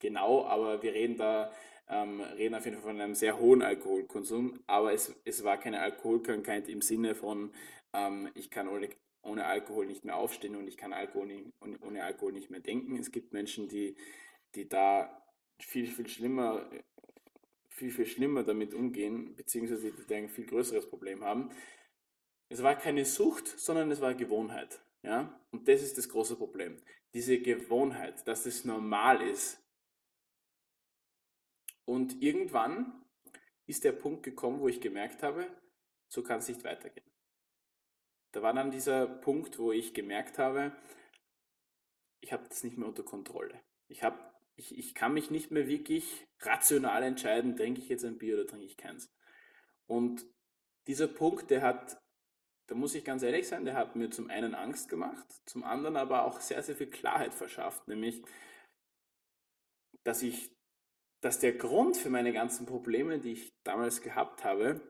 genau, 0.00 0.44
aber 0.44 0.82
wir 0.82 0.94
reden 0.94 1.16
da 1.16 1.52
ähm, 1.88 2.20
reden 2.20 2.54
auf 2.54 2.64
jeden 2.64 2.76
Fall 2.78 2.92
von 2.92 3.00
einem 3.00 3.14
sehr 3.14 3.38
hohen 3.38 3.62
Alkoholkonsum, 3.62 4.60
aber 4.66 4.92
es, 4.92 5.14
es 5.24 5.44
war 5.44 5.58
keine 5.58 5.80
Alkoholkrankheit 5.80 6.68
im 6.68 6.80
Sinne 6.80 7.14
von, 7.14 7.52
ähm, 7.92 8.30
ich 8.34 8.50
kann 8.50 8.68
ohne, 8.68 8.88
ohne 9.22 9.44
Alkohol 9.44 9.86
nicht 9.86 10.04
mehr 10.04 10.16
aufstehen 10.16 10.56
und 10.56 10.66
ich 10.66 10.76
kann 10.78 10.92
Alkohol 10.92 11.26
nicht, 11.26 11.44
ohne 11.60 12.02
Alkohol 12.02 12.32
nicht 12.32 12.50
mehr 12.50 12.60
denken. 12.60 12.96
Es 12.96 13.12
gibt 13.12 13.32
Menschen, 13.32 13.68
die, 13.68 13.96
die 14.54 14.68
da 14.68 15.22
viel, 15.60 15.86
viel 15.86 16.08
schlimmer 16.08 16.68
viel, 17.74 17.90
viel 17.90 18.06
schlimmer 18.06 18.44
damit 18.44 18.72
umgehen, 18.72 19.34
beziehungsweise 19.34 19.92
die 19.92 20.14
ein 20.14 20.28
viel 20.28 20.46
größeres 20.46 20.88
Problem 20.88 21.24
haben. 21.24 21.50
Es 22.48 22.62
war 22.62 22.76
keine 22.76 23.04
Sucht, 23.04 23.48
sondern 23.48 23.90
es 23.90 24.00
war 24.00 24.14
Gewohnheit. 24.14 24.80
Ja? 25.02 25.40
Und 25.50 25.66
das 25.66 25.82
ist 25.82 25.98
das 25.98 26.08
große 26.08 26.36
Problem. 26.36 26.80
Diese 27.14 27.40
Gewohnheit, 27.40 28.26
dass 28.28 28.46
es 28.46 28.64
normal 28.64 29.28
ist. 29.28 29.60
Und 31.84 32.22
irgendwann 32.22 33.04
ist 33.66 33.82
der 33.82 33.92
Punkt 33.92 34.22
gekommen, 34.22 34.60
wo 34.60 34.68
ich 34.68 34.80
gemerkt 34.80 35.22
habe, 35.22 35.46
so 36.08 36.22
kann 36.22 36.38
es 36.38 36.48
nicht 36.48 36.62
weitergehen. 36.62 37.10
Da 38.30 38.42
war 38.42 38.52
dann 38.52 38.70
dieser 38.70 39.06
Punkt, 39.06 39.58
wo 39.58 39.72
ich 39.72 39.94
gemerkt 39.94 40.38
habe, 40.38 40.76
ich 42.20 42.32
habe 42.32 42.48
das 42.48 42.62
nicht 42.62 42.78
mehr 42.78 42.88
unter 42.88 43.02
Kontrolle. 43.02 43.60
Ich 43.88 44.02
habe 44.04 44.33
ich, 44.56 44.78
ich 44.78 44.94
kann 44.94 45.14
mich 45.14 45.30
nicht 45.30 45.50
mehr 45.50 45.66
wirklich 45.66 46.26
rational 46.40 47.02
entscheiden, 47.02 47.56
trinke 47.56 47.80
ich 47.80 47.88
jetzt 47.88 48.04
ein 48.04 48.18
Bier 48.18 48.34
oder 48.34 48.46
trinke 48.46 48.66
ich 48.66 48.76
keins. 48.76 49.12
Und 49.86 50.24
dieser 50.86 51.08
Punkt, 51.08 51.50
der 51.50 51.62
hat, 51.62 52.00
da 52.66 52.74
muss 52.74 52.94
ich 52.94 53.04
ganz 53.04 53.22
ehrlich 53.22 53.48
sein, 53.48 53.64
der 53.64 53.74
hat 53.74 53.96
mir 53.96 54.10
zum 54.10 54.30
einen 54.30 54.54
Angst 54.54 54.88
gemacht, 54.88 55.26
zum 55.46 55.64
anderen 55.64 55.96
aber 55.96 56.24
auch 56.24 56.40
sehr, 56.40 56.62
sehr 56.62 56.76
viel 56.76 56.90
Klarheit 56.90 57.34
verschafft, 57.34 57.88
nämlich, 57.88 58.22
dass 60.04 60.22
ich, 60.22 60.50
dass 61.20 61.38
der 61.40 61.54
Grund 61.54 61.96
für 61.96 62.10
meine 62.10 62.32
ganzen 62.32 62.66
Probleme, 62.66 63.18
die 63.18 63.32
ich 63.32 63.54
damals 63.64 64.02
gehabt 64.02 64.44
habe, 64.44 64.80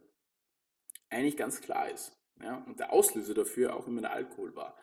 eigentlich 1.10 1.36
ganz 1.36 1.60
klar 1.60 1.88
ist. 1.90 2.12
Ja? 2.40 2.58
Und 2.66 2.80
der 2.80 2.92
Auslöser 2.92 3.34
dafür 3.34 3.76
auch 3.76 3.86
immer 3.86 4.00
der 4.00 4.12
Alkohol 4.12 4.54
war. 4.56 4.76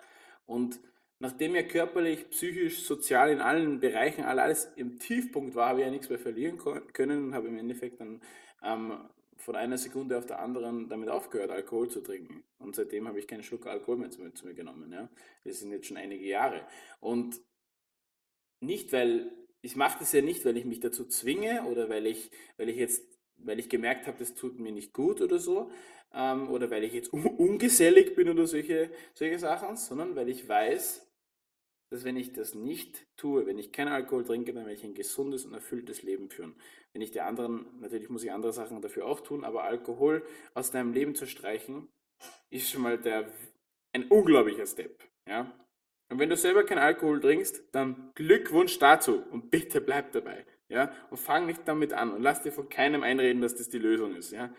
Und 0.46 0.80
nachdem 1.22 1.54
er 1.54 1.64
körperlich, 1.64 2.30
psychisch, 2.32 2.84
sozial 2.84 3.32
in 3.32 3.40
allen 3.40 3.80
Bereichen 3.80 4.24
alles 4.24 4.72
im 4.76 4.98
Tiefpunkt 5.00 5.54
war, 5.54 5.70
habe 5.70 5.80
ich 5.80 5.86
ja 5.86 5.92
nichts 5.92 6.10
mehr 6.10 6.20
verlieren 6.20 6.58
können 6.94 7.26
und 7.26 7.34
habe 7.36 7.48
im 7.48 7.58
Endeffekt 7.60 8.02
dann 8.02 8.22
ähm, 8.64 8.98
von 9.38 9.56
einer 9.56 9.78
Sekunde 9.78 10.18
auf 10.18 10.26
der 10.26 10.40
anderen 10.40 10.90
damit 10.90 11.10
aufgehört, 11.10 11.52
Alkohol 11.52 11.90
zu 11.90 12.02
trinken. 12.02 12.44
Und 12.58 12.76
seitdem 12.76 13.08
habe 13.08 13.20
ich 13.20 13.28
keinen 13.28 13.44
Schluck 13.44 13.68
Alkohol 13.68 13.98
mehr 13.98 14.10
zu, 14.10 14.28
zu 14.34 14.48
mir 14.48 14.56
genommen. 14.56 14.92
Ja. 14.92 15.10
Das 15.44 15.60
sind 15.60 15.72
jetzt 15.72 15.88
schon 15.88 15.98
einige 15.98 16.26
Jahre. 16.26 16.66
Und 17.00 17.40
nicht, 18.60 18.92
weil 18.92 19.32
ich 19.62 19.76
mache 19.76 20.00
das 20.00 20.12
ja 20.14 20.22
nicht, 20.22 20.44
weil 20.44 20.58
ich 20.58 20.66
mich 20.66 20.80
dazu 20.80 21.06
zwinge 21.06 21.66
oder 21.66 21.88
weil 21.88 22.08
ich, 22.08 22.32
weil 22.58 22.70
ich 22.70 22.78
jetzt, 22.78 23.04
weil 23.38 23.60
ich 23.60 23.70
gemerkt 23.70 24.08
habe, 24.08 24.18
das 24.18 24.34
tut 24.34 24.60
mir 24.60 24.72
nicht 24.72 24.92
gut 24.92 25.22
oder 25.22 25.38
so, 25.38 25.72
ähm, 26.14 26.50
oder 26.50 26.72
weil 26.72 26.84
ich 26.84 26.94
jetzt 26.94 27.14
un 27.14 27.26
ungesellig 27.26 28.16
bin 28.16 28.28
oder 28.30 28.48
solche, 28.48 28.90
solche 29.14 29.38
Sachen, 29.38 29.78
sondern 29.78 30.16
weil 30.16 30.30
ich 30.30 30.48
weiß, 30.48 31.11
dass 31.92 32.06
wenn 32.06 32.16
ich 32.16 32.32
das 32.32 32.56
nicht 32.56 33.06
tue, 33.18 33.46
wenn 33.46 33.58
ich 33.58 33.74
keinen 33.74 33.92
Alkohol 33.92 34.24
trinke, 34.24 34.54
dann 34.54 34.64
werde 34.64 34.78
ich 34.78 34.86
ein 34.86 34.94
gesundes 34.94 35.46
und 35.46 35.54
erfülltes 35.54 36.04
Leben 36.04 36.30
führen. 36.30 36.56
Wenn 36.94 37.02
ich 37.02 37.12
die 37.12 37.20
anderen, 37.20 37.66
natürlich 37.82 38.10
muss 38.10 38.24
ich 38.24 38.32
andere 38.32 38.54
Sachen 38.54 38.82
dafür 38.82 39.06
auch 39.06 39.20
tun, 39.20 39.44
aber 39.44 39.66
Alkohol 39.66 40.26
aus 40.54 40.72
deinem 40.72 40.94
Leben 40.94 41.16
zu 41.16 41.28
streichen, 41.28 41.90
ist 42.50 42.70
schon 42.70 42.82
mal 42.82 42.98
der, 42.98 43.30
ein 43.92 44.08
unglaublicher 44.08 44.66
Step. 44.66 45.04
Ja? 45.28 45.54
Und 46.10 46.20
wenn 46.20 46.30
du 46.30 46.38
selber 46.38 46.64
keinen 46.64 46.80
Alkohol 46.80 47.20
trinkst, 47.20 47.62
dann 47.74 48.12
Glückwunsch 48.16 48.80
dazu 48.80 49.22
und 49.30 49.52
bitte 49.52 49.82
bleib 49.82 50.14
dabei. 50.14 50.46
Ja? 50.70 50.94
Und 51.10 51.18
fang 51.18 51.46
nicht 51.46 51.68
damit 51.68 51.92
an 51.92 52.14
und 52.14 52.22
lass 52.22 52.42
dir 52.42 52.54
von 52.54 52.70
keinem 52.70 53.04
einreden, 53.04 53.42
dass 53.42 53.56
das 53.56 53.68
die 53.68 53.80
Lösung 53.80 54.16
ist. 54.16 54.32
Ja? 54.32 54.54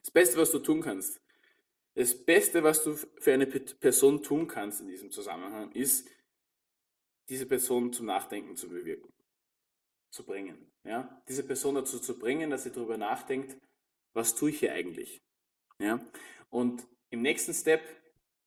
Das 0.00 0.10
Beste, 0.10 0.36
was 0.36 0.50
du 0.50 0.58
tun 0.58 0.80
kannst, 0.80 1.20
das 1.98 2.14
Beste, 2.14 2.62
was 2.62 2.84
du 2.84 2.94
für 2.94 3.32
eine 3.32 3.48
Person 3.48 4.22
tun 4.22 4.46
kannst 4.46 4.80
in 4.80 4.86
diesem 4.86 5.10
Zusammenhang, 5.10 5.72
ist, 5.72 6.08
diese 7.28 7.44
Person 7.44 7.92
zum 7.92 8.06
Nachdenken 8.06 8.56
zu 8.56 8.68
bewirken, 8.68 9.12
zu 10.12 10.24
bringen. 10.24 10.70
Ja? 10.84 11.20
Diese 11.28 11.42
Person 11.42 11.74
dazu 11.74 11.98
zu 11.98 12.16
bringen, 12.16 12.50
dass 12.50 12.62
sie 12.62 12.70
darüber 12.70 12.96
nachdenkt, 12.96 13.56
was 14.12 14.36
tue 14.36 14.50
ich 14.50 14.60
hier 14.60 14.74
eigentlich. 14.74 15.20
Ja? 15.80 16.00
Und 16.50 16.86
im 17.10 17.20
nächsten 17.20 17.52
Step 17.52 17.82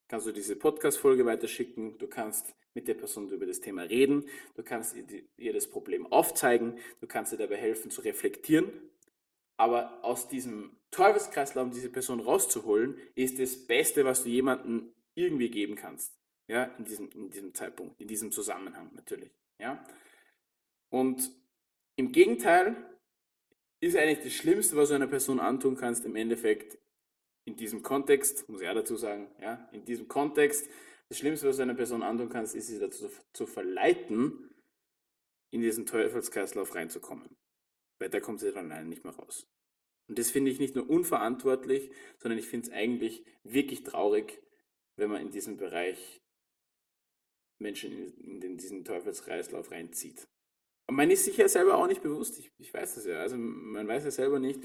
kannst 0.07 0.27
du 0.27 0.31
diese 0.31 0.55
Podcast-Folge 0.55 1.25
weiterschicken, 1.25 1.97
du 1.97 2.07
kannst 2.07 2.55
mit 2.73 2.87
der 2.87 2.93
Person 2.93 3.27
über 3.31 3.45
das 3.45 3.59
Thema 3.59 3.81
reden, 3.81 4.29
du 4.55 4.63
kannst 4.63 4.95
ihr 5.35 5.51
das 5.51 5.69
Problem 5.69 6.07
aufzeigen, 6.07 6.79
du 7.01 7.07
kannst 7.07 7.33
ihr 7.33 7.37
dabei 7.37 7.57
helfen 7.57 7.91
zu 7.91 7.99
reflektieren, 7.99 8.71
aber 9.57 10.03
aus 10.03 10.27
diesem 10.27 10.77
Teufelskreislauf, 10.91 11.65
um 11.65 11.71
diese 11.71 11.89
Person 11.89 12.19
rauszuholen, 12.19 12.97
ist 13.15 13.39
das 13.39 13.67
Beste, 13.67 14.05
was 14.05 14.23
du 14.23 14.29
jemandem 14.29 14.93
irgendwie 15.15 15.49
geben 15.49 15.75
kannst. 15.75 16.17
Ja, 16.47 16.65
in 16.77 16.85
diesem, 16.85 17.09
in 17.11 17.29
diesem 17.29 17.53
Zeitpunkt, 17.53 17.99
in 18.01 18.07
diesem 18.07 18.31
Zusammenhang 18.31 18.91
natürlich. 18.93 19.31
Ja. 19.57 19.85
Und 20.89 21.31
im 21.95 22.11
Gegenteil 22.11 22.75
ist 23.79 23.95
eigentlich 23.95 24.23
das 24.23 24.33
Schlimmste, 24.33 24.75
was 24.75 24.89
du 24.89 24.95
einer 24.95 25.07
Person 25.07 25.39
antun 25.39 25.75
kannst, 25.75 26.05
im 26.05 26.15
Endeffekt 26.15 26.77
in 27.45 27.55
diesem 27.55 27.81
Kontext, 27.81 28.47
muss 28.49 28.61
ich 28.61 28.67
auch 28.67 28.75
dazu 28.75 28.95
sagen, 28.95 29.29
ja, 29.41 29.69
in 29.71 29.85
diesem 29.85 30.07
Kontext, 30.07 30.69
das 31.09 31.17
Schlimmste, 31.17 31.47
was 31.47 31.57
du 31.57 31.63
einer 31.63 31.73
Person 31.73 32.03
antun 32.03 32.29
kannst, 32.29 32.55
ist 32.55 32.67
sie 32.67 32.79
dazu 32.79 33.09
zu 33.33 33.45
verleiten, 33.45 34.49
in 35.51 35.61
diesen 35.61 35.85
Teufelskreislauf 35.85 36.75
reinzukommen. 36.75 37.35
Weil 38.01 38.09
da 38.09 38.19
kommt 38.19 38.39
sie 38.39 38.51
dann 38.51 38.71
alleine 38.71 38.89
nicht 38.89 39.03
mehr 39.03 39.13
raus. 39.13 39.47
Und 40.09 40.17
das 40.17 40.31
finde 40.31 40.49
ich 40.49 40.59
nicht 40.59 40.75
nur 40.75 40.89
unverantwortlich, 40.89 41.91
sondern 42.17 42.39
ich 42.39 42.47
finde 42.47 42.67
es 42.67 42.73
eigentlich 42.73 43.23
wirklich 43.43 43.83
traurig, 43.83 44.41
wenn 44.95 45.11
man 45.11 45.21
in 45.21 45.29
diesem 45.29 45.57
Bereich 45.57 46.19
Menschen 47.59 48.15
in, 48.17 48.41
in 48.41 48.57
diesen 48.57 48.83
Teufelskreislauf 48.85 49.69
reinzieht. 49.69 50.27
Und 50.87 50.95
man 50.95 51.11
ist 51.11 51.25
sich 51.25 51.37
ja 51.37 51.47
selber 51.47 51.77
auch 51.77 51.85
nicht 51.85 52.01
bewusst, 52.01 52.39
ich, 52.39 52.51
ich 52.57 52.73
weiß 52.73 52.95
das 52.95 53.05
ja, 53.05 53.19
also 53.19 53.37
man 53.37 53.87
weiß 53.87 54.03
ja 54.05 54.11
selber 54.11 54.39
nicht. 54.39 54.59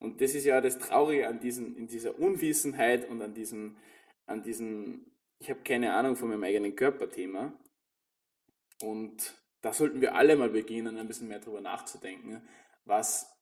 Und 0.00 0.20
das 0.20 0.34
ist 0.34 0.44
ja 0.44 0.60
das 0.60 0.80
Traurige 0.80 1.28
an 1.28 1.38
diesen, 1.38 1.76
in 1.76 1.86
dieser 1.86 2.18
Unwissenheit 2.18 3.08
und 3.08 3.22
an 3.22 3.34
diesem, 3.34 3.76
an 4.26 4.42
diesem, 4.42 5.06
ich 5.38 5.48
habe 5.48 5.60
keine 5.62 5.94
Ahnung 5.94 6.16
von 6.16 6.28
meinem 6.28 6.42
eigenen 6.42 6.74
Körperthema. 6.74 7.56
Und 8.82 9.40
da 9.62 9.72
sollten 9.72 10.00
wir 10.00 10.14
alle 10.14 10.36
mal 10.36 10.50
beginnen, 10.50 10.96
ein 10.96 11.08
bisschen 11.08 11.28
mehr 11.28 11.40
darüber 11.40 11.60
nachzudenken, 11.60 12.42
was 12.84 13.40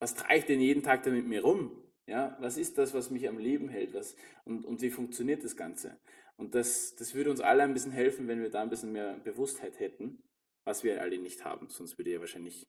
was 0.00 0.14
trage 0.14 0.38
ich 0.38 0.44
denn 0.46 0.60
jeden 0.60 0.82
Tag 0.82 1.02
da 1.02 1.10
mit 1.10 1.26
mir 1.26 1.42
rum? 1.42 1.84
Ja, 2.06 2.36
was 2.40 2.56
ist 2.56 2.78
das, 2.78 2.94
was 2.94 3.10
mich 3.10 3.28
am 3.28 3.38
Leben 3.38 3.68
hält? 3.68 3.94
Was, 3.94 4.16
und, 4.44 4.64
und 4.64 4.80
wie 4.80 4.90
funktioniert 4.90 5.44
das 5.44 5.56
Ganze? 5.56 6.00
Und 6.36 6.54
das, 6.54 6.96
das 6.96 7.14
würde 7.14 7.30
uns 7.30 7.40
alle 7.40 7.62
ein 7.62 7.74
bisschen 7.74 7.92
helfen, 7.92 8.26
wenn 8.26 8.40
wir 8.40 8.50
da 8.50 8.62
ein 8.62 8.70
bisschen 8.70 8.92
mehr 8.92 9.18
Bewusstheit 9.20 9.78
hätten, 9.78 10.22
was 10.64 10.82
wir 10.82 11.00
alle 11.02 11.18
nicht 11.18 11.44
haben. 11.44 11.68
Sonst 11.68 11.98
würde 11.98 12.10
ja 12.10 12.18
wahrscheinlich 12.18 12.66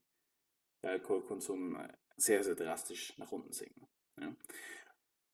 der 0.84 0.92
Alkoholkonsum 0.92 1.78
sehr, 2.18 2.44
sehr 2.44 2.56
drastisch 2.56 3.18
nach 3.18 3.32
unten 3.32 3.54
sinken. 3.54 3.88
Ja. 4.20 4.36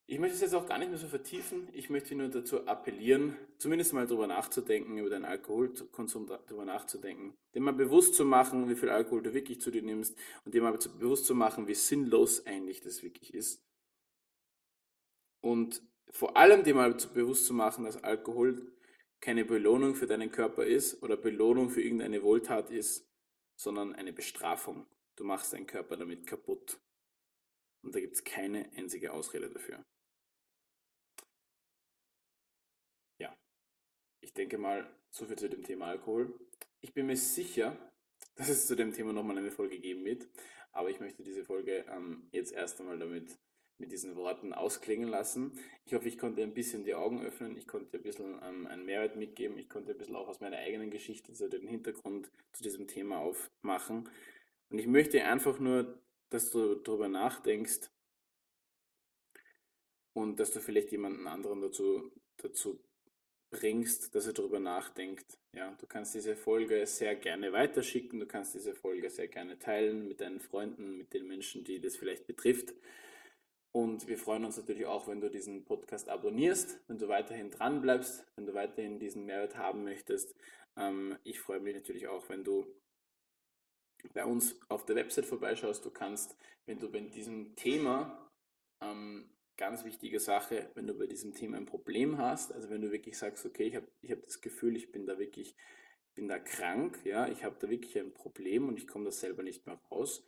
Ich 0.09 0.19
möchte 0.19 0.35
es 0.35 0.41
jetzt 0.41 0.55
auch 0.55 0.65
gar 0.65 0.77
nicht 0.77 0.87
mehr 0.87 0.97
so 0.97 1.07
vertiefen. 1.07 1.67
Ich 1.73 1.89
möchte 1.89 2.15
nur 2.15 2.29
dazu 2.29 2.65
appellieren, 2.65 3.35
zumindest 3.57 3.91
mal 3.91 4.07
darüber 4.07 4.25
nachzudenken, 4.25 4.97
über 4.97 5.09
deinen 5.09 5.25
Alkoholkonsum 5.25 6.27
darüber 6.27 6.63
nachzudenken, 6.63 7.35
dir 7.53 7.61
mal 7.61 7.73
bewusst 7.73 8.15
zu 8.15 8.23
machen, 8.23 8.69
wie 8.69 8.75
viel 8.75 8.89
Alkohol 8.89 9.21
du 9.21 9.33
wirklich 9.33 9.59
zu 9.59 9.69
dir 9.69 9.81
nimmst 9.81 10.17
und 10.45 10.53
dir 10.53 10.61
mal 10.61 10.71
bewusst 10.71 11.25
zu 11.25 11.35
machen, 11.35 11.67
wie 11.67 11.75
sinnlos 11.75 12.45
eigentlich 12.45 12.79
das 12.79 13.03
wirklich 13.03 13.33
ist. 13.33 13.61
Und 15.41 15.81
vor 16.09 16.37
allem 16.37 16.63
dir 16.63 16.73
mal 16.73 16.93
bewusst 17.13 17.45
zu 17.45 17.53
machen, 17.53 17.83
dass 17.83 18.01
Alkohol 18.01 18.71
keine 19.19 19.43
Belohnung 19.43 19.93
für 19.95 20.07
deinen 20.07 20.31
Körper 20.31 20.65
ist 20.65 21.03
oder 21.03 21.17
Belohnung 21.17 21.69
für 21.69 21.81
irgendeine 21.81 22.23
Wohltat 22.23 22.69
ist, 22.69 23.05
sondern 23.59 23.93
eine 23.93 24.13
Bestrafung. 24.13 24.87
Du 25.17 25.25
machst 25.25 25.51
deinen 25.51 25.67
Körper 25.67 25.97
damit 25.97 26.25
kaputt. 26.27 26.79
Und 27.83 27.93
da 27.93 27.99
gibt 27.99 28.15
es 28.15 28.23
keine 28.23 28.71
einzige 28.75 29.11
Ausrede 29.11 29.49
dafür. 29.49 29.83
Ja, 33.19 33.35
ich 34.27 34.33
denke 34.33 34.57
mal, 34.57 34.85
so 35.09 35.25
viel 35.25 35.37
zu 35.37 35.47
dem 35.47 35.63
Thema 35.63 35.85
Alkohol. 35.85 36.37
Ich 36.81 36.93
bin 36.93 37.05
mir 37.05 37.15
sicher, 37.15 37.77
dass 38.35 38.49
es 38.49 38.67
zu 38.67 38.75
dem 38.75 38.91
Thema 38.91 39.13
nochmal 39.13 39.37
eine 39.37 39.51
Folge 39.51 39.79
geben 39.79 40.03
wird, 40.03 40.27
aber 40.73 40.89
ich 40.89 40.99
möchte 40.99 41.23
diese 41.23 41.45
Folge 41.45 41.85
ähm, 41.89 42.27
jetzt 42.33 42.51
erst 42.51 42.81
einmal 42.81 42.99
damit 42.99 43.39
mit 43.77 43.93
diesen 43.93 44.17
Worten 44.17 44.51
ausklingen 44.51 45.07
lassen. 45.07 45.57
Ich 45.85 45.93
hoffe, 45.93 46.09
ich 46.09 46.17
konnte 46.17 46.43
ein 46.43 46.53
bisschen 46.53 46.83
die 46.83 46.93
Augen 46.93 47.21
öffnen, 47.21 47.55
ich 47.55 47.67
konnte 47.67 47.97
ein 47.97 48.03
bisschen 48.03 48.37
ähm, 48.43 48.67
einen 48.67 48.85
Mehrwert 48.85 49.15
mitgeben, 49.15 49.57
ich 49.57 49.69
konnte 49.69 49.93
ein 49.93 49.97
bisschen 49.97 50.17
auch 50.17 50.27
aus 50.27 50.41
meiner 50.41 50.57
eigenen 50.57 50.91
Geschichte 50.91 51.33
so 51.33 51.47
den 51.47 51.65
Hintergrund 51.65 52.29
zu 52.51 52.63
diesem 52.63 52.85
Thema 52.85 53.19
aufmachen. 53.19 54.09
Und 54.69 54.77
ich 54.77 54.87
möchte 54.87 55.23
einfach 55.23 55.57
nur, 55.59 56.01
dass 56.29 56.51
du 56.51 56.75
darüber 56.75 57.07
nachdenkst 57.07 57.89
und 60.11 60.37
dass 60.37 60.51
du 60.51 60.59
vielleicht 60.59 60.91
jemanden 60.91 61.27
anderen 61.27 61.61
dazu, 61.61 62.11
dazu 62.35 62.83
bringst, 63.49 64.13
dass 64.13 64.27
er 64.27 64.33
darüber 64.33 64.59
nachdenkt. 64.59 65.37
Ja, 65.55 65.75
du 65.79 65.87
kannst 65.87 66.13
diese 66.15 66.35
Folge 66.35 66.85
sehr 66.85 67.15
gerne 67.15 67.53
weiterschicken, 67.53 68.19
du 68.19 68.25
kannst 68.25 68.53
diese 68.53 68.75
Folge 68.75 69.09
sehr 69.09 69.27
gerne 69.27 69.57
teilen 69.57 70.07
mit 70.07 70.21
deinen 70.21 70.39
Freunden, 70.39 70.97
mit 70.97 71.13
den 71.13 71.27
Menschen, 71.27 71.63
die 71.63 71.79
das 71.79 71.95
vielleicht 71.95 72.27
betrifft. 72.27 72.73
Und 73.73 74.07
wir 74.07 74.17
freuen 74.17 74.43
uns 74.43 74.57
natürlich 74.57 74.85
auch, 74.85 75.07
wenn 75.07 75.21
du 75.21 75.29
diesen 75.29 75.63
Podcast 75.65 76.09
abonnierst, 76.09 76.79
wenn 76.87 76.97
du 76.97 77.07
weiterhin 77.07 77.51
dran 77.51 77.81
bleibst, 77.81 78.25
wenn 78.35 78.45
du 78.45 78.53
weiterhin 78.53 78.99
diesen 78.99 79.25
Mehrwert 79.25 79.57
haben 79.57 79.83
möchtest. 79.83 80.35
Ähm, 80.77 81.17
ich 81.23 81.39
freue 81.39 81.59
mich 81.59 81.75
natürlich 81.75 82.07
auch, 82.07 82.27
wenn 82.29 82.43
du 82.43 82.65
bei 84.13 84.25
uns 84.25 84.59
auf 84.69 84.85
der 84.85 84.95
Website 84.95 85.25
vorbeischaust. 85.25 85.85
Du 85.85 85.91
kannst, 85.91 86.35
wenn 86.65 86.79
du 86.79 86.91
bei 86.91 87.01
diesem 87.01 87.55
Thema, 87.55 88.29
ähm, 88.81 89.29
ganz 89.57 89.83
wichtige 89.83 90.19
Sache, 90.19 90.69
wenn 90.75 90.87
du 90.87 90.93
bei 90.93 91.07
diesem 91.07 91.33
Thema 91.33 91.57
ein 91.57 91.65
Problem 91.65 92.17
hast, 92.17 92.53
also 92.53 92.69
wenn 92.69 92.81
du 92.81 92.91
wirklich 92.91 93.17
sagst, 93.17 93.45
okay, 93.45 93.63
ich 93.63 93.75
habe 93.75 93.87
ich 94.01 94.11
hab 94.11 94.23
das 94.23 94.41
Gefühl, 94.41 94.75
ich 94.75 94.91
bin 94.91 95.05
da 95.05 95.17
wirklich, 95.19 95.55
ich 96.09 96.13
bin 96.13 96.27
da 96.27 96.39
krank, 96.39 96.99
ja, 97.03 97.27
ich 97.27 97.43
habe 97.43 97.57
da 97.59 97.69
wirklich 97.69 97.97
ein 97.97 98.13
Problem 98.13 98.67
und 98.69 98.77
ich 98.77 98.87
komme 98.87 99.05
da 99.05 99.11
selber 99.11 99.43
nicht 99.43 99.65
mehr 99.65 99.79
raus, 99.91 100.23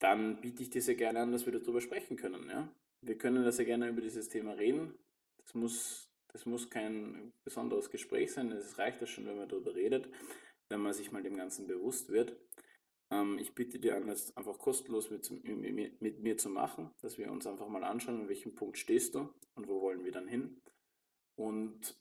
dann 0.00 0.40
biete 0.40 0.62
ich 0.62 0.70
dir 0.70 0.82
sehr 0.82 0.96
gerne 0.96 1.20
an, 1.20 1.32
dass 1.32 1.46
wir 1.46 1.52
darüber 1.52 1.80
sprechen 1.80 2.16
können. 2.16 2.48
Ja? 2.48 2.68
Wir 3.00 3.16
können 3.16 3.44
da 3.44 3.52
sehr 3.52 3.64
gerne 3.64 3.88
über 3.88 4.00
dieses 4.00 4.28
Thema 4.28 4.52
reden. 4.52 4.98
Das 5.38 5.54
muss, 5.54 6.10
das 6.28 6.46
muss 6.46 6.68
kein 6.68 7.32
besonderes 7.44 7.90
Gespräch 7.90 8.32
sein. 8.32 8.50
Es 8.52 8.76
reicht 8.78 9.00
ja 9.00 9.06
schon, 9.06 9.24
wenn 9.26 9.36
man 9.36 9.48
darüber 9.48 9.74
redet, 9.74 10.08
wenn 10.68 10.80
man 10.80 10.92
sich 10.92 11.12
mal 11.12 11.22
dem 11.22 11.36
Ganzen 11.36 11.66
bewusst 11.66 12.10
wird. 12.10 12.36
Ähm, 13.10 13.38
ich 13.38 13.54
bitte 13.54 13.78
dir 13.78 13.96
an, 13.96 14.06
das 14.06 14.36
einfach 14.36 14.58
kostenlos 14.58 15.10
mit, 15.10 15.30
mit, 15.30 16.20
mir 16.20 16.36
zu 16.36 16.48
machen, 16.48 16.90
dass 17.00 17.18
wir 17.18 17.30
uns 17.30 17.46
einfach 17.46 17.68
mal 17.68 17.84
anschauen, 17.84 18.22
an 18.22 18.28
welchem 18.28 18.54
Punkt 18.54 18.78
stehst 18.78 19.14
du 19.14 19.28
und 19.54 19.68
wo 19.68 19.80
wollen 19.80 20.04
wir 20.04 20.12
dann 20.12 20.28
hin. 20.28 20.60
Und 21.36 21.96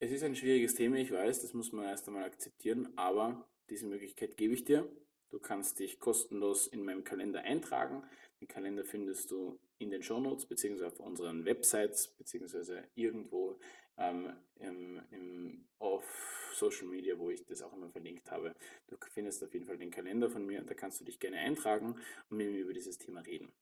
es 0.00 0.12
ist 0.12 0.22
ein 0.22 0.36
schwieriges 0.36 0.74
Thema, 0.74 0.96
ich 0.96 1.10
weiß, 1.10 1.42
das 1.42 1.54
muss 1.54 1.72
man 1.72 1.86
erst 1.86 2.08
einmal 2.08 2.24
akzeptieren, 2.24 2.92
aber 2.96 3.48
diese 3.70 3.86
Möglichkeit 3.86 4.36
gebe 4.36 4.54
ich 4.54 4.64
dir. 4.64 4.88
Du 5.30 5.40
kannst 5.40 5.80
dich 5.80 5.98
kostenlos 5.98 6.66
in 6.68 6.84
meinem 6.84 7.02
Kalender 7.02 7.40
eintragen. 7.40 8.04
Den 8.40 8.46
Kalender 8.46 8.84
findest 8.84 9.30
du 9.30 9.58
in 9.78 9.90
den 9.90 10.02
Shownotes 10.02 10.46
beziehungsweise 10.46 10.92
auf 10.92 11.00
unseren 11.00 11.44
Websites 11.44 12.08
beziehungsweise 12.08 12.86
irgendwo 12.94 13.58
ähm, 13.96 14.32
im, 14.56 15.00
im, 15.10 15.64
auf 15.78 16.04
Social 16.52 16.86
Media, 16.86 17.18
wo 17.18 17.30
ich 17.30 17.44
das 17.44 17.62
auch 17.62 17.72
immer 17.72 17.90
verlinkt 17.90 18.30
habe. 18.30 18.54
Du 18.88 18.96
findest 19.10 19.42
auf 19.42 19.52
jeden 19.52 19.66
Fall 19.66 19.78
den 19.78 19.90
Kalender 19.90 20.30
von 20.30 20.46
mir, 20.46 20.62
da 20.62 20.74
kannst 20.74 21.00
du 21.00 21.04
dich 21.04 21.18
gerne 21.18 21.38
eintragen 21.38 22.00
und 22.30 22.36
mit 22.36 22.48
mir 22.48 22.60
über 22.60 22.72
dieses 22.72 22.98
Thema 22.98 23.20
reden. 23.20 23.52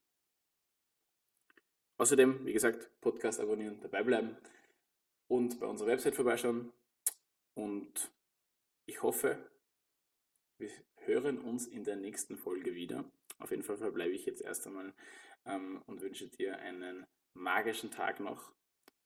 Außerdem, 1.99 2.45
wie 2.45 2.53
gesagt, 2.53 2.91
Podcast 3.01 3.41
abonnieren, 3.41 3.80
dabei 3.80 4.03
bleiben 4.03 4.37
und 5.28 5.61
bei 5.61 5.66
unserer 5.66 5.89
Website 5.89 6.16
vorbeischauen. 6.16 6.72
Und 7.55 8.11
ich 8.87 9.03
hoffe, 9.03 9.39
wir 10.59 10.70
hören 11.05 11.39
uns 11.39 11.66
in 11.66 11.85
der 11.85 11.97
nächsten 11.97 12.37
Folge 12.37 12.74
wieder. 12.74 13.05
Auf 13.39 13.51
jeden 13.51 13.62
Fall 13.62 13.76
verbleibe 13.76 14.14
ich 14.14 14.26
jetzt 14.26 14.43
erst 14.43 14.66
einmal 14.66 14.93
ähm, 15.47 15.83
und 15.87 16.01
wünsche 16.01 16.28
dir 16.28 16.59
einen 16.59 17.07
magischen 17.35 17.91
Tag 17.91 18.20
noch 18.20 18.53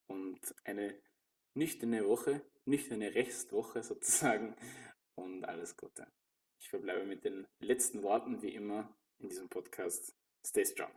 und 0.07 0.41
eine 0.64 0.95
nüchterne 1.57 2.07
Woche, 2.07 2.42
nüchterne 2.66 3.14
Restwoche 3.14 3.82
sozusagen 3.82 4.54
und 5.14 5.44
alles 5.44 5.76
Gute. 5.76 6.07
Ich 6.61 6.68
verbleibe 6.68 7.04
mit 7.04 7.24
den 7.24 7.46
letzten 7.61 8.02
Worten 8.02 8.42
wie 8.42 8.54
immer 8.54 8.94
in 9.18 9.28
diesem 9.28 9.48
Podcast. 9.48 10.14
Stay 10.44 10.64
strong. 10.64 10.92